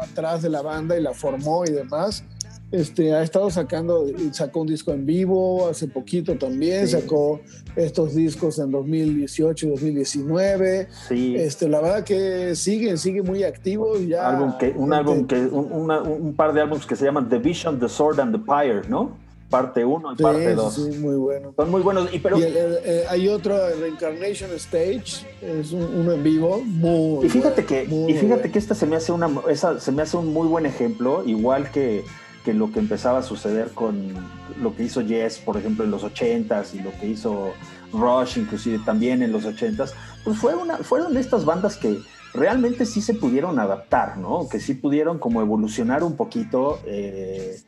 atrás 0.00 0.42
de 0.42 0.48
la 0.48 0.62
banda 0.62 0.96
y 0.98 1.02
la 1.02 1.12
formó 1.12 1.64
y 1.64 1.70
demás, 1.72 2.24
este, 2.70 3.12
ha 3.14 3.22
estado 3.22 3.50
sacando, 3.50 4.06
sacó 4.30 4.60
un 4.62 4.68
disco 4.68 4.92
en 4.92 5.04
vivo 5.04 5.68
hace 5.68 5.88
poquito 5.88 6.38
también, 6.38 6.86
Sí. 6.86 6.92
sacó 7.00 7.40
estos 7.76 8.14
discos 8.14 8.58
en 8.58 8.70
2018 8.70 9.66
y 9.66 9.70
2019. 9.70 10.88
Sí. 11.08 11.34
Este, 11.36 11.68
la 11.68 11.80
verdad 11.80 12.04
que 12.04 12.54
siguen, 12.54 12.96
sigue 12.96 13.22
muy 13.22 13.42
activo 13.44 13.98
ya. 13.98 14.28
álbum 14.30 14.56
que, 14.58 14.70
un 14.70 14.84
este, 14.92 14.96
álbum 14.96 15.26
que, 15.26 15.36
un, 15.46 15.72
una- 15.72 16.00
un 16.02 16.34
par 16.34 16.52
de 16.54 16.60
álbumes 16.62 16.86
que 16.86 16.96
se 16.96 17.04
llaman 17.04 17.28
The 17.28 17.38
Vision, 17.38 17.78
The 17.78 17.88
Sword 17.88 18.20
and 18.20 18.34
the 18.34 18.42
Pyre, 18.42 18.88
¿no? 18.88 19.18
Parte 19.52 19.84
1 19.84 20.12
y 20.12 20.16
sí, 20.16 20.22
parte 20.22 20.48
sí, 20.50 20.54
2. 20.56 20.74
sí, 20.74 20.98
muy 20.98 21.14
bueno. 21.16 21.52
Son 21.54 21.70
muy 21.70 21.82
buenos. 21.82 22.08
Y 22.12 22.18
pero, 22.18 22.38
Y 22.38 22.42
el- 22.42 22.56
el- 22.56 22.78
eh, 22.84 23.04
hay 23.08 23.28
otro, 23.28 23.54
Reincarnation 23.78 24.50
Stage, 24.52 25.26
es 25.42 25.72
un- 25.72 25.82
uno 25.94 26.12
en 26.12 26.22
vivo, 26.22 26.62
muy 26.64 27.26
y 27.26 27.28
fíjate 27.28 27.62
bueno, 27.62 27.68
que, 27.68 27.82
y 27.84 28.14
fíjate 28.14 28.34
bueno. 28.40 28.52
que 28.52 28.58
esta 28.58 28.74
se 28.74 28.86
me 28.86 28.96
hace 28.96 29.12
una, 29.12 29.30
esa, 29.50 29.78
se 29.78 29.92
me 29.92 30.02
hace 30.02 30.16
un 30.16 30.32
muy 30.32 30.48
buen 30.48 30.64
ejemplo, 30.66 31.22
igual 31.26 31.70
que, 31.70 32.02
que 32.46 32.54
lo 32.54 32.72
que 32.72 32.78
empezaba 32.80 33.18
a 33.18 33.22
suceder 33.22 33.68
con 33.72 34.14
lo 34.60 34.74
que 34.74 34.84
hizo 34.84 35.00
Yes, 35.02 35.38
por 35.38 35.56
ejemplo, 35.58 35.84
en 35.84 35.90
los 35.90 36.02
80s 36.02 36.74
y 36.74 36.80
lo 36.80 36.90
que 36.98 37.06
hizo 37.06 37.52
Rush, 37.92 38.38
inclusive 38.38 38.80
también 38.84 39.22
en 39.22 39.32
los 39.32 39.44
80s, 39.44 39.92
pues 40.24 40.38
fue 40.38 40.54
una, 40.54 40.78
fueron 40.78 41.16
estas 41.18 41.44
bandas 41.44 41.76
que 41.76 41.98
realmente 42.34 42.86
sí 42.86 43.02
se 43.02 43.12
pudieron 43.12 43.58
adaptar, 43.58 44.16
¿no? 44.16 44.48
Que 44.48 44.58
sí 44.60 44.72
pudieron 44.74 45.18
como 45.18 45.42
evolucionar 45.42 46.02
un 46.02 46.16
poquito 46.16 46.78
eh, 46.86 47.60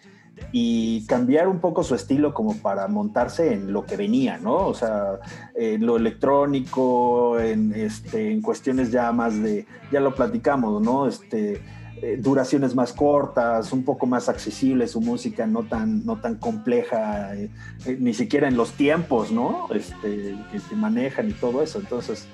y 0.53 1.05
cambiar 1.07 1.49
un 1.49 1.61
poco 1.61 1.82
su 1.82 1.95
estilo 1.95 2.32
como 2.35 2.57
para 2.57 2.87
montarse 2.89 3.53
en 3.53 3.72
lo 3.72 3.85
que 3.85 3.97
venía, 3.97 4.39
¿no? 4.39 4.66
O 4.66 4.74
sea, 4.74 5.20
eh, 5.55 5.78
lo 5.80 5.97
electrónico, 5.97 7.39
en, 7.41 7.72
este, 7.74 8.32
en 8.32 8.43
cuestiones 8.43 8.91
ya 8.91 9.12
más 9.12 9.41
de, 9.43 9.66
ya 9.93 10.01
lo 10.01 10.14
platicamos, 10.14 10.80
¿no? 10.82 11.07
Este, 11.07 11.61
eh, 12.03 12.18
duraciones 12.20 12.74
más 12.74 12.93
cortas, 12.93 13.72
un 13.72 13.85
poco 13.85 14.07
más 14.07 14.28
accesible 14.28 14.89
su 14.89 15.01
música, 15.01 15.47
no 15.47 15.62
tan, 15.62 16.05
no 16.05 16.20
tan 16.20 16.35
compleja, 16.37 17.35
eh, 17.37 17.51
eh, 17.87 17.97
ni 17.99 18.12
siquiera 18.14 18.49
en 18.49 18.57
los 18.57 18.72
tiempos, 18.72 19.30
¿no? 19.30 19.68
Este, 19.72 20.37
que, 20.51 20.59
que 20.68 20.76
manejan 20.76 21.30
y 21.30 21.32
todo 21.32 21.62
eso. 21.62 21.78
Entonces, 21.78 22.26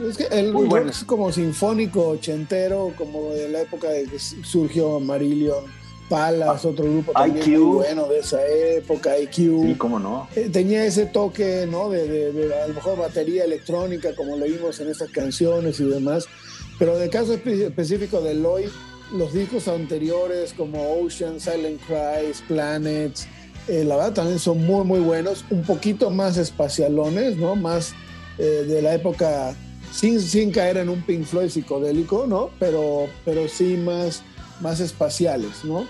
Es 0.00 0.16
que 0.16 0.24
el 0.24 0.52
Muy 0.52 0.62
rock 0.62 0.70
bueno. 0.70 0.90
es 0.90 1.04
como 1.04 1.30
sinfónico, 1.30 2.08
ochentero, 2.08 2.92
como 2.96 3.30
de 3.30 3.50
la 3.50 3.60
época 3.60 3.88
de 3.90 4.04
que 4.04 4.18
surgió 4.18 4.98
Marillion, 4.98 5.64
Palas, 6.16 6.64
otro 6.64 6.84
grupo 6.84 7.12
también 7.12 7.38
IQ. 7.50 7.58
muy 7.58 7.76
bueno 7.76 8.06
de 8.08 8.18
esa 8.18 8.46
época, 8.46 9.18
IQ. 9.18 9.34
Sí, 9.34 9.74
cómo 9.78 9.98
no. 9.98 10.28
Eh, 10.36 10.50
tenía 10.52 10.84
ese 10.84 11.06
toque, 11.06 11.66
¿no? 11.70 11.88
De, 11.88 12.06
de- 12.06 12.32
de 12.32 12.54
a 12.62 12.68
lo 12.68 12.74
mejor 12.74 12.98
batería 12.98 13.44
electrónica, 13.44 14.14
como 14.14 14.36
lo 14.36 14.44
vimos 14.44 14.78
en 14.80 14.88
estas 14.90 15.10
canciones 15.10 15.80
y 15.80 15.84
demás. 15.84 16.26
Pero 16.78 16.96
en 16.96 17.02
el 17.04 17.10
caso 17.10 17.34
espe- 17.34 17.66
específico 17.66 18.20
de 18.20 18.34
Lloyd, 18.34 18.68
los 19.16 19.32
discos 19.32 19.68
anteriores 19.68 20.52
como 20.52 21.00
Ocean, 21.00 21.40
Silent 21.40 21.80
Cries, 21.86 22.42
Planets, 22.46 23.26
eh, 23.68 23.84
la 23.84 23.96
verdad 23.96 24.12
también 24.12 24.38
son 24.38 24.64
muy, 24.66 24.84
muy 24.84 25.00
buenos. 25.00 25.44
Un 25.50 25.62
poquito 25.62 26.10
más 26.10 26.36
espacialones, 26.36 27.36
¿no? 27.38 27.56
Más 27.56 27.92
eh, 28.38 28.64
de 28.68 28.82
la 28.82 28.94
época, 28.94 29.54
sin, 29.92 30.20
sin 30.20 30.50
caer 30.50 30.76
en 30.76 30.88
un 30.90 31.00
Pink 31.02 31.24
Floyd 31.24 31.48
psicodélico, 31.48 32.26
¿no? 32.26 32.50
Pero, 32.58 33.06
pero 33.24 33.48
sí 33.48 33.76
más, 33.76 34.22
más 34.60 34.80
espaciales, 34.80 35.64
¿no? 35.64 35.86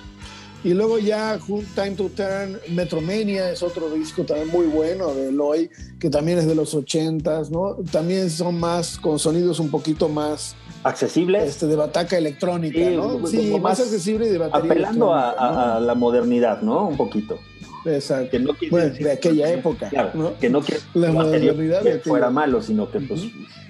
Y 0.65 0.75
luego 0.75 0.99
ya 0.99 1.39
Time 1.75 1.93
to 1.93 2.09
Turn, 2.15 2.59
Metromania 2.69 3.51
es 3.51 3.63
otro 3.63 3.91
disco 3.91 4.25
también 4.25 4.49
muy 4.49 4.67
bueno 4.67 5.13
de 5.13 5.29
Eloy, 5.29 5.69
que 5.99 6.09
también 6.09 6.39
es 6.39 6.47
de 6.47 6.55
los 6.55 6.75
80s, 6.75 7.51
¿no? 7.51 7.77
También 7.91 8.31
son 8.31 8.61
más, 8.61 8.97
con 8.99 9.19
sonidos 9.19 9.59
un 9.59 9.71
poquito 9.71 10.09
más 10.09 10.55
Accesible, 10.85 11.45
este, 11.45 11.67
de 11.67 11.77
bataca 11.77 12.19
electrónica, 12.19 12.79
Sí, 12.79 12.97
¿no? 12.97 13.27
Sí, 13.27 13.51
más 13.53 13.61
más 13.61 13.81
accesible 13.81 14.27
y 14.27 14.31
de 14.31 14.39
batería 14.39 14.73
apelando 14.73 15.15
a, 15.15 15.79
la 15.81 15.95
modernidad, 15.95 16.61
¿no? 16.63 16.89
Un 16.89 16.97
poquito. 16.97 17.39
Exacto. 17.85 18.31
Que 18.31 18.39
no 18.39 18.53
Bueno, 18.71 18.95
de 18.95 19.13
aquella 19.13 19.53
época, 19.53 19.89
Claro, 19.89 20.11
¿no? 20.15 20.39
que 20.39 20.51
no 20.51 20.61
La 20.95 21.07
que 21.09 21.13
modernidad 21.13 21.83
fuera 22.03 22.31
malo, 22.31 22.63
sino 22.63 22.91
que 22.91 23.01
pues 23.01 23.23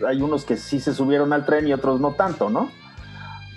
hay 0.06 0.20
unos 0.20 0.44
que 0.44 0.56
sí 0.56 0.80
se 0.80 0.94
subieron 0.94 1.32
al 1.32 1.44
tren 1.44 1.66
y 1.68 1.72
otros 1.72 2.00
no 2.00 2.12
tanto, 2.12 2.50
¿no? 2.50 2.70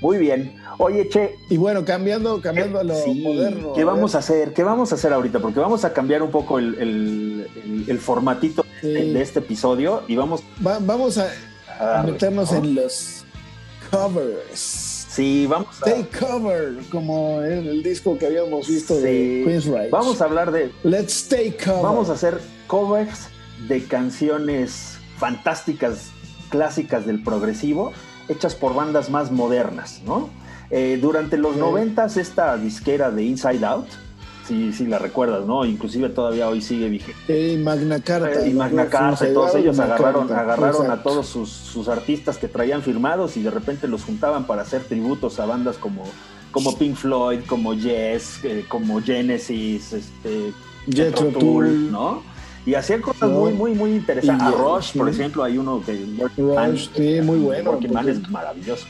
Muy 0.02 0.18
bien. 0.18 0.58
Oye, 0.78 1.08
Che, 1.10 1.36
Y 1.50 1.58
bueno, 1.58 1.86
cambiando, 1.86 2.42
cambiando 2.42 2.80
a 2.80 2.84
lo 2.84 2.96
sí, 2.96 3.22
moderno. 3.22 3.74
¿qué 3.74 3.82
a 3.82 3.86
vamos 3.86 4.14
a 4.16 4.18
hacer? 4.20 4.54
¿Qué 4.54 4.64
vamos 4.64 4.92
a 4.92 4.96
hacer 4.96 5.14
ahorita? 5.14 5.40
Porque 5.40 5.60
vamos 5.60 5.86
a 5.86 5.94
cambiar 5.94 6.22
un 6.22 6.32
poco 6.32 6.60
el, 6.60 6.76
el- 6.76 7.48
el- 7.64 7.86
el 7.88 8.00
formatito 8.00 8.66
Sí. 8.82 8.88
de, 8.92 9.14
de 9.14 9.22
este 9.22 9.40
episodio 9.40 10.04
y 10.08 10.16
vamos 10.18 10.44
Va- 10.66 10.80
vamos 10.82 11.18
a, 11.18 11.30
a 11.80 11.84
a 11.84 11.86
darle, 11.86 12.12
meternos 12.12 12.52
¿no? 12.52 12.58
en 12.58 12.76
los 12.76 13.24
covers. 13.90 14.60
Sí, 15.10 15.48
vamos 15.48 15.82
a, 15.82 15.86
Take 15.86 16.08
cover, 16.20 16.74
como 16.92 17.42
en 17.42 17.66
el 17.68 17.82
disco 17.82 18.18
que 18.18 18.26
habíamos 18.26 18.68
visto 18.68 18.96
de 19.00 19.44
Queen's 19.46 19.90
vamos 19.90 20.20
a 20.22 20.26
hablar 20.26 20.52
de 20.52 20.72
Let's 20.84 21.30
take 21.30 21.56
cover. 21.64 21.82
Vamos 21.84 22.10
a 22.10 22.14
hacer 22.14 22.40
covers 22.68 23.30
de 23.70 23.86
canciones 23.86 24.98
fantásticas, 25.18 26.10
clásicas 26.50 27.06
del 27.06 27.24
progresivo, 27.24 27.94
hechas 28.30 28.56
por 28.56 28.74
bandas 28.74 29.10
más 29.10 29.32
modernas, 29.32 30.02
¿no? 30.06 30.30
Eh, 30.72 30.98
durante 31.02 31.38
los 31.38 31.54
Sí. 31.54 31.60
noventas, 31.60 32.18
esta 32.18 32.58
disquera 32.58 33.12
de 33.12 33.24
Inside 33.24 33.66
Out, 33.66 33.88
si 34.48 34.74
sí, 34.74 34.86
la 34.86 35.00
recuerdas, 35.00 35.46
¿no? 35.46 35.66
Inclusive 35.66 36.10
todavía 36.10 36.48
hoy 36.50 36.62
sigue 36.62 36.88
vigente. 36.90 37.54
y 37.54 37.58
Magna 37.58 38.00
Carta. 38.02 38.46
y 38.48 38.54
Magna. 38.54 38.88
Carta, 38.88 39.26
y 39.26 39.28
Sí, 39.30 39.34
todos 39.34 39.52
sí, 39.54 39.58
ellos 39.60 39.80
agarraron, 39.80 40.28
Carta, 40.28 40.42
agarraron 40.44 40.92
a 40.92 41.02
todos 41.04 41.28
sus, 41.28 41.50
sus 41.50 41.88
artistas 41.88 42.38
que 42.38 42.48
traían 42.48 42.82
firmados 42.84 43.38
y 43.38 43.44
de 43.44 43.50
repente 43.52 43.88
los 43.88 44.04
juntaban 44.04 44.46
para 44.46 44.62
hacer 44.64 44.84
tributos 44.84 45.40
a 45.40 45.46
bandas 45.46 45.78
como, 45.78 46.04
como 46.52 46.78
Pink 46.78 46.96
Floyd, 46.96 47.40
como 47.48 47.74
Yes, 47.74 48.40
eh, 48.44 48.66
como 48.68 49.02
Genesis, 49.02 49.94
este, 49.94 50.52
Jethro 50.92 51.26
Jethro 51.26 51.40
Tull. 51.40 51.92
¿no? 51.92 52.22
Y 52.66 52.74
hacían 52.74 53.02
cosas 53.02 53.30
¿No? 53.30 53.40
muy, 53.40 53.54
muy, 53.54 53.74
muy 53.76 53.92
interesantes. 53.92 54.48
Y, 54.50 54.54
a 54.54 54.58
Rush, 54.58 54.98
por 54.98 55.08
ejemplo, 55.08 55.44
hay 55.44 55.58
uno 55.58 55.84
que 55.86 55.94
Rush, 55.94 56.40
Man, 56.56 56.78
sí, 56.78 57.22
muy 57.22 57.38
bueno, 57.40 57.72
Working 57.72 57.94
Man 57.94 58.06
porque- 58.06 58.20
es 58.20 58.30
maravilloso. 58.30 58.86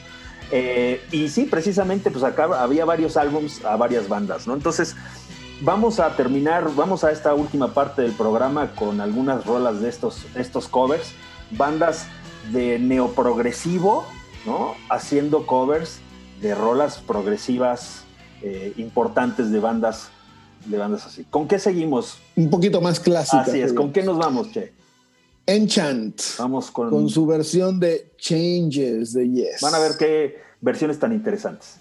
Eh, 0.51 1.01
y 1.11 1.27
sí, 1.27 1.45
precisamente, 1.45 2.11
pues 2.11 2.23
acá 2.23 2.45
había 2.61 2.85
varios 2.85 3.17
álbums 3.17 3.65
a 3.65 3.75
varias 3.75 4.07
bandas, 4.07 4.47
¿no? 4.47 4.53
Entonces, 4.53 4.95
vamos 5.61 5.99
a 5.99 6.15
terminar, 6.15 6.69
vamos 6.75 7.03
a 7.03 7.11
esta 7.11 7.33
última 7.33 7.73
parte 7.73 8.03
del 8.03 8.11
programa 8.11 8.71
con 8.71 9.01
algunas 9.01 9.45
rolas 9.45 9.81
de 9.81 9.89
estos, 9.89 10.25
estos 10.35 10.67
covers, 10.67 11.13
bandas 11.51 12.07
de 12.51 12.79
neoprogresivo, 12.79 14.05
¿no? 14.45 14.75
Haciendo 14.89 15.45
covers 15.47 15.99
de 16.41 16.53
rolas 16.53 16.99
progresivas 16.99 18.03
eh, 18.41 18.73
importantes 18.77 19.51
de 19.51 19.59
bandas, 19.59 20.11
de 20.65 20.77
bandas 20.77 21.05
así. 21.05 21.25
¿Con 21.29 21.47
qué 21.47 21.59
seguimos? 21.59 22.17
Un 22.35 22.49
poquito 22.49 22.81
más 22.81 22.99
clásica. 22.99 23.41
Así 23.41 23.59
es, 23.59 23.73
¿con 23.73 23.91
qué 23.91 24.03
nos 24.03 24.17
vamos, 24.17 24.51
Che? 24.51 24.73
Enchant. 25.47 26.19
Vamos 26.39 26.71
con... 26.71 26.89
Con 26.89 27.09
su 27.09 27.25
versión 27.25 27.79
de 27.79 28.11
Changes 28.17 29.13
de 29.13 29.29
Yes. 29.29 29.61
Van 29.61 29.75
a 29.75 29.79
ver 29.79 29.91
qué 29.97 30.37
versiones 30.61 30.99
tan 30.99 31.13
interesantes. 31.13 31.77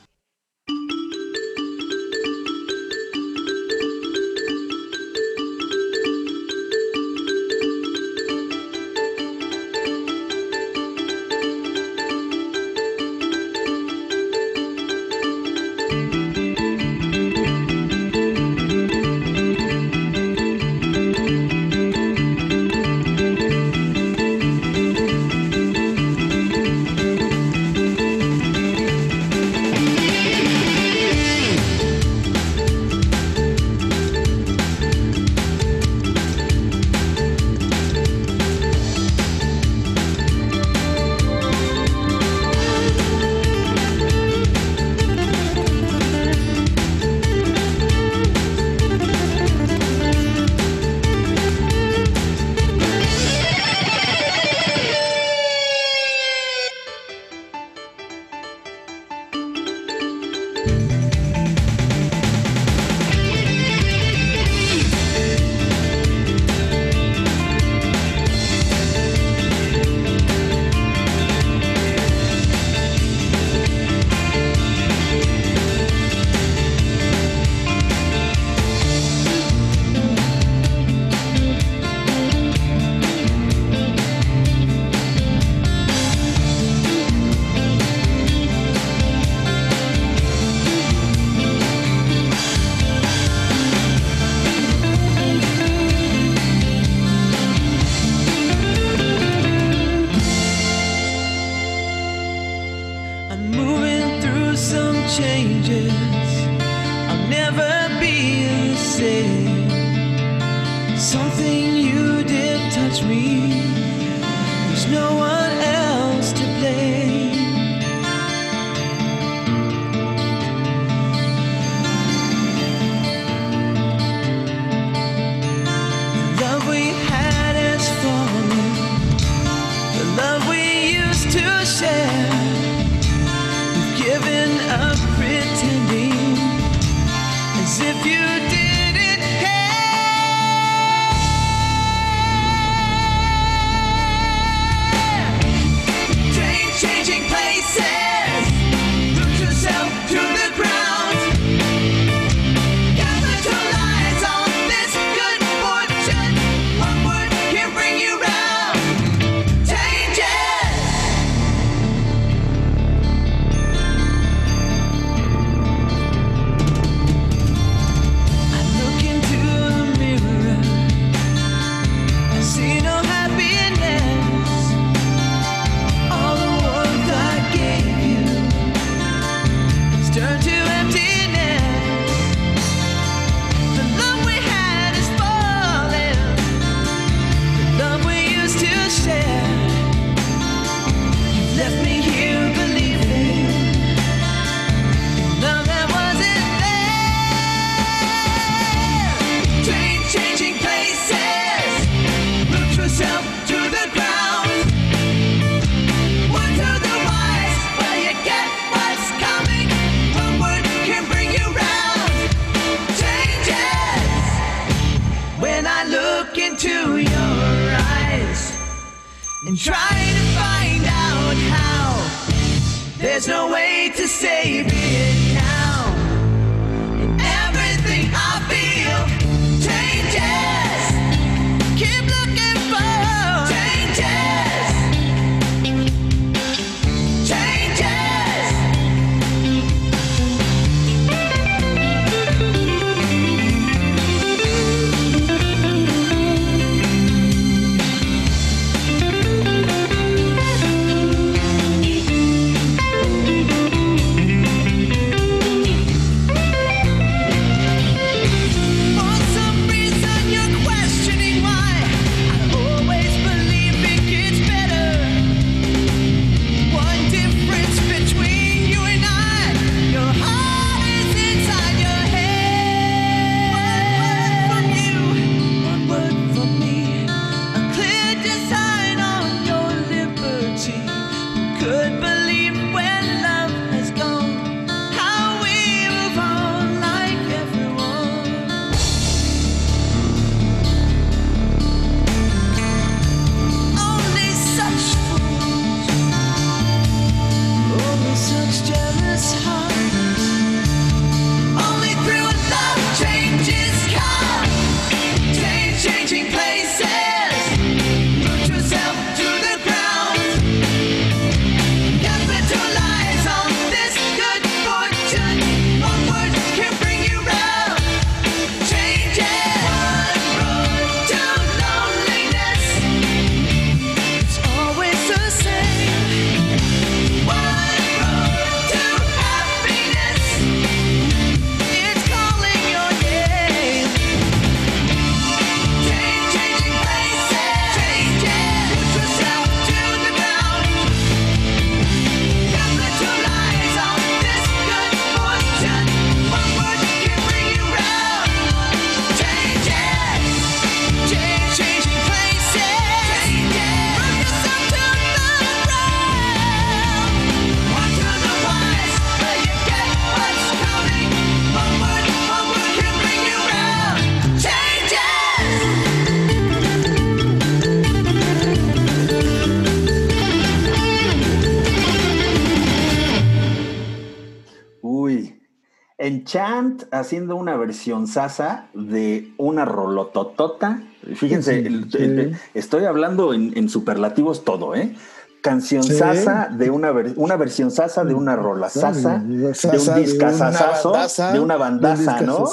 Haciendo 377.01 377.37
una 377.37 377.57
versión 377.57 378.07
sasa 378.07 378.67
de 378.75 379.33
una 379.37 379.65
rolototota. 379.65 380.83
Fíjense, 381.15 381.61
Sí, 381.61 381.67
el- 381.67 381.91
sí. 381.91 381.99
el- 381.99 382.37
estoy 382.55 382.85
hablando 382.85 383.35
en, 383.35 383.53
en 383.57 383.69
superlativos 383.69 384.45
todo, 384.45 384.75
¿eh? 384.75 384.95
Canción 385.43 385.83
Sí. 385.83 385.95
sasa 385.97 386.49
de 386.51 386.71
una, 386.71 386.91
ver- 386.91 387.13
una 387.17 387.37
versión 387.37 387.71
sasa 387.71 388.03
de 388.05 388.15
una 388.15 388.35
rola 388.35 388.71
sasa, 388.71 389.19
de 389.19 389.49
un 389.49 389.95
discazazazo, 390.03 390.95
de 391.35 391.41
una 391.41 391.57
bandaza, 391.59 392.23
¿no? 392.23 392.45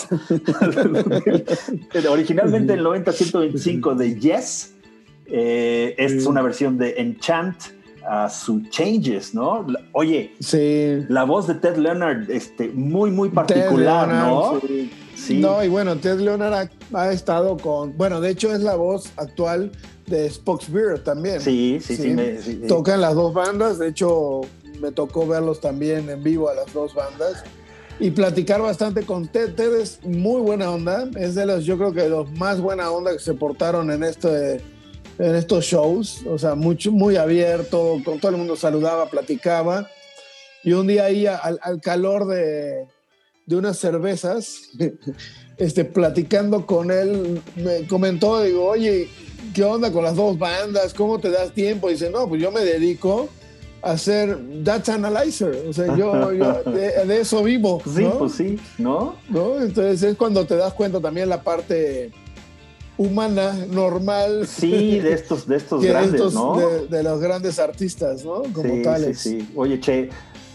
Originalmente 2.10 2.74
el 2.74 2.82
90-125 2.86 3.96
de 3.96 4.20
Yes. 4.20 4.74
eh, 5.28 5.96
esta 5.98 6.18
es 6.18 6.24
Sí. 6.24 6.30
una 6.30 6.42
versión 6.42 6.78
de 6.78 6.96
Enchant 6.98 7.56
a 8.08 8.30
su 8.30 8.62
Changes, 8.70 9.34
¿no? 9.34 9.66
Oye, 9.94 10.36
Sí. 10.40 11.06
la 11.10 11.24
voz 11.24 11.48
de 11.48 11.56
Ted 11.56 11.78
Leonard, 11.78 12.30
este, 12.30 12.70
muy, 12.70 13.12
muy 13.12 13.30
particular, 13.30 14.08
Leonard, 14.08 14.28
¿no? 14.30 14.60
sí. 14.68 14.92
Sí. 15.16 15.38
No, 15.40 15.64
y 15.64 15.68
bueno, 15.68 15.96
Ted 15.98 16.20
Leonard 16.20 16.54
ha, 16.54 16.70
ha 17.00 17.12
estado 17.12 17.56
con. 17.58 17.96
Bueno, 17.96 18.20
de 18.22 18.32
hecho, 18.32 18.52
es 18.56 18.62
la 18.62 18.74
voz 18.76 19.12
actual 19.18 19.72
de 20.08 20.28
Spock's 20.28 20.72
Beer 20.72 20.98
también. 21.04 21.40
Sí, 21.42 21.78
sí, 21.80 21.96
sí, 21.96 22.08
me- 22.10 22.38
sí, 22.38 22.60
sí. 22.62 22.68
Tocan 22.68 23.02
las 23.02 23.14
dos 23.14 23.32
bandas. 23.32 23.78
De 23.78 23.90
hecho, 23.90 24.42
me 24.80 24.92
tocó 24.92 25.28
verlos 25.28 25.62
también 25.62 26.10
en 26.10 26.24
vivo 26.24 26.50
a 26.50 26.56
las 26.56 26.74
dos 26.74 26.96
bandas. 26.96 27.44
Y 28.00 28.10
platicar 28.10 28.64
bastante 28.64 29.04
con 29.06 29.28
Ted. 29.28 29.54
Ted 29.54 29.76
es 29.76 30.04
muy 30.04 30.42
buena 30.42 30.72
onda. 30.72 31.08
Es 31.16 31.36
de 31.36 31.46
los, 31.46 31.66
yo 31.66 31.78
creo 31.78 31.94
que 31.94 32.10
los 32.10 32.32
más 32.32 32.60
buena 32.60 32.90
onda 32.90 33.12
que 33.14 33.20
se 33.20 33.36
portaron 33.36 33.92
en 33.92 34.04
este. 34.04 34.60
En 35.20 35.36
estos 35.36 35.66
shows, 35.66 36.22
o 36.28 36.38
sea, 36.38 36.56
mucho, 36.56 36.92
muy 36.92 37.16
abierto, 37.16 38.02
con 38.04 38.20
todo 38.20 38.32
el 38.32 38.38
mundo 38.38 38.56
saludaba, 38.56 39.08
platicaba. 39.10 39.88
Y 40.64 40.74
un 40.74 40.88
día 40.88 41.06
ahí 41.06 41.28
al, 41.28 41.60
al 41.62 41.80
calor 41.82 42.28
de, 42.28 42.86
de 43.46 43.56
unas 43.56 43.78
cervezas, 43.78 44.70
este, 45.58 45.86
platicando 45.86 46.66
con 46.66 46.92
él, 46.92 47.42
me 47.56 47.86
comentó, 47.88 48.42
digo, 48.42 48.66
oye, 48.66 49.10
¿qué 49.54 49.64
onda 49.64 49.92
con 49.92 50.04
las 50.04 50.16
dos 50.16 50.38
bandas? 50.40 50.94
¿Cómo 50.94 51.20
te 51.20 51.30
das 51.30 51.52
tiempo? 51.52 51.90
Y 51.90 51.94
dice, 51.94 52.10
no, 52.10 52.28
pues 52.28 52.42
yo 52.42 52.52
me 52.52 52.62
dedico 52.62 53.30
a 53.84 53.92
hacer 53.92 54.38
Data 54.64 54.94
Analyzer, 54.94 55.66
o 55.68 55.74
sea, 55.74 55.96
yo, 55.96 56.32
yo 56.32 56.64
de, 56.72 57.06
de 57.06 57.22
eso 57.22 57.44
vivo, 57.44 57.82
Sí, 57.84 58.04
¿no? 58.04 58.18
pues 58.20 58.34
sí, 58.34 58.60
¿no? 58.78 59.16
¿no? 59.30 59.60
Entonces 59.60 60.04
es 60.04 60.16
cuando 60.16 60.46
te 60.46 60.56
das 60.56 60.74
cuenta 60.74 61.00
también 61.00 61.28
la 61.30 61.42
parte 61.42 62.12
humana, 63.02 63.54
normal, 63.70 64.48
Sí, 64.48 65.00
de 65.00 65.14
estos, 65.14 65.48
de 65.48 65.58
estos 65.58 65.82
de 65.84 65.90
grandes, 65.90 66.14
estos- 66.16 66.34
¿no? 66.34 66.58
de, 66.58 66.88
de 66.88 67.04
los 67.04 67.20
grandes 67.20 67.60
artistas, 67.60 68.24
¿no? 68.24 68.44
Como 68.54 68.76
sí, 68.76 68.82
tales. 68.84 69.20
sí, 69.20 69.42
sí. 69.42 69.52
Oye, 69.56 69.80
Che, 69.80 70.10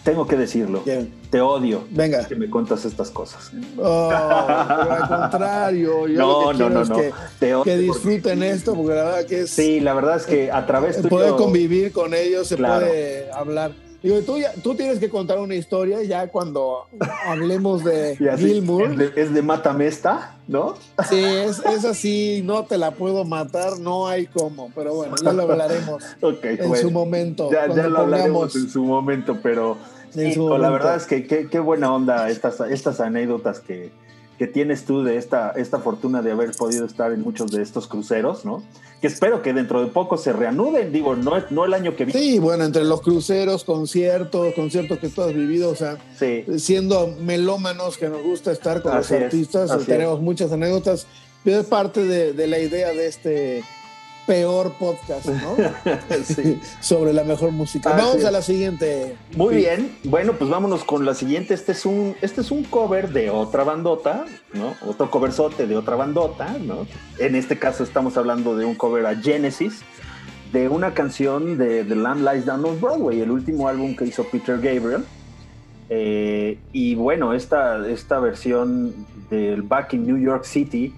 tengo 0.04 0.26
que 0.26 0.36
decirlo. 0.36 0.82
Bien. 0.84 1.12
Te 1.30 1.40
odio 1.40 1.82
Venga. 1.90 2.24
que 2.26 2.36
me 2.36 2.48
cuentas 2.48 2.84
estas 2.84 3.10
cosas. 3.10 3.50
Oh, 3.76 4.08
al 4.10 5.08
contrario, 5.08 6.06
yo 6.06 6.18
No, 6.18 6.52
lo 6.52 6.58
que 6.58 6.64
no, 6.64 6.70
no, 6.70 6.82
es 6.82 6.88
no. 6.88 6.96
que, 6.96 7.12
Te 7.40 7.54
odio 7.54 7.64
que 7.64 7.70
porque- 7.72 7.82
disfruten 7.82 8.42
esto, 8.44 8.74
porque 8.74 8.94
la 8.94 9.04
verdad 9.04 9.26
que 9.26 9.40
es 9.40 9.50
Sí, 9.50 9.80
la 9.80 9.94
verdad 9.94 10.16
es 10.16 10.26
que 10.26 10.52
a 10.52 10.64
través 10.64 10.96
el 10.98 11.02
tuyo- 11.02 11.10
poder 11.10 11.32
convivir 11.32 11.92
con 11.92 12.14
ellos, 12.14 12.46
se 12.46 12.56
Claro. 12.56 12.86
puede 12.86 13.30
hablar. 13.32 13.72
Digo, 14.06 14.20
tú, 14.20 14.38
ya- 14.38 14.52
tú 14.62 14.76
tienes 14.76 15.00
que 15.00 15.08
contar 15.10 15.38
una 15.40 15.56
historia 15.56 16.00
ya 16.04 16.28
cuando 16.28 16.86
hablemos 17.26 17.82
de 17.82 18.16
Gilmour. 18.38 18.82
es, 18.92 18.96
de, 18.98 19.12
es 19.20 19.34
de 19.34 19.42
Matamesta, 19.42 20.36
¿no? 20.46 20.74
Sí, 21.08 21.18
es, 21.24 21.58
es 21.64 21.84
así, 21.84 22.40
no 22.44 22.64
te 22.66 22.78
la 22.78 22.92
puedo 22.92 23.24
matar, 23.24 23.80
no 23.80 24.06
hay 24.06 24.26
cómo. 24.26 24.70
Pero 24.76 24.94
bueno, 24.94 25.16
ya 25.20 25.32
lo 25.32 25.42
hablaremos 25.42 26.04
Ok, 26.20 26.44
en 26.44 26.68
bueno. 26.68 26.76
su 26.76 26.90
momento. 26.92 27.50
Ya, 27.50 27.66
ya 27.74 27.88
lo 27.88 27.98
hablaremos 27.98 28.54
en 28.54 28.70
su 28.70 28.84
momento, 28.84 29.38
pero 29.42 29.76
sí, 30.10 30.32
su 30.34 30.48
la 30.56 30.70
verdad 30.70 30.94
es 30.94 31.06
que 31.06 31.26
qué, 31.26 31.48
qué 31.50 31.58
buena 31.58 31.92
onda 31.92 32.30
estas, 32.30 32.60
estas 32.60 33.00
anécdotas 33.00 33.58
que, 33.58 33.90
que 34.38 34.46
tienes 34.46 34.84
tú 34.84 35.02
de 35.02 35.16
esta, 35.16 35.52
esta 35.52 35.78
fortuna 35.78 36.20
de 36.22 36.30
haber 36.32 36.52
podido 36.52 36.84
estar 36.84 37.12
en 37.12 37.22
muchos 37.22 37.50
de 37.50 37.62
estos 37.62 37.86
cruceros, 37.86 38.44
¿no? 38.44 38.62
Que 39.00 39.06
espero 39.06 39.40
que 39.42 39.52
dentro 39.52 39.80
de 39.82 39.86
poco 39.90 40.16
se 40.18 40.32
reanuden, 40.32 40.92
digo, 40.92 41.16
no, 41.16 41.32
no 41.50 41.64
el 41.64 41.74
año 41.74 41.96
que 41.96 42.04
viene. 42.04 42.20
Sí, 42.20 42.38
bueno, 42.38 42.64
entre 42.64 42.84
los 42.84 43.00
cruceros, 43.00 43.64
conciertos, 43.64 44.54
conciertos 44.54 44.98
que 44.98 45.08
tú 45.08 45.22
has 45.22 45.32
vivido, 45.34 45.70
o 45.70 45.74
sea, 45.74 45.96
Sí. 46.18 46.44
siendo 46.58 47.14
melómanos 47.20 47.96
que 47.98 48.08
nos 48.08 48.22
gusta 48.22 48.52
estar 48.52 48.82
con 48.82 48.92
Así 48.92 49.12
los 49.14 49.20
es, 49.20 49.24
artistas, 49.24 49.70
así 49.70 49.86
tenemos 49.86 50.20
muchas 50.20 50.52
anécdotas, 50.52 51.06
pero 51.44 51.60
es 51.60 51.66
parte 51.66 52.04
de, 52.04 52.32
de 52.32 52.46
la 52.46 52.58
idea 52.58 52.88
de 52.88 53.06
este 53.06 53.64
peor 54.26 54.72
podcast, 54.72 55.26
¿no? 55.26 55.56
Sí. 56.24 56.60
Sobre 56.80 57.12
la 57.12 57.24
mejor 57.24 57.52
música. 57.52 57.90
Vamos 57.90 58.24
a 58.24 58.30
la 58.30 58.42
siguiente. 58.42 59.16
Muy 59.36 59.54
Sí. 59.54 59.60
bien, 59.60 59.96
bueno, 60.04 60.32
pues 60.34 60.50
vámonos 60.50 60.84
con 60.84 61.04
la 61.04 61.14
siguiente. 61.14 61.54
Este 61.54 61.72
es 61.72 61.86
un, 61.86 62.16
este 62.22 62.40
es 62.40 62.50
un 62.50 62.64
cover 62.64 63.10
de 63.12 63.30
otra 63.30 63.64
bandota, 63.64 64.24
¿no? 64.52 64.74
Otro 64.86 65.10
coverzote 65.10 65.66
de 65.66 65.76
otra 65.76 65.96
bandota, 65.96 66.56
¿no? 66.60 66.86
En 67.18 67.34
este 67.36 67.58
caso 67.58 67.84
estamos 67.84 68.16
hablando 68.16 68.56
de 68.56 68.64
un 68.64 68.74
cover 68.74 69.06
a 69.06 69.14
Genesis, 69.14 69.80
de 70.52 70.68
una 70.68 70.94
canción 70.94 71.56
de 71.58 71.84
The 71.84 71.94
Lamb 71.96 72.26
Lies 72.28 72.46
Down 72.46 72.64
on 72.64 72.80
Broadway, 72.80 73.20
el 73.20 73.30
último 73.30 73.68
álbum 73.68 73.94
que 73.96 74.04
hizo 74.06 74.24
Peter 74.24 74.56
Gabriel. 74.56 75.04
Eh, 75.88 76.58
y 76.72 76.94
bueno, 76.96 77.32
esta, 77.32 77.86
esta 77.88 78.18
versión 78.18 78.92
del 79.30 79.62
Back 79.62 79.94
in 79.94 80.06
New 80.06 80.18
York 80.18 80.44
City 80.44 80.92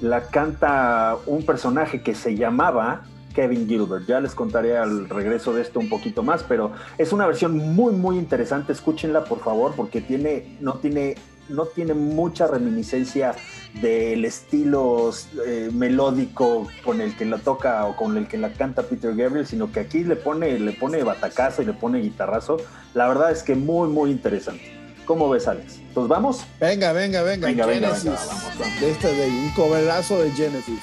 la 0.00 0.28
canta 0.28 1.16
un 1.26 1.44
personaje 1.44 2.02
que 2.02 2.14
se 2.14 2.34
llamaba 2.34 3.02
Kevin 3.34 3.68
Gilbert. 3.68 4.06
Ya 4.06 4.20
les 4.20 4.34
contaré 4.34 4.76
al 4.76 5.08
regreso 5.08 5.52
de 5.52 5.62
esto 5.62 5.78
un 5.78 5.88
poquito 5.88 6.22
más, 6.22 6.42
pero 6.42 6.72
es 6.98 7.12
una 7.12 7.26
versión 7.26 7.56
muy, 7.56 7.92
muy 7.92 8.18
interesante. 8.18 8.72
Escúchenla, 8.72 9.24
por 9.24 9.40
favor, 9.40 9.74
porque 9.76 10.00
tiene, 10.00 10.56
no, 10.60 10.74
tiene, 10.74 11.16
no 11.48 11.66
tiene 11.66 11.94
mucha 11.94 12.46
reminiscencia 12.46 13.34
del 13.80 14.24
estilo 14.24 15.10
eh, 15.46 15.70
melódico 15.72 16.66
con 16.82 17.02
el 17.02 17.14
que 17.14 17.26
la 17.26 17.36
toca 17.36 17.84
o 17.84 17.94
con 17.94 18.16
el 18.16 18.26
que 18.26 18.38
la 18.38 18.52
canta 18.52 18.84
Peter 18.84 19.14
Gabriel, 19.14 19.46
sino 19.46 19.70
que 19.70 19.80
aquí 19.80 20.02
le 20.02 20.16
pone, 20.16 20.58
le 20.58 20.72
pone 20.72 21.02
batacazo 21.02 21.60
y 21.60 21.66
le 21.66 21.74
pone 21.74 22.00
guitarrazo. 22.00 22.56
La 22.94 23.06
verdad 23.06 23.30
es 23.30 23.42
que 23.42 23.54
muy, 23.54 23.88
muy 23.88 24.10
interesante. 24.10 24.75
¿Cómo 25.06 25.30
ves, 25.30 25.46
Alex? 25.46 25.78
¿Pues 25.94 26.08
vamos? 26.08 26.44
Venga, 26.60 26.92
venga, 26.92 27.22
venga. 27.22 27.46
Venga, 27.46 27.64
venga, 27.64 27.88
Genesis. 27.94 28.04
venga, 28.04 28.24
vamos, 28.26 28.58
vamos. 28.58 28.80
De 28.80 28.90
este, 28.90 29.14
de 29.14 29.26
un 29.28 29.50
coverazo 29.50 30.18
de 30.22 30.30
Genesis. 30.32 30.80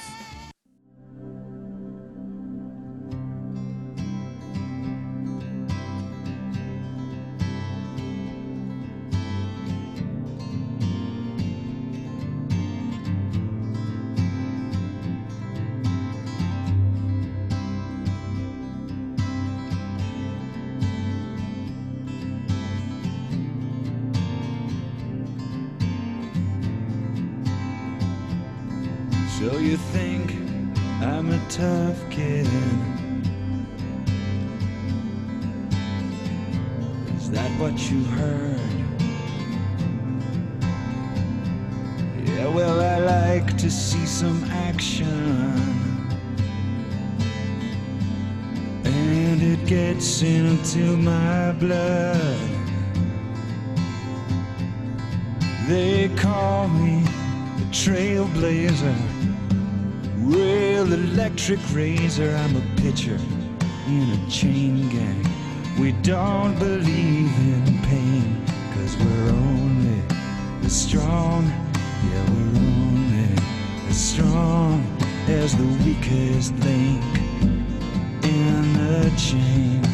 Into 50.54 50.96
my 50.96 51.50
blood. 51.52 52.38
They 55.66 56.08
call 56.16 56.68
me 56.68 57.02
the 57.58 57.66
trailblazer. 57.82 58.98
Real 60.18 60.92
electric 60.92 61.58
razor. 61.72 62.30
I'm 62.36 62.54
a 62.56 62.64
pitcher 62.80 63.18
in 63.88 64.04
a 64.16 64.30
chain 64.30 64.88
gang. 64.90 65.24
We 65.80 65.90
don't 66.02 66.56
believe 66.60 67.34
in 67.52 67.64
pain, 67.90 68.46
cause 68.74 68.96
we're 68.96 69.30
only 69.30 70.02
as 70.64 70.72
strong. 70.72 71.42
Yeah, 72.08 72.30
we're 72.30 72.58
only 72.60 73.28
as 73.88 73.98
strong 74.12 74.86
as 75.26 75.56
the 75.56 75.68
weakest 75.84 76.54
link 76.60 77.04
in 78.22 78.72
the 78.74 79.12
chain. 79.16 79.93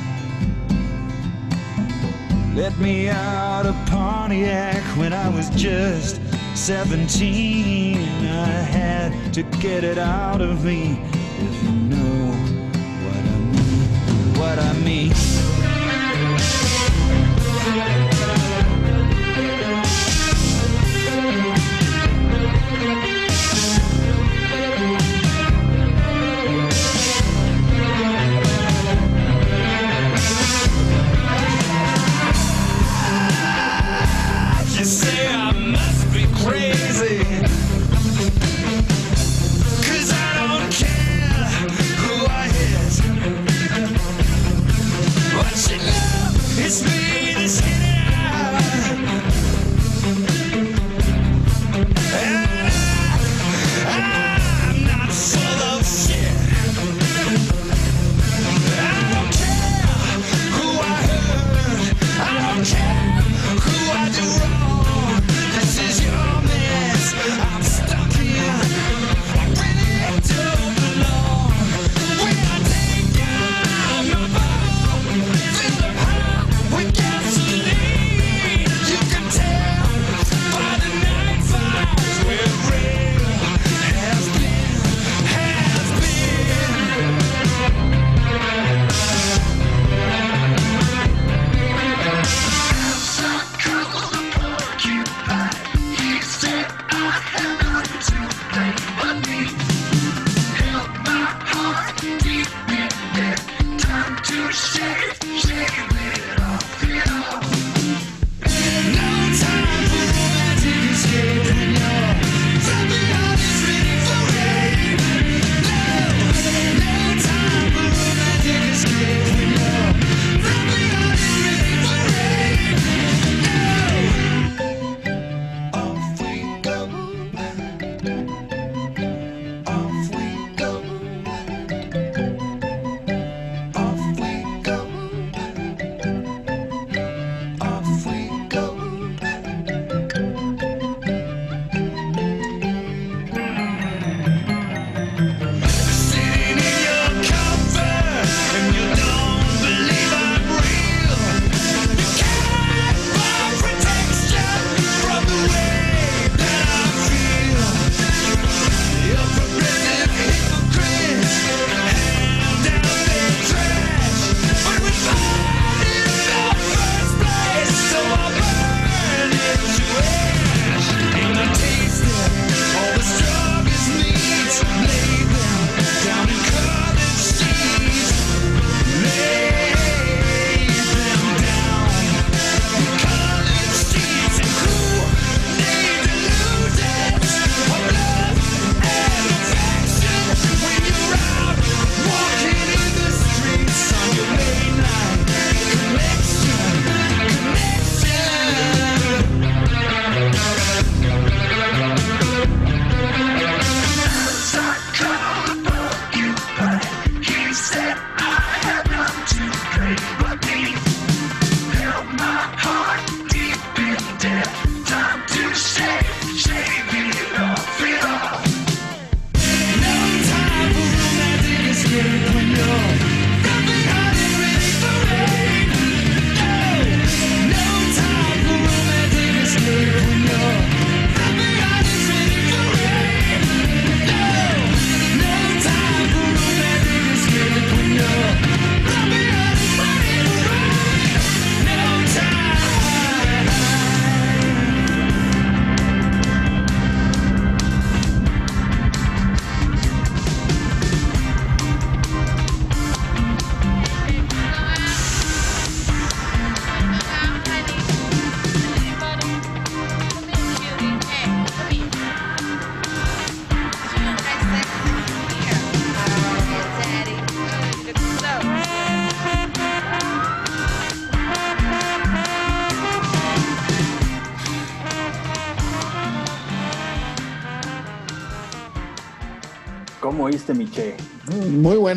Let 2.60 2.78
me 2.78 3.08
out 3.08 3.64
of 3.64 3.74
Pontiac 3.86 4.82
when 4.98 5.14
I 5.14 5.30
was 5.30 5.48
just 5.48 6.20
17. 6.54 7.96
I 7.96 8.44
had 8.44 9.32
to 9.32 9.42
get 9.62 9.82
it 9.82 9.96
out 9.96 10.42
of 10.42 10.62
me. 10.62 11.00
If 11.38 11.62
you 11.62 11.70
know 11.70 12.32
what 13.06 13.16
I 13.16 13.38
mean, 13.38 14.38
what 14.38 14.58
I 14.58 14.72
mean. 14.84 15.30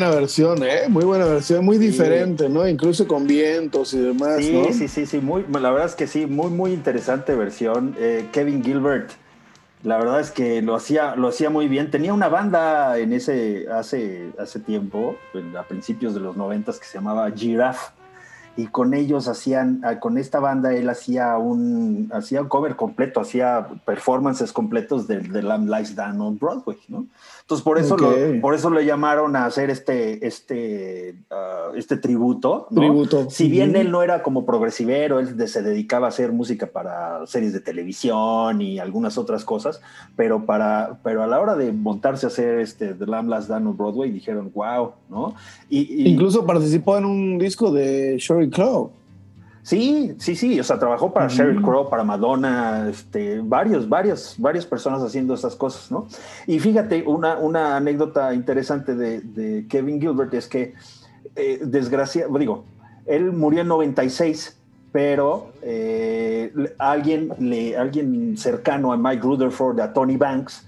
Buena 0.06 0.20
versión, 0.20 0.62
¿eh? 0.62 0.88
Muy 0.88 1.04
buena 1.04 1.24
versión, 1.24 1.64
muy 1.64 1.78
diferente, 1.78 2.48
¿no? 2.48 2.66
Incluso 2.68 3.06
con 3.06 3.26
vientos 3.26 3.94
y 3.94 3.98
demás, 4.00 4.36
Sí, 4.38 4.52
¿no? 4.52 4.72
sí, 4.72 4.88
sí, 4.88 5.06
sí, 5.06 5.18
muy, 5.18 5.44
la 5.50 5.70
verdad 5.70 5.86
es 5.86 5.94
que 5.94 6.06
sí, 6.06 6.26
muy, 6.26 6.50
muy 6.50 6.72
interesante 6.72 7.34
versión. 7.34 7.94
Eh, 7.98 8.28
Kevin 8.32 8.62
Gilbert, 8.62 9.12
la 9.82 9.98
verdad 9.98 10.20
es 10.20 10.30
que 10.30 10.62
lo 10.62 10.74
hacía, 10.74 11.16
lo 11.16 11.28
hacía 11.28 11.50
muy 11.50 11.68
bien. 11.68 11.90
Tenía 11.90 12.12
una 12.12 12.28
banda 12.28 12.98
en 12.98 13.12
ese, 13.12 13.66
hace, 13.70 14.30
hace 14.38 14.60
tiempo, 14.60 15.16
a 15.58 15.62
principios 15.62 16.14
de 16.14 16.20
los 16.20 16.36
noventas, 16.36 16.78
que 16.78 16.86
se 16.86 16.98
llamaba 16.98 17.30
Giraffe. 17.30 17.92
Y 18.56 18.68
con 18.68 18.94
ellos 18.94 19.26
hacían, 19.26 19.80
ah, 19.84 19.98
con 19.98 20.16
esta 20.16 20.38
banda 20.38 20.72
él 20.72 20.88
hacía 20.88 21.36
un, 21.38 22.08
hacía 22.14 22.40
un 22.40 22.48
cover 22.48 22.76
completo, 22.76 23.20
hacía 23.20 23.66
performances 23.84 24.52
completos 24.52 25.08
de, 25.08 25.18
de 25.18 25.42
Lamb 25.42 25.68
Lies 25.68 25.96
Down 25.96 26.20
on 26.20 26.38
Broadway, 26.38 26.78
¿no? 26.86 27.06
Entonces 27.44 27.62
por 27.62 27.78
eso, 27.78 27.98
lo, 27.98 28.40
por 28.40 28.54
eso 28.54 28.70
le 28.70 28.86
llamaron 28.86 29.36
a 29.36 29.44
hacer 29.44 29.68
este, 29.68 30.26
este, 30.26 31.14
ah, 31.30 31.72
este 31.76 31.98
tributo, 31.98 32.66
¿no? 32.70 32.80
Tributo. 32.80 33.28
Si 33.28 33.50
bien 33.50 33.76
él 33.76 33.90
no 33.90 34.02
era 34.02 34.22
como 34.22 34.46
progresivero, 34.46 35.18
él 35.20 35.46
se 35.46 35.62
dedicaba 35.62 36.06
a 36.06 36.08
hacer 36.08 36.32
música 36.32 36.66
para 36.66 37.26
series 37.26 37.52
de 37.52 37.60
televisión 37.60 38.62
y 38.62 38.78
algunas 38.78 39.18
otras 39.18 39.44
cosas, 39.44 39.82
pero 40.16 40.46
para, 40.46 40.98
pero 41.02 41.22
a 41.22 41.26
la 41.26 41.38
hora 41.38 41.54
de 41.54 41.70
montarse 41.72 42.24
a 42.24 42.28
hacer 42.30 42.60
este 42.60 42.94
The 42.94 43.04
Lamb 43.04 43.28
Last 43.28 43.48
Down 43.50 43.66
on 43.66 43.76
Broadway 43.76 44.10
dijeron, 44.10 44.50
wow, 44.54 44.92
¿no? 45.10 45.34
Y, 45.68 45.80
y- 46.02 46.08
Incluso 46.08 46.46
participó 46.46 46.96
en 46.96 47.04
un 47.04 47.38
disco 47.38 47.70
de 47.70 48.16
Sherry 48.18 48.48
Crow. 48.48 48.90
Sí, 49.64 50.14
sí, 50.18 50.36
sí, 50.36 50.60
o 50.60 50.62
sea, 50.62 50.78
trabajó 50.78 51.14
para 51.14 51.26
Ujú. 51.26 51.36
Sheryl 51.36 51.62
Crow, 51.62 51.88
para 51.88 52.04
Madonna, 52.04 52.86
este, 52.90 53.40
varios, 53.42 53.88
varios, 53.88 54.34
varias 54.36 54.66
personas 54.66 55.02
haciendo 55.02 55.32
esas 55.32 55.56
cosas, 55.56 55.90
¿no? 55.90 56.06
Y 56.46 56.58
fíjate, 56.58 57.02
una, 57.06 57.38
una 57.38 57.76
anécdota 57.76 58.34
interesante 58.34 58.94
de, 58.94 59.22
de 59.22 59.66
Kevin 59.66 59.98
Gilbert 59.98 60.34
es 60.34 60.48
que, 60.48 60.74
eh, 61.34 61.60
desgracia, 61.62 62.26
digo, 62.38 62.64
él 63.06 63.32
murió 63.32 63.62
en 63.62 63.68
96, 63.68 64.54
pero 64.92 65.52
eh, 65.62 66.52
alguien, 66.76 67.32
le, 67.38 67.74
alguien 67.78 68.36
cercano 68.36 68.92
a 68.92 68.98
Mike 68.98 69.22
Rutherford, 69.22 69.80
a 69.80 69.94
Tony 69.94 70.18
Banks, 70.18 70.66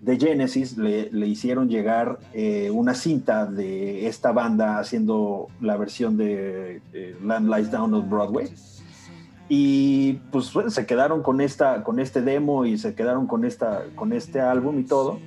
de 0.00 0.16
Genesis 0.18 0.76
le, 0.76 1.10
le 1.10 1.26
hicieron 1.26 1.68
llegar 1.68 2.18
eh, 2.32 2.70
una 2.70 2.94
cinta 2.94 3.46
de 3.46 4.06
esta 4.06 4.32
banda 4.32 4.78
haciendo 4.78 5.48
la 5.60 5.76
versión 5.76 6.16
de 6.16 6.80
eh, 6.92 7.16
Land 7.22 7.52
Lies 7.52 7.70
Down 7.70 7.94
on 7.94 8.08
Broadway. 8.08 8.48
Y 9.48 10.14
pues 10.30 10.52
se 10.68 10.86
quedaron 10.86 11.22
con, 11.22 11.40
esta, 11.40 11.82
con 11.82 12.00
este 12.00 12.20
demo 12.20 12.66
y 12.66 12.76
se 12.76 12.94
quedaron 12.94 13.26
con, 13.26 13.44
esta, 13.44 13.84
con 13.94 14.12
este 14.12 14.40
álbum 14.40 14.78
y 14.78 14.84
todo. 14.84 15.18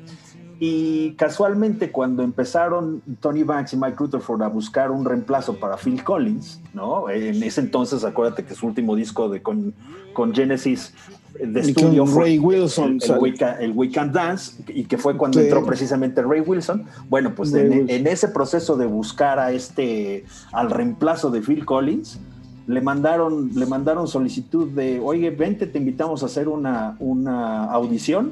Y 0.60 1.14
casualmente 1.14 1.92
cuando 1.92 2.22
empezaron 2.22 3.02
Tony 3.20 3.42
Banks 3.42 3.74
y 3.74 3.78
Mike 3.78 3.96
Rutherford 3.98 4.44
a 4.44 4.48
buscar 4.48 4.92
un 4.92 5.04
reemplazo 5.06 5.60
para 5.60 5.76
Phil 5.76 6.04
Collins, 6.04 6.62
¿no? 6.76 7.10
En 7.10 7.42
ese 7.42 7.62
entonces, 7.62 8.04
acuérdate 8.04 8.46
que 8.46 8.54
su 8.54 8.68
último 8.68 8.96
disco 8.96 9.28
de, 9.28 9.42
con, 9.42 9.74
con 10.14 10.36
Genesis 10.36 10.94
de 11.40 11.60
estudio 11.60 12.06
fue 12.06 12.24
Ray 12.24 12.40
Wilson, 12.40 13.00
el, 13.02 13.18
We 13.20 13.34
Can, 13.34 13.56
el 13.60 13.72
We 13.72 13.90
Can 13.90 14.12
Dance, 14.12 14.64
y 14.68 14.84
que 14.86 14.98
fue 14.98 15.18
cuando 15.18 15.40
Sí. 15.40 15.46
entró 15.46 15.66
precisamente 15.66 16.22
Ray 16.22 16.42
Wilson. 16.42 16.86
Bueno, 17.10 17.34
pues 17.36 17.54
en, 17.54 17.70
Wilson. 17.70 17.90
en 17.90 18.08
ese 18.08 18.28
proceso 18.28 18.78
de 18.78 18.86
buscar 18.86 19.40
a 19.40 19.52
este, 19.52 20.26
al 20.52 20.70
reemplazo 20.70 21.32
de 21.32 21.42
Phil 21.42 21.66
Collins, 21.66 22.20
le 22.68 22.82
mandaron, 22.82 23.52
le 23.56 23.66
mandaron 23.66 24.08
solicitud 24.08 24.68
de, 24.70 25.00
oye, 25.00 25.30
vente, 25.32 25.68
te 25.68 25.78
invitamos 25.78 26.24
a 26.24 26.28
hacer 26.28 26.48
una, 26.48 26.96
una 27.00 27.66
audición 27.66 28.32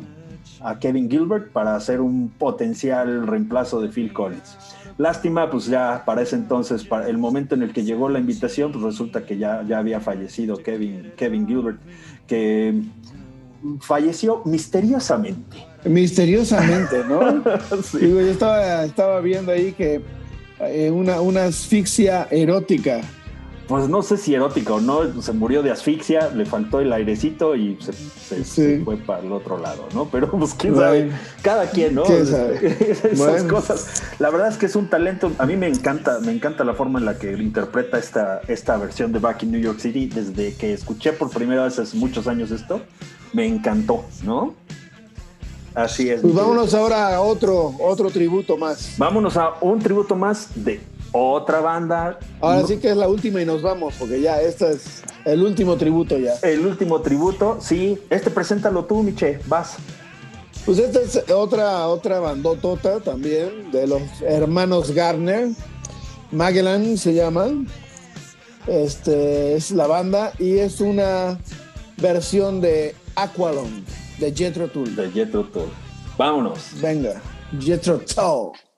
a 0.62 0.78
Kevin 0.80 1.10
Gilbert 1.10 1.52
para 1.52 1.76
hacer 1.76 2.02
un 2.02 2.30
potencial 2.38 3.26
reemplazo 3.28 3.82
de 3.82 3.90
Phil 3.90 4.14
Collins. 4.14 4.58
Lástima, 4.98 5.50
pues 5.50 5.66
ya 5.68 6.04
para 6.06 6.22
ese 6.22 6.36
entonces, 6.36 6.84
para 6.84 7.08
el 7.08 7.18
momento 7.18 7.56
en 7.56 7.64
el 7.64 7.72
que 7.72 7.84
llegó 7.84 8.10
la 8.10 8.20
invitación, 8.20 8.72
pues 8.74 8.84
resulta 8.84 9.26
que 9.26 9.38
ya, 9.38 9.64
ya 9.66 9.80
había 9.80 10.02
fallecido 10.02 10.58
Kevin, 10.58 11.14
Kevin 11.16 11.48
Gilbert, 11.48 11.80
que 12.30 12.76
falleció 13.82 14.42
misteriosamente. 14.46 15.58
Misteriosamente, 15.84 17.04
¿no? 17.10 17.44
Sí. 17.84 17.98
Digo, 17.98 18.22
yo 18.22 18.32
estaba, 18.32 18.86
estaba 18.86 19.20
viendo 19.20 19.52
ahí 19.52 19.72
que 19.74 20.02
eh, 20.60 20.92
una, 20.92 21.20
una 21.22 21.46
asfixia 21.46 22.28
erótica. 22.30 23.02
Pues 23.70 23.88
no 23.88 24.02
sé 24.02 24.18
si 24.18 24.34
erótica 24.34 24.74
o 24.74 24.82
no, 24.82 25.22
se 25.22 25.32
murió 25.32 25.62
de 25.62 25.70
asfixia, 25.70 26.30
le 26.32 26.46
faltó 26.48 26.80
el 26.80 26.92
airecito 26.92 27.56
y 27.56 27.78
se, 27.80 27.94
se- 27.94 28.44
Sí. 28.44 28.44
se 28.44 28.82
fue 28.84 28.98
para 28.98 29.22
el 29.22 29.32
otro 29.32 29.60
lado, 29.60 29.88
¿no? 29.94 30.06
Pero 30.10 30.30
pues 30.32 30.56
quién 30.56 30.74
Bueno. 30.74 30.88
sabe, 30.88 31.12
cada 31.44 31.70
quien, 31.70 31.94
¿no? 31.94 32.02
¿Quién 32.04 32.26
sabe? 32.26 32.58
Esas 33.12 33.18
Bueno. 33.20 33.48
cosas. 33.54 34.02
La 34.18 34.32
verdad 34.32 34.48
es 34.48 34.58
que 34.58 34.66
es 34.66 34.76
un 34.76 34.90
talento, 34.90 35.32
a 35.38 35.46
mí 35.46 35.56
me 35.56 35.68
encanta, 35.68 36.20
me 36.20 36.32
encanta 36.32 36.64
la 36.64 36.74
forma 36.74 36.98
en 36.98 37.06
la 37.06 37.20
que 37.20 37.32
interpreta 37.34 38.00
esta, 38.00 38.42
esta 38.48 38.76
versión 38.78 39.12
de 39.14 39.20
Back 39.20 39.44
in 39.44 39.52
New 39.52 39.62
York 39.62 39.80
City. 39.80 40.08
Desde 40.08 40.56
que 40.56 40.74
escuché 40.74 41.14
por 41.14 41.30
primera 41.30 41.64
vez 41.66 41.78
hace 41.78 41.96
muchos 41.96 42.26
años 42.28 42.50
esto, 42.50 42.82
me 43.34 43.46
encantó, 43.46 44.04
¿no? 44.24 44.56
Así 45.76 46.10
es. 46.10 46.22
Pues 46.22 46.34
vámonos 46.34 46.74
ahora 46.74 47.16
a 47.16 47.22
otro, 47.22 47.76
otro 47.80 48.10
tributo 48.10 48.58
más. 48.58 48.96
Vámonos 48.98 49.38
a 49.38 49.54
un 49.62 49.78
tributo 49.80 50.16
más 50.16 50.50
de 50.56 50.82
otra 51.12 51.60
banda. 51.60 52.20
Ahora 52.42 52.66
sí 52.66 52.78
que 52.78 52.90
es 52.90 52.98
la 52.98 53.08
última 53.08 53.42
y 53.42 53.46
nos 53.46 53.62
vamos, 53.62 53.96
porque 53.98 54.22
ya 54.22 54.42
este 54.42 54.72
es 54.72 55.04
el 55.26 55.42
último 55.42 55.76
tributo 55.78 56.18
ya. 56.18 56.36
El 56.44 56.66
último 56.66 57.02
tributo, 57.02 57.58
sí. 57.60 58.00
Este 58.10 58.30
preséntalo 58.30 58.86
tú, 58.86 59.04
Miche, 59.04 59.40
vas. 59.48 59.78
Pues 60.66 60.78
esta 60.80 61.02
es 61.02 61.32
otra, 61.32 61.88
otra 61.88 62.20
bandotota 62.20 63.00
también 63.00 63.72
de 63.72 63.88
los 63.88 64.02
hermanos 64.22 64.92
Garner. 64.92 65.50
Magellan 66.32 66.98
se 66.98 67.14
llama. 67.14 67.48
Este 68.68 69.56
es 69.56 69.72
la 69.72 69.88
banda 69.88 70.34
y 70.38 70.60
es 70.60 70.80
una 70.80 71.40
versión 71.98 72.62
de 72.62 72.96
Aqualon 73.16 73.84
de 74.20 74.32
Jethro 74.32 74.68
Tull. 74.68 74.96
De 74.96 75.10
Jethro 75.12 75.44
Tull. 75.46 75.70
Vámonos. 76.18 76.80
Venga, 76.82 77.22
Jethro 77.60 78.00
Tull. 78.00 78.69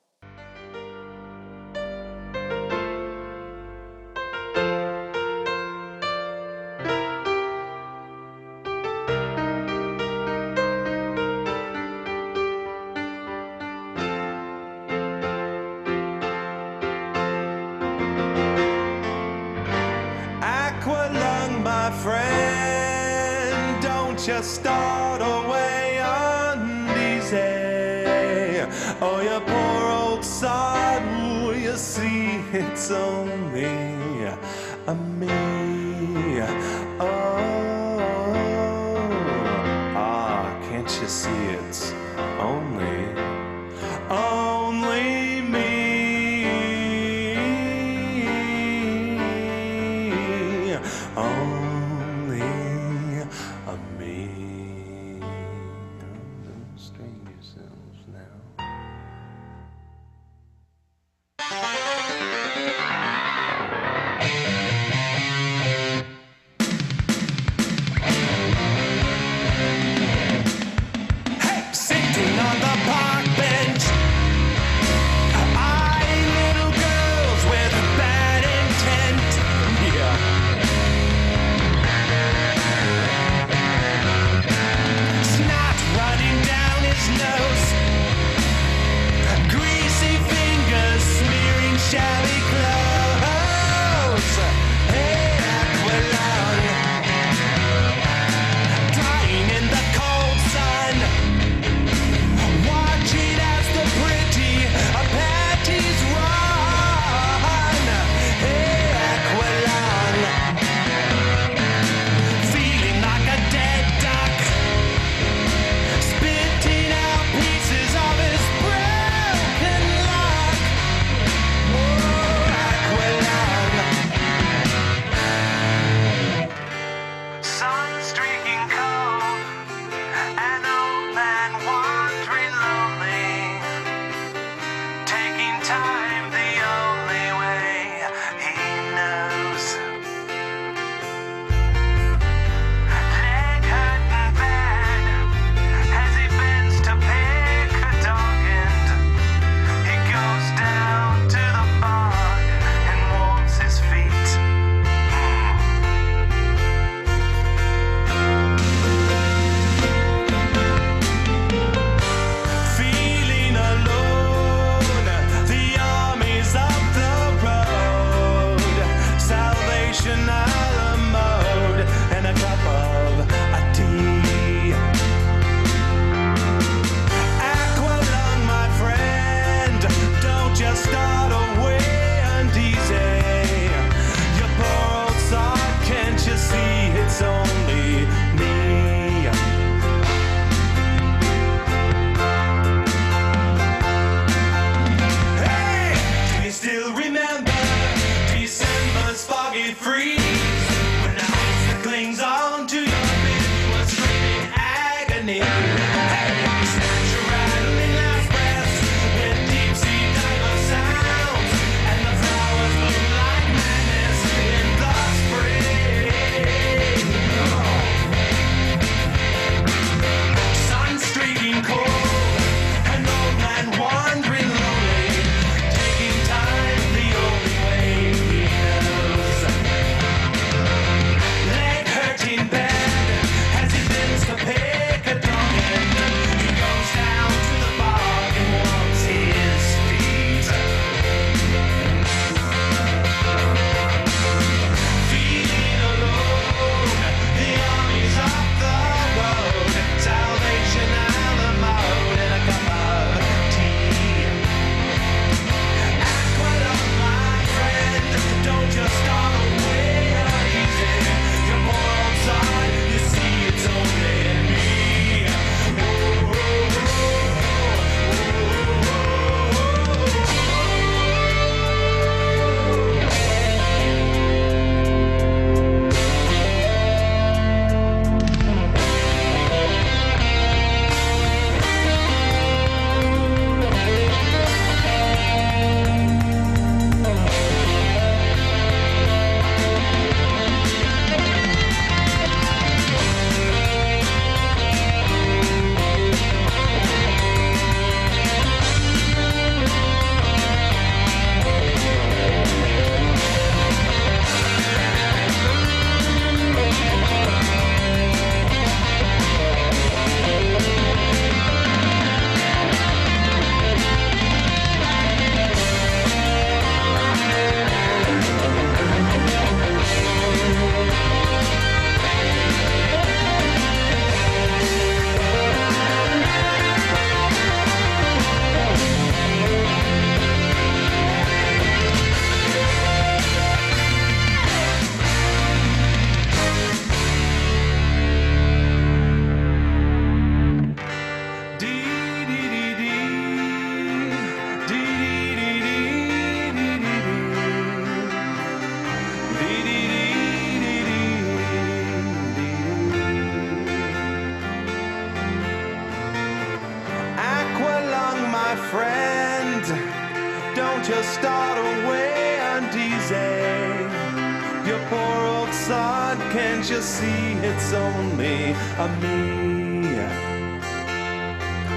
Me? 368.99 369.95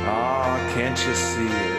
Ah, 0.06 0.72
can't 0.74 0.98
you 1.06 1.14
see 1.14 1.46
it's 1.46 1.73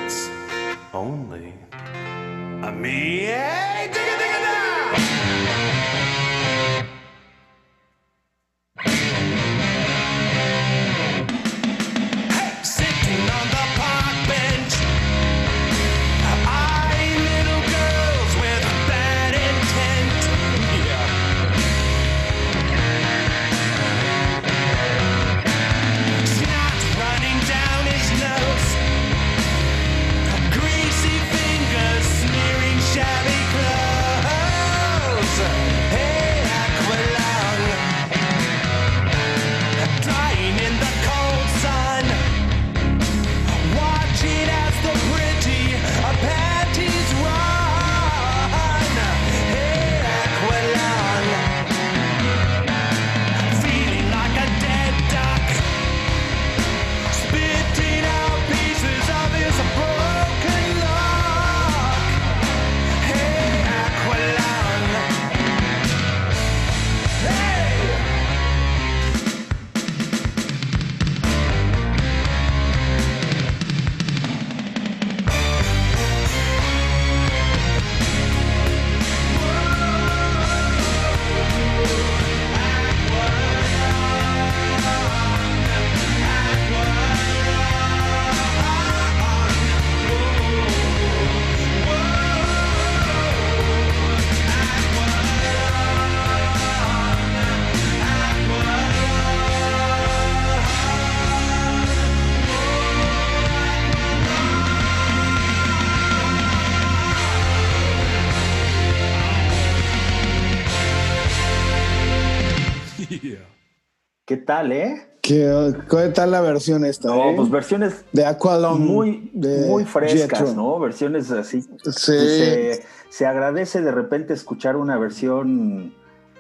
tal, 114.56 114.72
eh? 114.72 115.08
¿Qué, 115.22 115.74
¿Qué 115.90 116.10
tal 116.10 116.32
la 116.32 116.42
versión 116.42 116.86
esta? 116.86 117.10
No, 117.10 117.32
eh? 117.32 117.34
pues 117.36 117.50
versiones 117.50 118.06
de 118.14 118.26
Aqualung. 118.26 118.80
muy, 118.80 119.32
de 119.34 119.68
muy 119.68 119.84
frescas. 119.84 120.56
¿no? 120.56 120.80
Versiones 120.80 121.32
así. 121.32 121.62
Sí. 121.62 121.92
Se, 121.94 122.84
se 123.10 123.26
agradece 123.26 123.82
de 123.82 123.92
repente 123.92 124.34
escuchar 124.34 124.78
una 124.78 124.98
versión, 124.98 125.94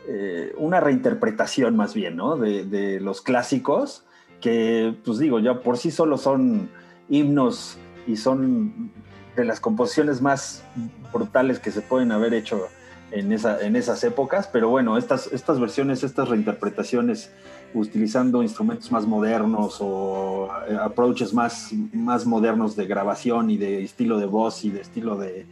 eh, 0.07 0.53
una 0.57 0.79
reinterpretación 0.79 1.75
más 1.75 1.93
bien, 1.93 2.15
¿no? 2.15 2.37
De, 2.37 2.63
de 2.63 2.99
los 3.01 3.21
clásicos, 3.21 4.05
que, 4.39 4.95
pues 5.03 5.17
digo, 5.17 5.39
ya 5.39 5.61
por 5.61 5.77
sí 5.77 5.91
solo 5.91 6.17
son 6.17 6.69
himnos 7.09 7.77
y 8.07 8.15
son 8.15 8.91
de 9.35 9.45
las 9.45 9.59
composiciones 9.59 10.21
más 10.21 10.63
brutales 11.11 11.59
que 11.59 11.71
se 11.71 11.81
pueden 11.81 12.11
haber 12.11 12.33
hecho 12.33 12.67
en, 13.11 13.31
esa, 13.31 13.59
en 13.61 13.75
esas 13.75 14.03
épocas, 14.03 14.47
pero 14.51 14.69
bueno, 14.69 14.97
estas, 14.97 15.27
estas 15.31 15.59
versiones, 15.59 16.03
estas 16.03 16.29
reinterpretaciones 16.29 17.31
utilizando 17.75 18.41
instrumentos 18.41 18.91
más 18.91 19.05
modernos 19.05 19.77
o 19.79 20.49
eh, 20.67 20.77
approaches 20.81 21.33
más, 21.33 21.71
más 21.93 22.25
modernos 22.25 22.75
de 22.75 22.85
grabación 22.87 23.49
y 23.49 23.57
de 23.57 23.83
estilo 23.83 24.17
de 24.17 24.25
voz 24.25 24.63
y 24.65 24.71
de 24.71 24.81
estilo 24.81 25.17
de 25.17 25.45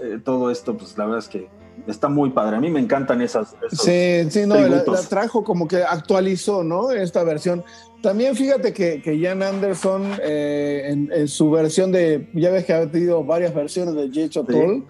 eh, 0.00 0.18
todo 0.22 0.50
esto, 0.50 0.76
pues 0.76 0.98
la 0.98 1.04
verdad 1.04 1.20
es 1.20 1.28
que 1.28 1.48
está 1.86 2.08
muy 2.08 2.30
padre. 2.30 2.56
A 2.56 2.60
mí 2.60 2.70
me 2.70 2.80
encantan 2.80 3.22
esas. 3.22 3.54
Sí, 3.70 4.28
sí, 4.30 4.46
no, 4.46 4.56
la, 4.56 4.84
la 4.84 5.02
trajo 5.08 5.42
como 5.44 5.66
que 5.66 5.82
actualizó, 5.82 6.62
¿no? 6.62 6.90
Esta 6.90 7.22
versión. 7.24 7.64
También 8.02 8.34
fíjate 8.34 8.72
que, 8.72 9.00
que 9.00 9.20
Jan 9.20 9.42
Anderson, 9.42 10.02
eh, 10.22 10.82
en, 10.88 11.10
en 11.12 11.28
su 11.28 11.50
versión 11.50 11.92
de, 11.92 12.28
ya 12.34 12.50
ves 12.50 12.64
que 12.64 12.72
ha 12.72 12.90
tenido 12.90 13.22
varias 13.22 13.54
versiones 13.54 13.94
de 13.94 14.08
J. 14.08 14.44
Toll, 14.44 14.84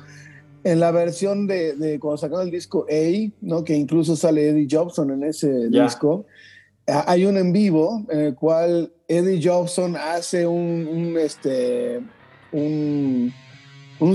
en 0.65 0.81
la 0.81 0.91
versión 0.93 1.47
de, 1.47 1.75
de 1.75 2.01
cuando 2.01 2.17
sacaron 2.17 2.47
el 2.47 2.51
disco 2.51 2.87
A, 2.91 3.31
¿no? 3.43 3.65
Que 3.65 3.75
incluso 3.77 4.17
sale 4.17 4.49
Eddie 4.49 4.67
Jobson 4.71 5.11
en 5.11 5.25
ese 5.25 5.69
Ya. 5.71 5.85
disco. 5.85 6.25
Ah, 6.93 7.05
Hay 7.09 7.25
un 7.25 7.37
en 7.37 7.53
vivo 7.53 8.05
en 8.11 8.21
el 8.21 8.35
cual 8.35 8.93
Eddie 9.09 9.41
Jobson 9.43 9.97
hace 9.97 10.47
un, 10.47 11.17
este, 11.19 12.01
un, 12.53 13.33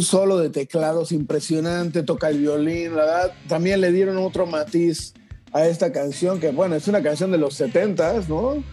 solo 0.01 0.37
de 0.37 0.49
teclados 0.49 1.11
impresionante, 1.11 2.03
toca 2.03 2.29
el 2.29 2.39
violín, 2.39 2.95
la 2.95 3.05
verdad, 3.05 3.33
también 3.47 3.81
le 3.81 3.91
dieron 3.91 4.17
otro 4.17 4.45
matiz 4.45 5.13
a 5.53 5.65
esta 5.65 5.91
canción, 5.91 6.39
que 6.39 6.51
bueno, 6.51 6.75
es 6.75 6.87
una 6.87 7.01
canción 7.01 7.31
de 7.31 7.37
los 7.37 7.59
70s, 7.59 8.27
¿no? 8.27 8.63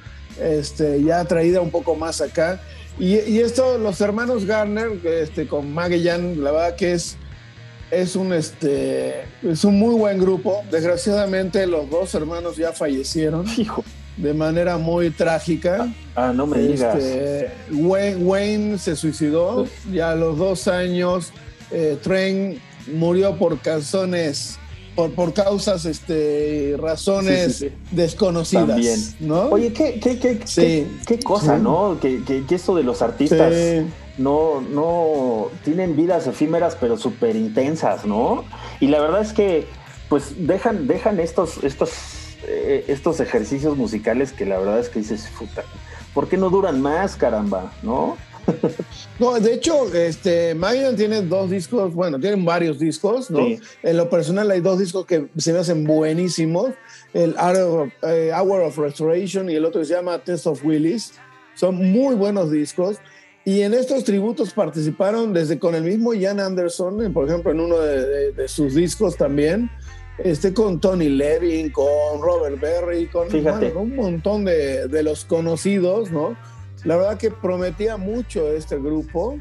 Este, 0.40 1.02
ya 1.02 1.24
traída 1.24 1.60
un 1.60 1.70
poco 1.70 1.94
más 1.94 2.20
acá. 2.20 2.60
Y, 2.98 3.18
y 3.20 3.40
esto, 3.40 3.78
los 3.78 4.01
hermanos 4.01 4.44
Garner, 4.44 5.01
este, 5.05 5.47
con 5.47 5.72
Magellan, 5.72 6.43
la 6.43 6.52
verdad 6.52 6.76
que 6.76 6.93
es, 6.93 7.16
es, 7.97 8.16
un, 8.16 8.33
este, 8.33 9.23
es 9.43 9.65
un 9.65 9.79
muy 9.79 9.95
buen 9.95 10.19
grupo. 10.19 10.62
Desgraciadamente, 10.71 11.66
los 11.66 11.89
dos 11.91 12.15
hermanos 12.15 12.57
ya 12.57 12.73
fallecieron 12.73 13.47
Hijo. 13.57 13.85
de 14.16 14.35
manera 14.35 14.77
muy 14.79 15.11
trágica. 15.11 15.93
Ah, 16.15 16.33
no 16.35 16.47
me 16.47 16.59
digas. 16.59 16.97
Este, 16.97 17.51
Wayne, 17.73 18.16
Wayne 18.25 18.79
se 18.79 18.97
suicidó 18.97 19.66
ya 19.93 20.12
a 20.12 20.15
los 20.15 20.39
dos 20.39 20.69
años. 20.69 21.33
Eh, 21.71 21.99
Trent 22.03 22.59
murió 22.93 23.37
por 23.37 23.59
cazones, 23.61 24.59
por, 24.95 25.11
por 25.12 25.33
causas, 25.33 25.87
este, 25.87 26.77
razones 26.79 27.57
Sí, 27.57 27.69
sí, 27.71 27.75
desconocidas. 27.91 28.69
También. 28.69 29.01
¿no? 29.21 29.49
Oye, 29.49 29.73
qué, 29.73 29.99
qué, 29.99 30.19
qué, 30.19 30.41
Sí. 30.45 30.61
qué, 30.61 30.87
qué 31.07 31.19
cosa, 31.21 31.57
Sí. 31.57 31.62
¿no? 31.62 31.99
Que, 32.01 32.23
que, 32.23 32.45
que 32.47 32.55
esto 32.55 32.75
de 32.77 32.83
los 32.85 33.03
artistas 33.03 33.53
Sí. 33.53 33.87
No, 34.19 34.61
no 34.61 35.49
tienen 35.65 35.97
vidas 35.97 36.27
efímeras, 36.27 36.77
pero 36.81 36.97
súper 36.97 37.36
intensas, 37.36 38.05
¿no? 38.05 38.45
Y 38.81 38.89
la 38.89 39.01
verdad 39.01 39.23
es 39.23 39.32
que, 39.32 39.66
pues, 40.09 40.47
dejan, 40.47 40.86
dejan 40.86 41.20
estos, 41.20 41.62
estos, 41.65 42.36
eh, 42.47 42.85
estos 42.89 43.20
ejercicios 43.20 43.77
musicales 43.77 44.32
que 44.32 44.47
la 44.47 44.59
verdad 44.59 44.78
es 44.78 44.89
que 44.89 45.01
dices, 45.01 45.31
puta, 45.39 45.65
¿por 46.12 46.28
qué 46.28 46.36
no 46.36 46.51
duran 46.51 46.81
más, 46.81 47.16
caramba? 47.16 47.73
¿No? 47.82 48.16
No, 49.19 49.39
de 49.39 49.55
hecho, 49.55 49.93
este, 49.95 50.55
Magellan 50.55 50.97
tiene 50.97 51.23
dos 51.23 51.49
discos, 51.49 51.95
bueno, 51.95 52.19
tienen 52.19 52.45
varios 52.45 52.78
discos, 52.78 53.31
¿no? 53.31 53.39
Sí. 53.39 53.61
En 53.82 53.97
lo 53.97 54.11
personal 54.11 54.51
hay 54.51 54.61
dos 54.61 54.81
discos 54.81 55.07
que 55.07 55.28
se 55.36 55.53
me 55.53 55.61
hacen 55.61 55.85
buenísimos, 55.85 56.70
el 57.12 57.36
Hour 57.39 57.57
of, 57.57 57.93
eh, 58.03 58.32
Hour 58.35 58.62
of 58.62 58.77
Restoration 58.77 59.49
y 59.49 59.55
el 59.55 59.65
otro 59.65 59.81
que 59.81 59.86
se 59.86 59.95
llama 59.95 60.19
Test 60.19 60.47
of 60.49 60.65
Willis. 60.65 61.12
Son 61.55 61.77
muy 61.77 62.16
buenos 62.16 62.51
discos. 62.51 62.99
Y 63.47 63.61
en 63.61 63.75
estos 63.75 64.05
tributos 64.05 64.53
participaron 64.55 65.33
desde 65.35 65.59
con 65.59 65.75
el 65.75 65.83
mismo 65.85 66.12
Jan 66.19 66.41
Anderson, 66.41 67.12
por 67.12 67.29
ejemplo, 67.29 67.51
en 67.53 67.61
uno 67.61 67.79
de, 67.79 68.07
de- 68.07 68.33
de 68.33 68.49
sus 68.49 68.75
discos 68.75 69.16
también, 69.16 69.71
este, 70.19 70.55
con 70.55 70.81
Tony 70.81 71.09
Levin, 71.11 71.71
con 71.71 72.23
Robert 72.23 72.59
Berry, 72.59 73.07
con 73.07 73.29
Fíjate. 73.29 73.66
bueno, 73.73 73.81
un 73.83 73.97
montón 73.97 74.45
de, 74.47 74.89
de 74.89 75.03
los 75.03 75.25
conocidos, 75.27 76.11
¿no? 76.11 76.37
La 76.85 76.97
verdad 76.97 77.19
que 77.19 77.31
prometía 77.31 77.97
mucho 77.99 78.51
este 78.53 78.79
grupo 78.79 79.39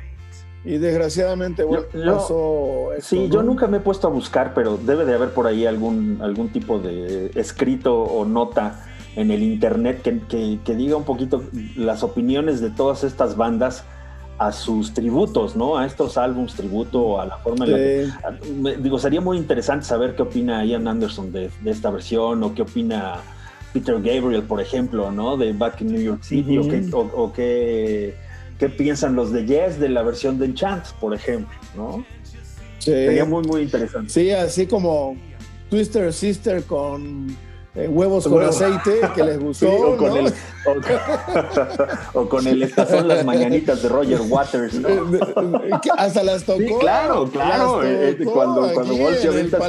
y 0.65 0.77
desgraciadamente 0.77 1.63
bueno, 1.63 1.85
yo- 1.93 2.15
pasó 2.15 2.93
esto, 2.97 3.07
Sí, 3.15 3.27
¿no? 3.27 3.33
yo 3.35 3.43
nunca 3.43 3.67
me 3.67 3.77
he 3.77 3.81
puesto 3.81 4.07
a 4.07 4.09
buscar, 4.09 4.53
pero 4.53 4.77
debe 4.77 5.05
de 5.05 5.13
haber 5.13 5.29
por 5.29 5.47
ahí 5.47 5.65
algún, 5.65 6.19
algún 6.21 6.49
tipo 6.51 6.79
de 6.79 7.31
escrito 7.35 8.01
o 8.01 8.25
nota 8.25 8.85
en 9.15 9.31
el 9.31 9.43
internet 9.43 10.01
que, 10.01 10.19
que- 10.27 10.59
que 10.63 10.75
diga 10.75 10.95
un 10.95 11.03
poquito 11.03 11.43
las 11.75 12.03
opiniones 12.03 12.61
de 12.61 12.69
todas 12.69 13.03
estas 13.03 13.35
bandas 13.37 13.83
a 14.39 14.51
sus 14.51 14.93
tributos, 14.93 15.55
¿no? 15.55 15.77
A 15.77 15.85
estos 15.85 16.17
álbums 16.17 16.55
tributo, 16.55 17.21
a 17.21 17.25
la 17.27 17.37
forma 17.37 17.65
en 17.65 17.71
la 17.71 17.77
que 17.77 18.77
Digo, 18.81 18.97
sería 18.97 19.21
muy 19.21 19.37
interesante 19.37 19.85
saber 19.85 20.15
qué 20.15 20.23
opina 20.23 20.65
Ian 20.65 20.87
Anderson 20.87 21.31
de, 21.31 21.51
de 21.61 21.71
esta 21.71 21.91
versión 21.91 22.41
o 22.43 22.53
qué 22.55 22.63
opina 22.63 23.17
Peter 23.71 23.95
Gabriel, 24.01 24.43
por 24.43 24.59
ejemplo, 24.59 25.11
¿no? 25.11 25.37
De 25.37 25.53
Back 25.53 25.81
in 25.81 25.91
New 25.93 26.01
York 26.01 26.23
City 26.23 26.57
o, 26.57 26.63
qué, 26.67 26.83
o- 26.93 27.11
o 27.23 27.31
qué, 27.33 28.15
qué 28.57 28.69
piensan 28.69 29.15
los 29.15 29.31
de 29.31 29.45
Yes 29.45 29.79
de 29.79 29.89
la 29.89 30.01
versión 30.01 30.39
de 30.39 30.47
Enchant, 30.47 30.85
por 30.99 31.13
ejemplo, 31.13 31.55
¿no? 31.75 32.03
Sí. 32.79 32.91
Sería 32.91 33.25
muy, 33.25 33.43
muy 33.43 33.61
interesante. 33.61 34.09
Sí, 34.09 34.31
así 34.31 34.65
como 34.65 35.15
Twister 35.69 36.11
Sister 36.11 36.63
con 36.63 37.27
eh, 37.75 37.87
huevos 37.87 38.27
con 38.27 38.43
aceite, 38.43 39.01
que 39.15 39.23
les 39.23 39.39
gustó. 39.43 39.65
Sí, 39.67 39.75
o, 39.75 39.97
con 39.97 40.09
¿no? 40.09 40.17
el, 40.17 40.27
o, 42.13 42.19
o 42.21 42.29
con 42.29 42.47
el 42.47 42.63
Estas 42.63 42.89
son 42.89 43.07
las 43.07 43.25
mañanitas 43.25 43.81
de 43.81 43.89
Roger 43.89 44.21
Waters, 44.29 44.75
¿no? 44.75 44.89
Que 45.81 45.89
Hasta 45.97 46.23
las 46.23 46.43
tocó. 46.43 46.59
Sí, 46.59 46.73
claro, 46.79 47.27
claro. 47.31 47.83
eh, 47.83 48.09
eh, 48.09 48.15
tocó 48.19 48.33
cuando 48.33 48.73
cuando 48.73 48.93
se 48.93 49.27
el 49.27 49.27
avienta, 49.29 49.57
sus- 49.57 49.65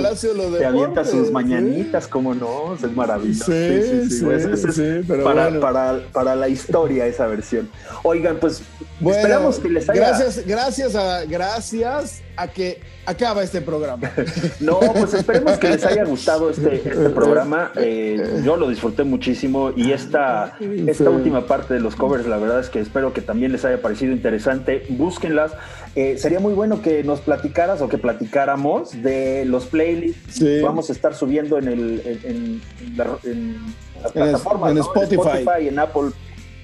de 0.50 0.58
se 0.58 0.64
avienta 0.66 1.04
mañanitas, 1.32 2.06
¿cómo 2.08 2.34
no? 2.34 2.74
Es 2.74 2.82
maravilloso. 2.92 3.46
Sí, 3.46 4.08
sí, 4.10 4.26
es 4.30 4.74
sí, 4.74 5.00
pero 5.08 5.24
para, 5.24 5.44
bueno. 5.44 5.60
para, 5.60 6.00
para 6.12 6.36
la 6.36 6.48
historia 6.48 7.06
esa 7.06 7.26
versión. 7.26 7.70
Oigan, 8.02 8.36
pues 8.38 8.62
Bueno, 9.00 9.16
esperamos 9.18 9.58
que 9.58 9.68
les 9.70 9.88
haya... 9.88 10.00
gracias, 10.08 10.46
gracias 10.46 10.94
a, 10.94 11.24
gracias 11.24 12.20
a 12.36 12.48
que 12.48 12.80
acaba 13.06 13.42
este 13.42 13.60
programa. 13.60 14.10
No, 14.60 14.80
pues 14.80 15.14
esperemos 15.14 15.58
que 15.58 15.68
les 15.68 15.84
haya 15.84 16.04
gustado 16.04 16.50
este, 16.50 16.76
este 16.76 17.10
programa. 17.10 17.70
Eh, 17.76 18.40
yo 18.44 18.56
lo 18.56 18.68
disfruté 18.68 19.04
muchísimo 19.04 19.72
y 19.76 19.92
esta, 19.92 20.56
esta 20.86 21.10
última 21.10 21.46
parte 21.46 21.74
de 21.74 21.80
los 21.80 21.96
covers, 21.96 22.26
la 22.26 22.38
verdad 22.38 22.60
es 22.60 22.70
que 22.70 22.80
espero 22.80 23.12
que 23.12 23.20
también 23.20 23.52
les 23.52 23.64
haya 23.64 23.80
parecido 23.82 24.12
interesante. 24.12 24.86
Búsquenlas. 24.88 25.52
Eh, 25.96 26.16
sería 26.18 26.40
muy 26.40 26.54
bueno 26.54 26.82
que 26.82 27.04
nos 27.04 27.20
platicaras 27.20 27.80
o 27.82 27.88
que 27.88 27.98
platicáramos 27.98 29.00
de 29.02 29.44
los 29.44 29.66
playlists. 29.66 30.34
Sí. 30.36 30.60
Vamos 30.62 30.88
a 30.90 30.92
estar 30.92 31.14
subiendo 31.14 31.58
en, 31.58 31.68
el, 31.68 32.02
en, 32.24 32.60
en 32.80 32.96
la- 32.96 33.18
en 33.24 33.56
las 34.02 34.06
En 34.16 34.22
plataformas, 34.22 34.70
en 34.70 34.76
¿no? 34.78 34.82
Spotify. 34.82 35.64
y 35.64 35.68
en 35.68 35.78
Apple, 35.78 36.10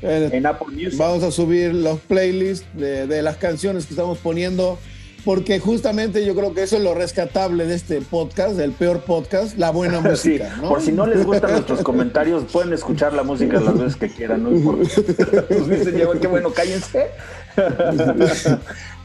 Eh, 0.03 0.31
en 0.33 0.47
Apple 0.47 0.69
Music. 0.75 0.99
Vamos 0.99 1.23
a 1.23 1.31
subir 1.31 1.75
los 1.75 1.99
playlists 2.01 2.67
de, 2.75 3.07
de 3.07 3.23
las 3.23 3.37
canciones 3.37 3.85
que 3.87 3.93
estamos 3.93 4.19
poniendo, 4.19 4.79
porque 5.25 5.61
justamente 5.61 6.25
yo 6.25 6.35
creo 6.35 6.55
que 6.55 6.63
eso 6.63 6.77
es 6.77 6.83
lo 6.83 6.95
rescatable 6.95 7.67
de 7.67 7.75
este 7.75 8.01
podcast, 8.01 8.57
del 8.57 8.73
peor 8.73 9.01
podcast, 9.01 9.57
la 9.59 9.71
buena 9.71 10.01
Sí, 10.03 10.09
música. 10.09 10.57
¿no? 10.61 10.69
por 10.69 10.81
si 10.83 10.93
no 10.93 11.07
les 11.07 11.25
gustan 11.25 11.53
nuestros 11.53 11.83
comentarios, 11.83 12.45
pueden 12.53 12.73
escuchar 12.73 13.13
la 13.13 13.23
música 13.23 13.61
las 13.61 13.79
veces 13.79 13.97
que 13.97 14.09
quieran, 14.09 14.43
no 14.45 14.51
importa. 14.53 14.89
Pues 15.49 15.69
dicen, 15.69 15.97
"Ya, 15.97 16.07
qué 16.21 16.27
bueno, 16.27 16.51
cállense. 16.51 17.09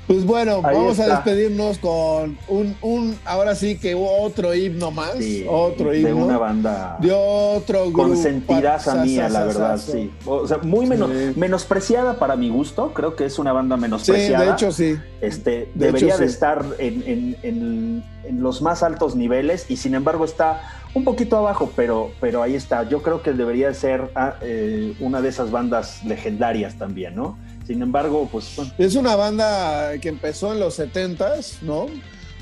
Pues 0.08 0.24
bueno, 0.24 0.62
Ahí 0.64 0.76
vamos 0.76 1.00
a 1.00 1.08
despedirnos 1.08 1.80
con 1.80 2.38
un, 2.48 2.76
un, 2.84 3.18
ahora 3.26 3.56
sí 3.56 3.80
que 3.80 3.96
otro 3.96 4.54
himno 4.54 4.92
más, 4.92 5.14
Sí, 5.18 5.44
otro 5.50 5.90
de 5.90 6.02
himno. 6.02 6.26
una 6.28 6.38
banda 6.38 6.98
de 7.02 7.12
otro 7.12 7.86
grupo. 7.86 8.04
consentidaza 8.10 9.04
mía, 9.04 9.28
la 9.30 9.46
verdad, 9.46 9.78
sí. 9.80 10.12
O 10.28 10.48
sea, 10.48 10.60
muy 10.60 10.86
menos, 10.86 11.10
Sí. 11.10 11.34
menospreciada 11.36 12.20
para 12.20 12.36
mi 12.36 12.50
gusto, 12.50 12.94
creo 12.94 13.16
que 13.16 13.26
es 13.26 13.40
una 13.40 13.52
banda 13.52 13.78
Sí, 13.78 13.82
menospreciada. 13.82 14.46
de 14.46 14.52
hecho 14.52 14.72
sí. 14.72 14.96
este, 15.22 15.70
de 15.74 15.86
debería 15.88 16.10
hecho, 16.10 16.18
de 16.20 16.28
sí. 16.28 16.34
estar 16.34 16.64
en, 16.78 17.04
en- 17.08 17.38
en- 17.42 18.04
en 18.26 18.42
los 18.44 18.62
más 18.62 18.84
altos 18.84 19.16
niveles 19.16 19.66
y 19.70 19.78
sin 19.78 19.96
embargo 19.96 20.24
está 20.26 20.62
un 20.94 21.04
poquito 21.04 21.38
abajo, 21.38 21.72
pero, 21.76 22.12
pero 22.22 22.42
ahí 22.42 22.56
está. 22.56 22.88
Yo 22.88 23.02
creo 23.02 23.22
que 23.22 23.34
debería 23.34 23.74
ser 23.74 24.12
eh, 24.42 24.94
una 25.00 25.22
de 25.22 25.30
esas 25.30 25.52
bandas 25.52 26.04
legendarias 26.06 26.76
también, 26.76 27.16
¿no? 27.16 27.38
Sin 27.66 27.82
embargo, 27.82 28.28
pues 28.32 28.54
bueno, 28.56 28.72
Es 28.78 28.96
una 28.96 29.16
banda 29.16 29.98
que 30.00 30.10
empezó 30.10 30.54
en 30.54 30.60
los 30.60 30.78
70s, 30.80 31.62
¿no? 31.62 31.88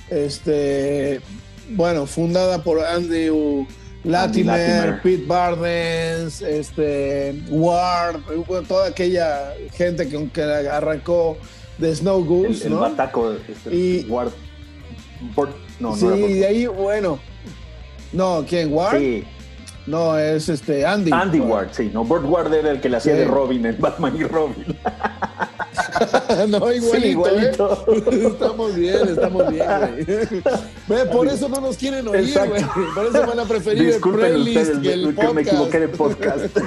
Este, 0.10 1.22
bueno, 1.70 2.06
fundada 2.06 2.62
por 2.64 2.84
Andy 2.84 3.30
Latimer, 4.04 4.58
Latimer. 4.94 5.02
Pete 5.02 5.24
Bardens, 5.26 6.42
este, 6.42 7.42
Ward, 7.50 8.18
toda 8.68 8.88
aquella 8.90 9.54
gente 9.74 10.08
que, 10.10 10.28
que 10.30 10.42
arrancó 10.44 11.38
de 11.78 11.96
Snow 11.96 12.20
el, 12.20 12.26
Goose, 12.26 12.66
el 12.68 12.74
¿no? 12.74 12.80
bataco, 12.82 13.32
este, 13.32 13.74
Y- 13.76 14.06
Ward- 14.10 14.32
no, 15.80 15.96
sí, 15.96 16.06
no 16.06 16.18
y 16.18 16.34
de 16.34 16.46
ahí, 16.46 16.66
bueno, 16.68 17.18
no, 18.12 18.46
¿quién? 18.48 18.74
¿Ward? 18.74 19.00
Sí, 19.00 19.24
No, 19.86 20.18
es 20.18 20.48
este 20.50 20.86
Andy. 20.86 21.12
Andy 21.12 21.40
Ward, 21.42 21.70
sí, 21.72 21.90
no, 21.94 22.06
Burt 22.06 22.24
Ward 22.26 22.54
era 22.54 22.72
el 22.72 22.80
que 22.80 22.88
le 22.90 22.98
hacía 22.98 23.14
Sí. 23.14 23.20
de 23.20 23.26
Robin 23.26 23.66
en 23.66 23.80
Batman 23.82 24.16
y 24.16 24.24
Robin. 24.24 24.66
no, 26.50 26.72
igualito, 26.72 27.02
Sí, 27.02 27.08
igualito. 27.08 27.86
¿eh? 27.88 28.28
Estamos 28.32 28.76
bien, 28.76 29.08
estamos 29.10 29.50
bien, 29.50 29.66
güey. 30.88 31.10
Por 31.12 31.28
eso 31.28 31.50
no 31.50 31.60
nos 31.62 31.76
quieren 31.78 32.08
oír, 32.08 32.28
Exacto. 32.30 32.54
güey. 32.76 32.88
Por 32.96 33.06
eso 33.08 33.28
van 33.28 33.40
a 33.40 33.46
preferir 33.46 33.88
Disculpen 33.94 34.26
el 34.26 34.34
playlist 34.44 34.58
ustedes 34.76 34.80
que 34.82 34.94
el 34.94 35.02
que 35.08 35.14
podcast. 35.14 35.34
me 35.34 35.42
equivoqué 35.42 35.80
de 35.80 35.88
podcast. 35.90 36.58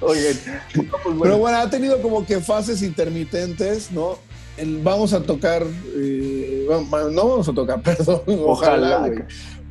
Oigan, 0.00 0.36
pues 0.72 0.88
bueno, 1.04 1.20
Pero 1.22 1.38
bueno, 1.38 1.58
ha 1.58 1.70
tenido 1.70 2.00
como 2.02 2.24
que 2.26 2.40
fases 2.40 2.82
intermitentes, 2.82 3.90
¿no? 3.90 4.18
El- 4.56 4.80
vamos 4.82 5.12
a 5.12 5.20
tocar, 5.22 5.64
eh, 5.96 6.66
no 6.68 7.28
vamos 7.28 7.48
a 7.48 7.52
tocar, 7.52 7.80
perdón, 7.82 8.22
ojalá, 8.26 8.96
Ojalá. 8.96 9.08
güey. 9.08 9.18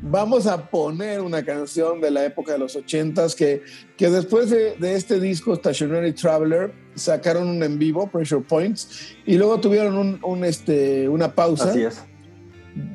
Vamos 0.02 0.46
a 0.46 0.70
poner 0.70 1.20
una 1.20 1.44
canción 1.44 2.00
de 2.00 2.10
la 2.10 2.24
época 2.24 2.52
de 2.52 2.58
los 2.58 2.76
ochentas 2.76 3.34
que, 3.34 3.62
que 3.96 4.10
después 4.10 4.50
de, 4.50 4.76
de 4.76 4.94
este 4.94 5.18
disco 5.18 5.56
Stationary 5.56 6.12
Traveler 6.12 6.72
sacaron 6.94 7.48
un 7.48 7.62
en 7.62 7.78
vivo, 7.78 8.06
Pressure 8.06 8.42
Points, 8.42 9.16
y 9.24 9.36
luego 9.36 9.58
tuvieron 9.60 9.96
un, 9.96 10.20
un, 10.22 10.44
este, 10.44 11.08
una 11.08 11.34
pausa. 11.34 11.70
así 11.70 11.82
es. 11.82 12.02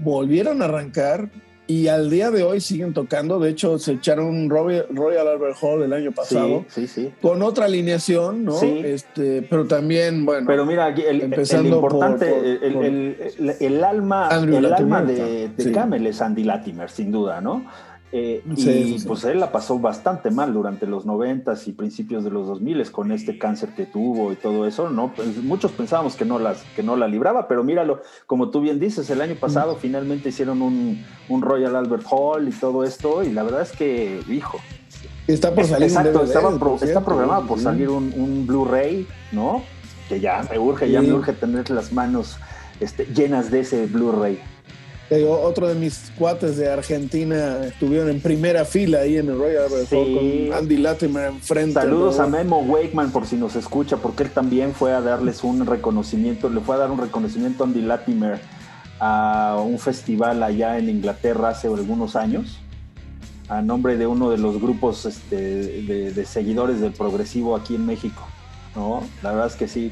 volvieron 0.03 0.61
a 0.61 0.65
arrancar 0.65 1.29
y 1.71 1.87
al 1.87 2.09
día 2.09 2.31
de 2.31 2.43
hoy 2.43 2.59
siguen 2.59 2.93
tocando. 2.93 3.39
De 3.39 3.49
hecho, 3.49 3.79
se 3.79 3.93
echaron 3.93 4.25
un 4.27 4.49
Royal, 4.49 4.85
Albert 5.27 5.57
Hall 5.61 5.83
el 5.83 5.93
año 5.93 6.11
pasado 6.11 6.65
Sí, 6.67 6.87
sí, 6.87 7.03
sí. 7.05 7.13
con 7.21 7.41
otra 7.41 7.65
alineación, 7.65 8.43
¿no? 8.45 8.53
Sí. 8.53 8.81
Este, 8.83 9.41
pero 9.43 9.65
también, 9.65 10.25
bueno, 10.25 10.45
Pero 10.47 10.65
mira, 10.65 10.85
aquí 10.87 11.01
el, 11.01 11.17
el 11.17 11.21
Empezando 11.23 11.75
importante, 11.75 12.25
por- 12.25 12.37
por- 12.39 12.45
el, 12.65 12.73
por- 12.73 12.85
el- 12.85 13.15
el- 13.39 13.55
el 13.59 13.83
alma, 13.83 14.27
Andrew 14.29 14.57
el 14.57 14.63
Latimer, 14.69 14.97
alma 14.99 15.11
de, 15.11 15.49
de. 15.55 15.71
Camel 15.71 16.07
es 16.07 16.21
Andy 16.21 16.43
Latimer, 16.43 16.89
sin 16.89 17.11
duda, 17.11 17.39
¿no? 17.41 17.65
Eh, 18.13 18.43
Sí, 18.57 18.69
y 18.69 18.99
sí, 18.99 19.07
pues 19.07 19.23
él 19.23 19.39
la 19.39 19.51
pasó 19.53 19.79
bastante 19.79 20.31
mal 20.31 20.53
durante 20.53 20.85
los 20.85 21.05
noventas 21.05 21.67
y 21.67 21.71
principios 21.71 22.23
de 22.25 22.29
los 22.29 22.45
2000 22.47 22.91
con 22.91 23.11
este 23.11 23.37
cáncer 23.37 23.69
que 23.69 23.85
tuvo 23.85 24.33
y 24.33 24.35
todo 24.35 24.67
eso, 24.67 24.89
¿no? 24.89 25.13
Pues 25.15 25.37
muchos 25.43 25.71
pensábamos 25.71 26.15
que 26.15 26.25
no, 26.25 26.37
las, 26.37 26.61
que 26.75 26.83
no 26.83 26.97
la 26.97 27.07
libraba, 27.07 27.47
pero 27.47 27.63
míralo, 27.63 28.01
como 28.27 28.49
tú 28.49 28.59
bien 28.59 28.79
dices, 28.79 29.09
el 29.09 29.21
año 29.21 29.35
pasado 29.35 29.77
finalmente 29.77 30.29
hicieron 30.29 30.61
un, 30.61 31.05
un 31.29 31.41
Royal 31.41 31.75
Albert 31.75 32.05
Hall 32.09 32.49
y 32.49 32.51
todo 32.51 32.83
esto, 32.83 33.23
y 33.23 33.31
la 33.31 33.43
verdad 33.43 33.61
es 33.61 33.71
que, 33.71 34.19
hijo, 34.29 34.59
está 35.27 35.55
por 35.55 35.63
salir 35.65 35.83
un 35.89 35.97
Exacto, 35.97 36.19
DVD, 36.19 36.27
estaba 36.27 36.59
por 36.59 36.73
está 36.73 36.85
cierto, 36.87 37.05
programado 37.05 37.47
por 37.47 37.57
sí. 37.59 37.63
salir 37.63 37.89
un, 37.89 38.13
un 38.17 38.45
Blu-ray, 38.45 39.07
¿no? 39.31 39.63
Que 40.09 40.19
ya 40.19 40.45
me 40.51 40.59
urge, 40.59 40.91
ya 40.91 41.01
me 41.01 41.13
urge 41.13 41.31
tener 41.31 41.69
las 41.69 41.93
manos 41.93 42.37
este, 42.81 43.05
llenas 43.05 43.51
de 43.51 43.61
ese 43.61 43.85
Blu-ray. 43.85 44.39
Digo, 45.11 45.41
otro 45.41 45.67
de 45.67 45.75
mis 45.75 46.09
cuates 46.17 46.55
de 46.55 46.71
Argentina 46.71 47.65
estuvieron 47.65 48.09
en 48.09 48.21
primera 48.21 48.63
fila 48.63 48.99
ahí 48.99 49.17
en 49.17 49.27
el 49.27 49.37
Royal 49.37 49.65
Albert 49.65 49.89
Sí. 49.89 49.95
Hall 49.97 50.15
con 50.49 50.57
Andy 50.57 50.77
Latimer 50.77 51.25
enfrente. 51.31 51.73
Saludos 51.73 52.17
¿no? 52.17 52.23
a 52.23 52.27
Memo 52.27 52.59
Wakeman 52.61 53.11
por 53.11 53.25
si 53.27 53.35
nos 53.35 53.57
escucha, 53.57 53.97
porque 53.97 54.23
él 54.23 54.29
también 54.29 54.73
fue 54.73 54.93
a 54.93 55.01
darles 55.01 55.43
un 55.43 55.65
reconocimiento, 55.65 56.49
le 56.49 56.61
fue 56.61 56.75
a 56.75 56.79
dar 56.79 56.91
un 56.91 56.97
reconocimiento 56.97 57.63
a 57.63 57.67
Andy 57.67 57.81
Latimer 57.81 58.39
a 59.01 59.61
un 59.61 59.79
festival 59.79 60.43
allá 60.43 60.77
en 60.77 60.87
Inglaterra 60.87 61.49
hace 61.49 61.67
algunos 61.67 62.15
años, 62.15 62.59
a 63.49 63.61
nombre 63.61 63.97
de 63.97 64.07
uno 64.07 64.29
de 64.29 64.37
los 64.37 64.61
grupos 64.61 65.05
este, 65.05 65.35
de, 65.35 66.13
de 66.13 66.25
seguidores 66.25 66.79
del 66.79 66.93
progresivo 66.93 67.57
aquí 67.57 67.75
en 67.75 67.85
México. 67.85 68.25
¿no? 68.77 69.03
La 69.21 69.31
verdad 69.31 69.47
es 69.47 69.55
que 69.55 69.67
sí. 69.67 69.91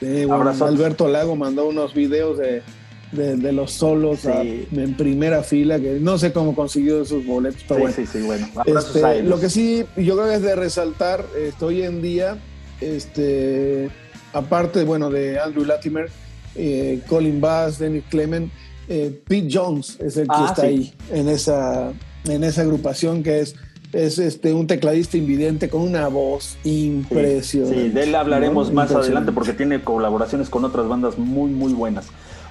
Sí, 0.00 0.24
bueno. 0.24 0.50
Alberto 0.64 1.06
Lago 1.06 1.36
mandó 1.36 1.68
unos 1.68 1.94
videos 1.94 2.38
de, 2.38 2.62
de, 3.12 3.36
de 3.36 3.52
los 3.52 3.72
solos 3.72 4.20
Sí. 4.20 4.28
a- 4.28 4.42
en 4.42 4.94
primera 4.96 5.42
fila, 5.42 5.78
que 5.78 5.98
no 6.00 6.18
sé 6.18 6.32
cómo 6.32 6.54
consiguió 6.54 7.02
esos 7.02 7.24
boletos, 7.24 7.62
pero 7.68 7.76
Sí, 7.76 7.80
bueno. 7.82 7.96
sí, 7.96 8.06
sí, 8.18 8.24
bueno. 8.26 8.48
Este, 8.64 9.22
lo 9.22 9.38
que 9.40 9.48
sí, 9.48 9.84
yo 9.96 10.16
creo 10.16 10.28
que 10.28 10.34
es 10.34 10.42
de 10.42 10.56
resaltar 10.56 11.24
este, 11.38 11.64
hoy 11.64 11.82
en 11.82 12.02
día, 12.02 12.36
este, 12.80 13.90
aparte, 14.32 14.84
bueno, 14.84 15.10
de 15.10 15.38
Andrew 15.38 15.64
Latimer, 15.64 16.08
eh, 16.54 17.00
Colin 17.08 17.40
Bass, 17.40 17.78
Dennis 17.78 18.04
Clement, 18.10 18.50
eh, 18.88 19.18
Pete 19.26 19.48
Jones 19.52 19.96
es 20.00 20.16
el 20.16 20.24
que 20.26 20.34
Ah, 20.36 20.46
está 20.48 20.62
sí. 20.62 20.68
ahí 20.68 20.94
en 21.12 21.28
esa, 21.28 21.92
en 22.28 22.44
esa 22.44 22.62
agrupación 22.62 23.22
que 23.22 23.40
es, 23.40 23.54
es 23.92 24.18
este, 24.18 24.52
un 24.52 24.66
tecladista 24.66 25.16
invidente 25.16 25.68
con 25.68 25.82
una 25.82 26.08
voz 26.08 26.56
impresionante. 26.64 27.82
Sí, 27.84 27.88
de 27.90 28.02
él 28.04 28.14
hablaremos 28.14 28.68
¿no? 28.68 28.74
más 28.74 28.90
adelante 28.92 29.32
porque 29.32 29.52
tiene 29.52 29.82
colaboraciones 29.82 30.48
con 30.48 30.64
otras 30.64 30.88
bandas 30.88 31.18
muy, 31.18 31.50
muy 31.50 31.72
buenas. 31.72 32.06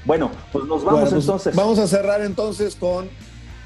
Bueno, 0.06 0.32
pues 0.52 0.65
nos 0.65 0.84
vamos 0.84 1.02
Bueno, 1.02 1.10
pues, 1.10 1.23
entonces. 1.23 1.56
Vamos 1.56 1.80
a 1.80 1.88
cerrar 1.88 2.22
entonces 2.22 2.76
con, 2.76 3.10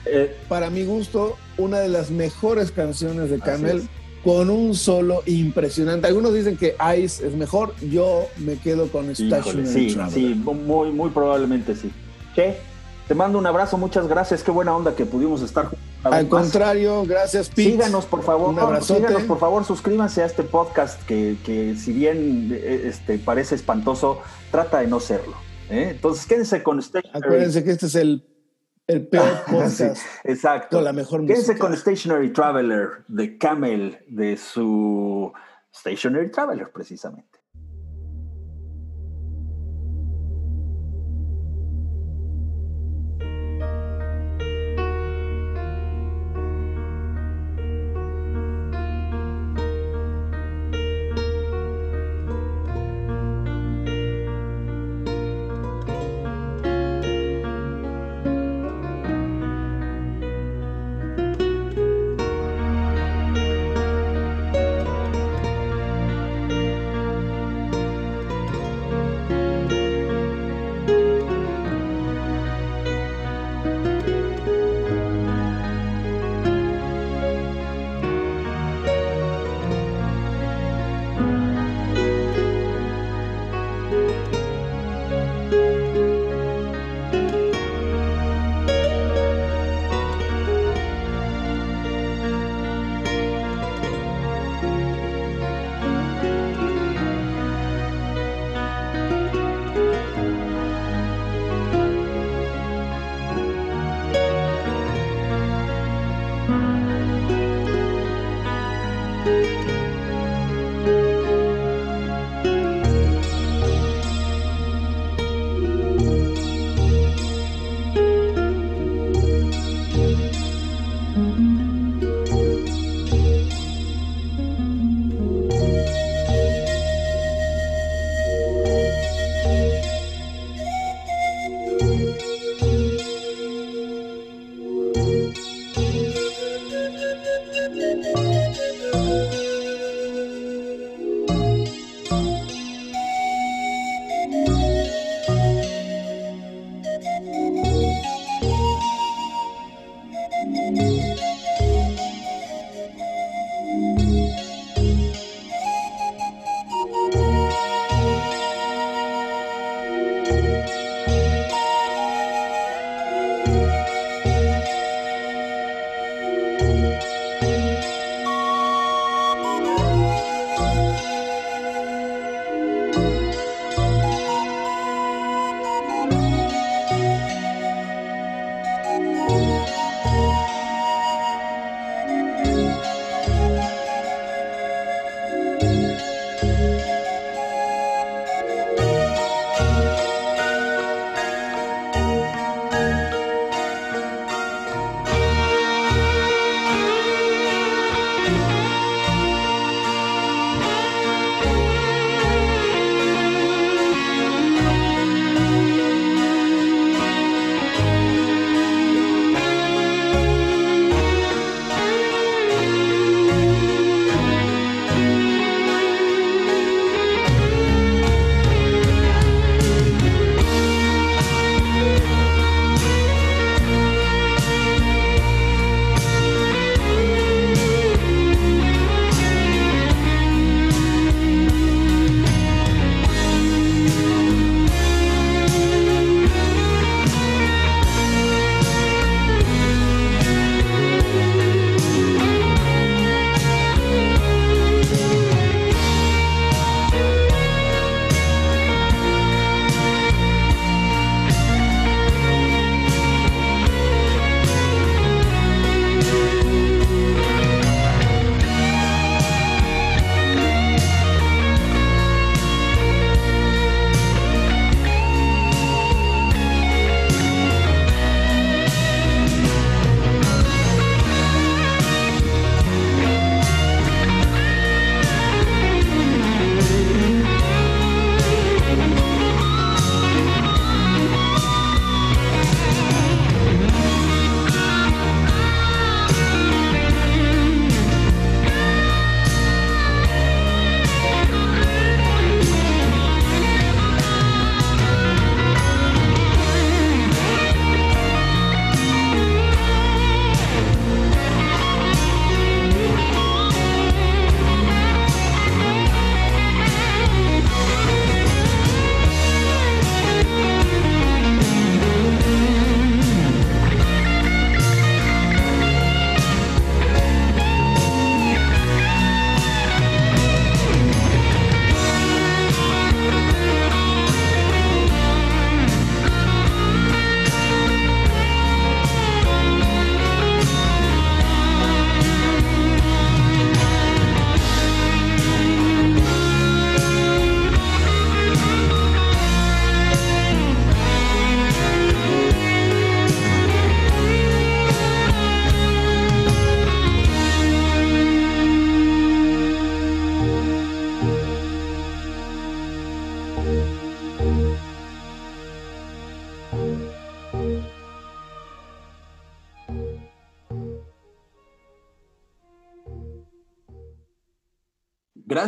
Eh, 0.06 0.36
para 0.48 0.70
mi 0.70 0.86
gusto, 0.86 1.36
una 1.57 1.80
de 1.80 1.90
las 1.90 2.10
mejores 2.10 2.72
canciones 2.72 3.30
de 3.30 3.40
Camel, 3.40 3.88
con 4.24 4.49
un 4.49 4.74
solo 4.74 5.24
impresionante. 5.26 6.07
Algunos 6.07 6.34
dicen 6.34 6.57
que 6.57 6.76
Ice 6.98 7.28
es 7.28 7.34
mejor, 7.36 7.76
yo 7.82 8.28
me 8.38 8.57
quedo 8.57 8.88
con 8.88 9.14
Stationary 9.14 9.68
sí, 9.68 9.94
Traveler. 9.94 10.14
sí, 10.14 10.36
muy, 10.36 10.91
muy 10.91 11.10
probablemente 11.10 11.76
sí. 11.76 11.91
Che, 12.34 12.57
te 13.07 13.14
mando 13.14 13.38
un 13.38 13.45
abrazo, 13.45 13.78
muchas 13.78 14.07
gracias, 14.07 14.41
qué 14.41 14.52
buena 14.52 14.76
onda 14.76 14.95
que 14.95 15.06
pudimos 15.06 15.41
estar 15.41 15.66
juntos 15.66 15.80
Al 16.03 16.28
contrario, 16.30 17.03
gracias 17.06 17.49
Pete. 17.49 17.72
Síganos, 17.72 18.06
por 18.06 18.24
favor. 18.24 18.49
Un. 18.49 18.82
Síganos, 18.82 19.24
por 19.24 19.38
favor, 19.38 19.66
suscríbanse 19.66 20.24
a 20.24 20.26
este 20.26 20.44
podcast 20.44 21.02
que, 21.03 21.36
que 21.45 21.76
si 21.76 21.91
bien 21.91 22.49
eh, 22.53 22.84
este, 22.86 23.20
parece 23.20 23.56
espantoso, 23.56 24.20
trata 24.49 24.80
de 24.80 24.88
no 24.88 24.99
serlo. 25.02 25.36
¿Eh? 25.70 25.90
Entonces, 25.91 26.26
quédense 26.26 26.64
con 26.64 26.82
Stationary. 26.82 27.24
Acuérdense 27.26 27.64
que 27.64 27.72
este 27.72 27.86
es 27.86 27.96
el, 27.96 28.26
el 28.88 29.08
peor 29.08 29.26
Sí, 29.70 29.86
exacto. 30.24 30.78
con 30.78 30.84
la 30.84 30.94
mejor 30.94 31.22
Quédense 31.26 31.52
música. 31.54 31.60
con 31.60 31.76
Stationary 31.78 32.34
Traveler 32.34 32.90
de 33.08 33.38
Camel, 33.38 34.00
de 34.08 34.38
su 34.38 35.32
Stationary 35.74 36.32
Traveler, 36.32 36.72
precisamente. 36.72 37.28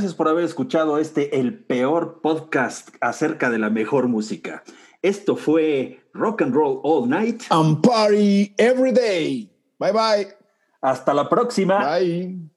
Gracias 0.01 0.17
por 0.17 0.29
haber 0.29 0.45
escuchado 0.45 0.97
este, 0.97 1.39
el 1.39 1.63
peor 1.63 2.21
podcast 2.23 2.89
acerca 3.01 3.51
de 3.51 3.59
la 3.59 3.69
mejor 3.69 4.07
música. 4.07 4.63
Esto 5.03 5.35
fue 5.35 5.99
Rock 6.11 6.41
and 6.41 6.55
Roll 6.55 6.79
All 6.81 7.07
Night. 7.07 7.43
And 7.51 7.83
party 7.83 8.51
every 8.57 8.93
day. 8.93 9.47
Bye 9.77 9.91
bye. 9.91 10.27
Hasta 10.81 11.13
la 11.13 11.29
próxima. 11.29 11.99
Bye. 11.99 12.49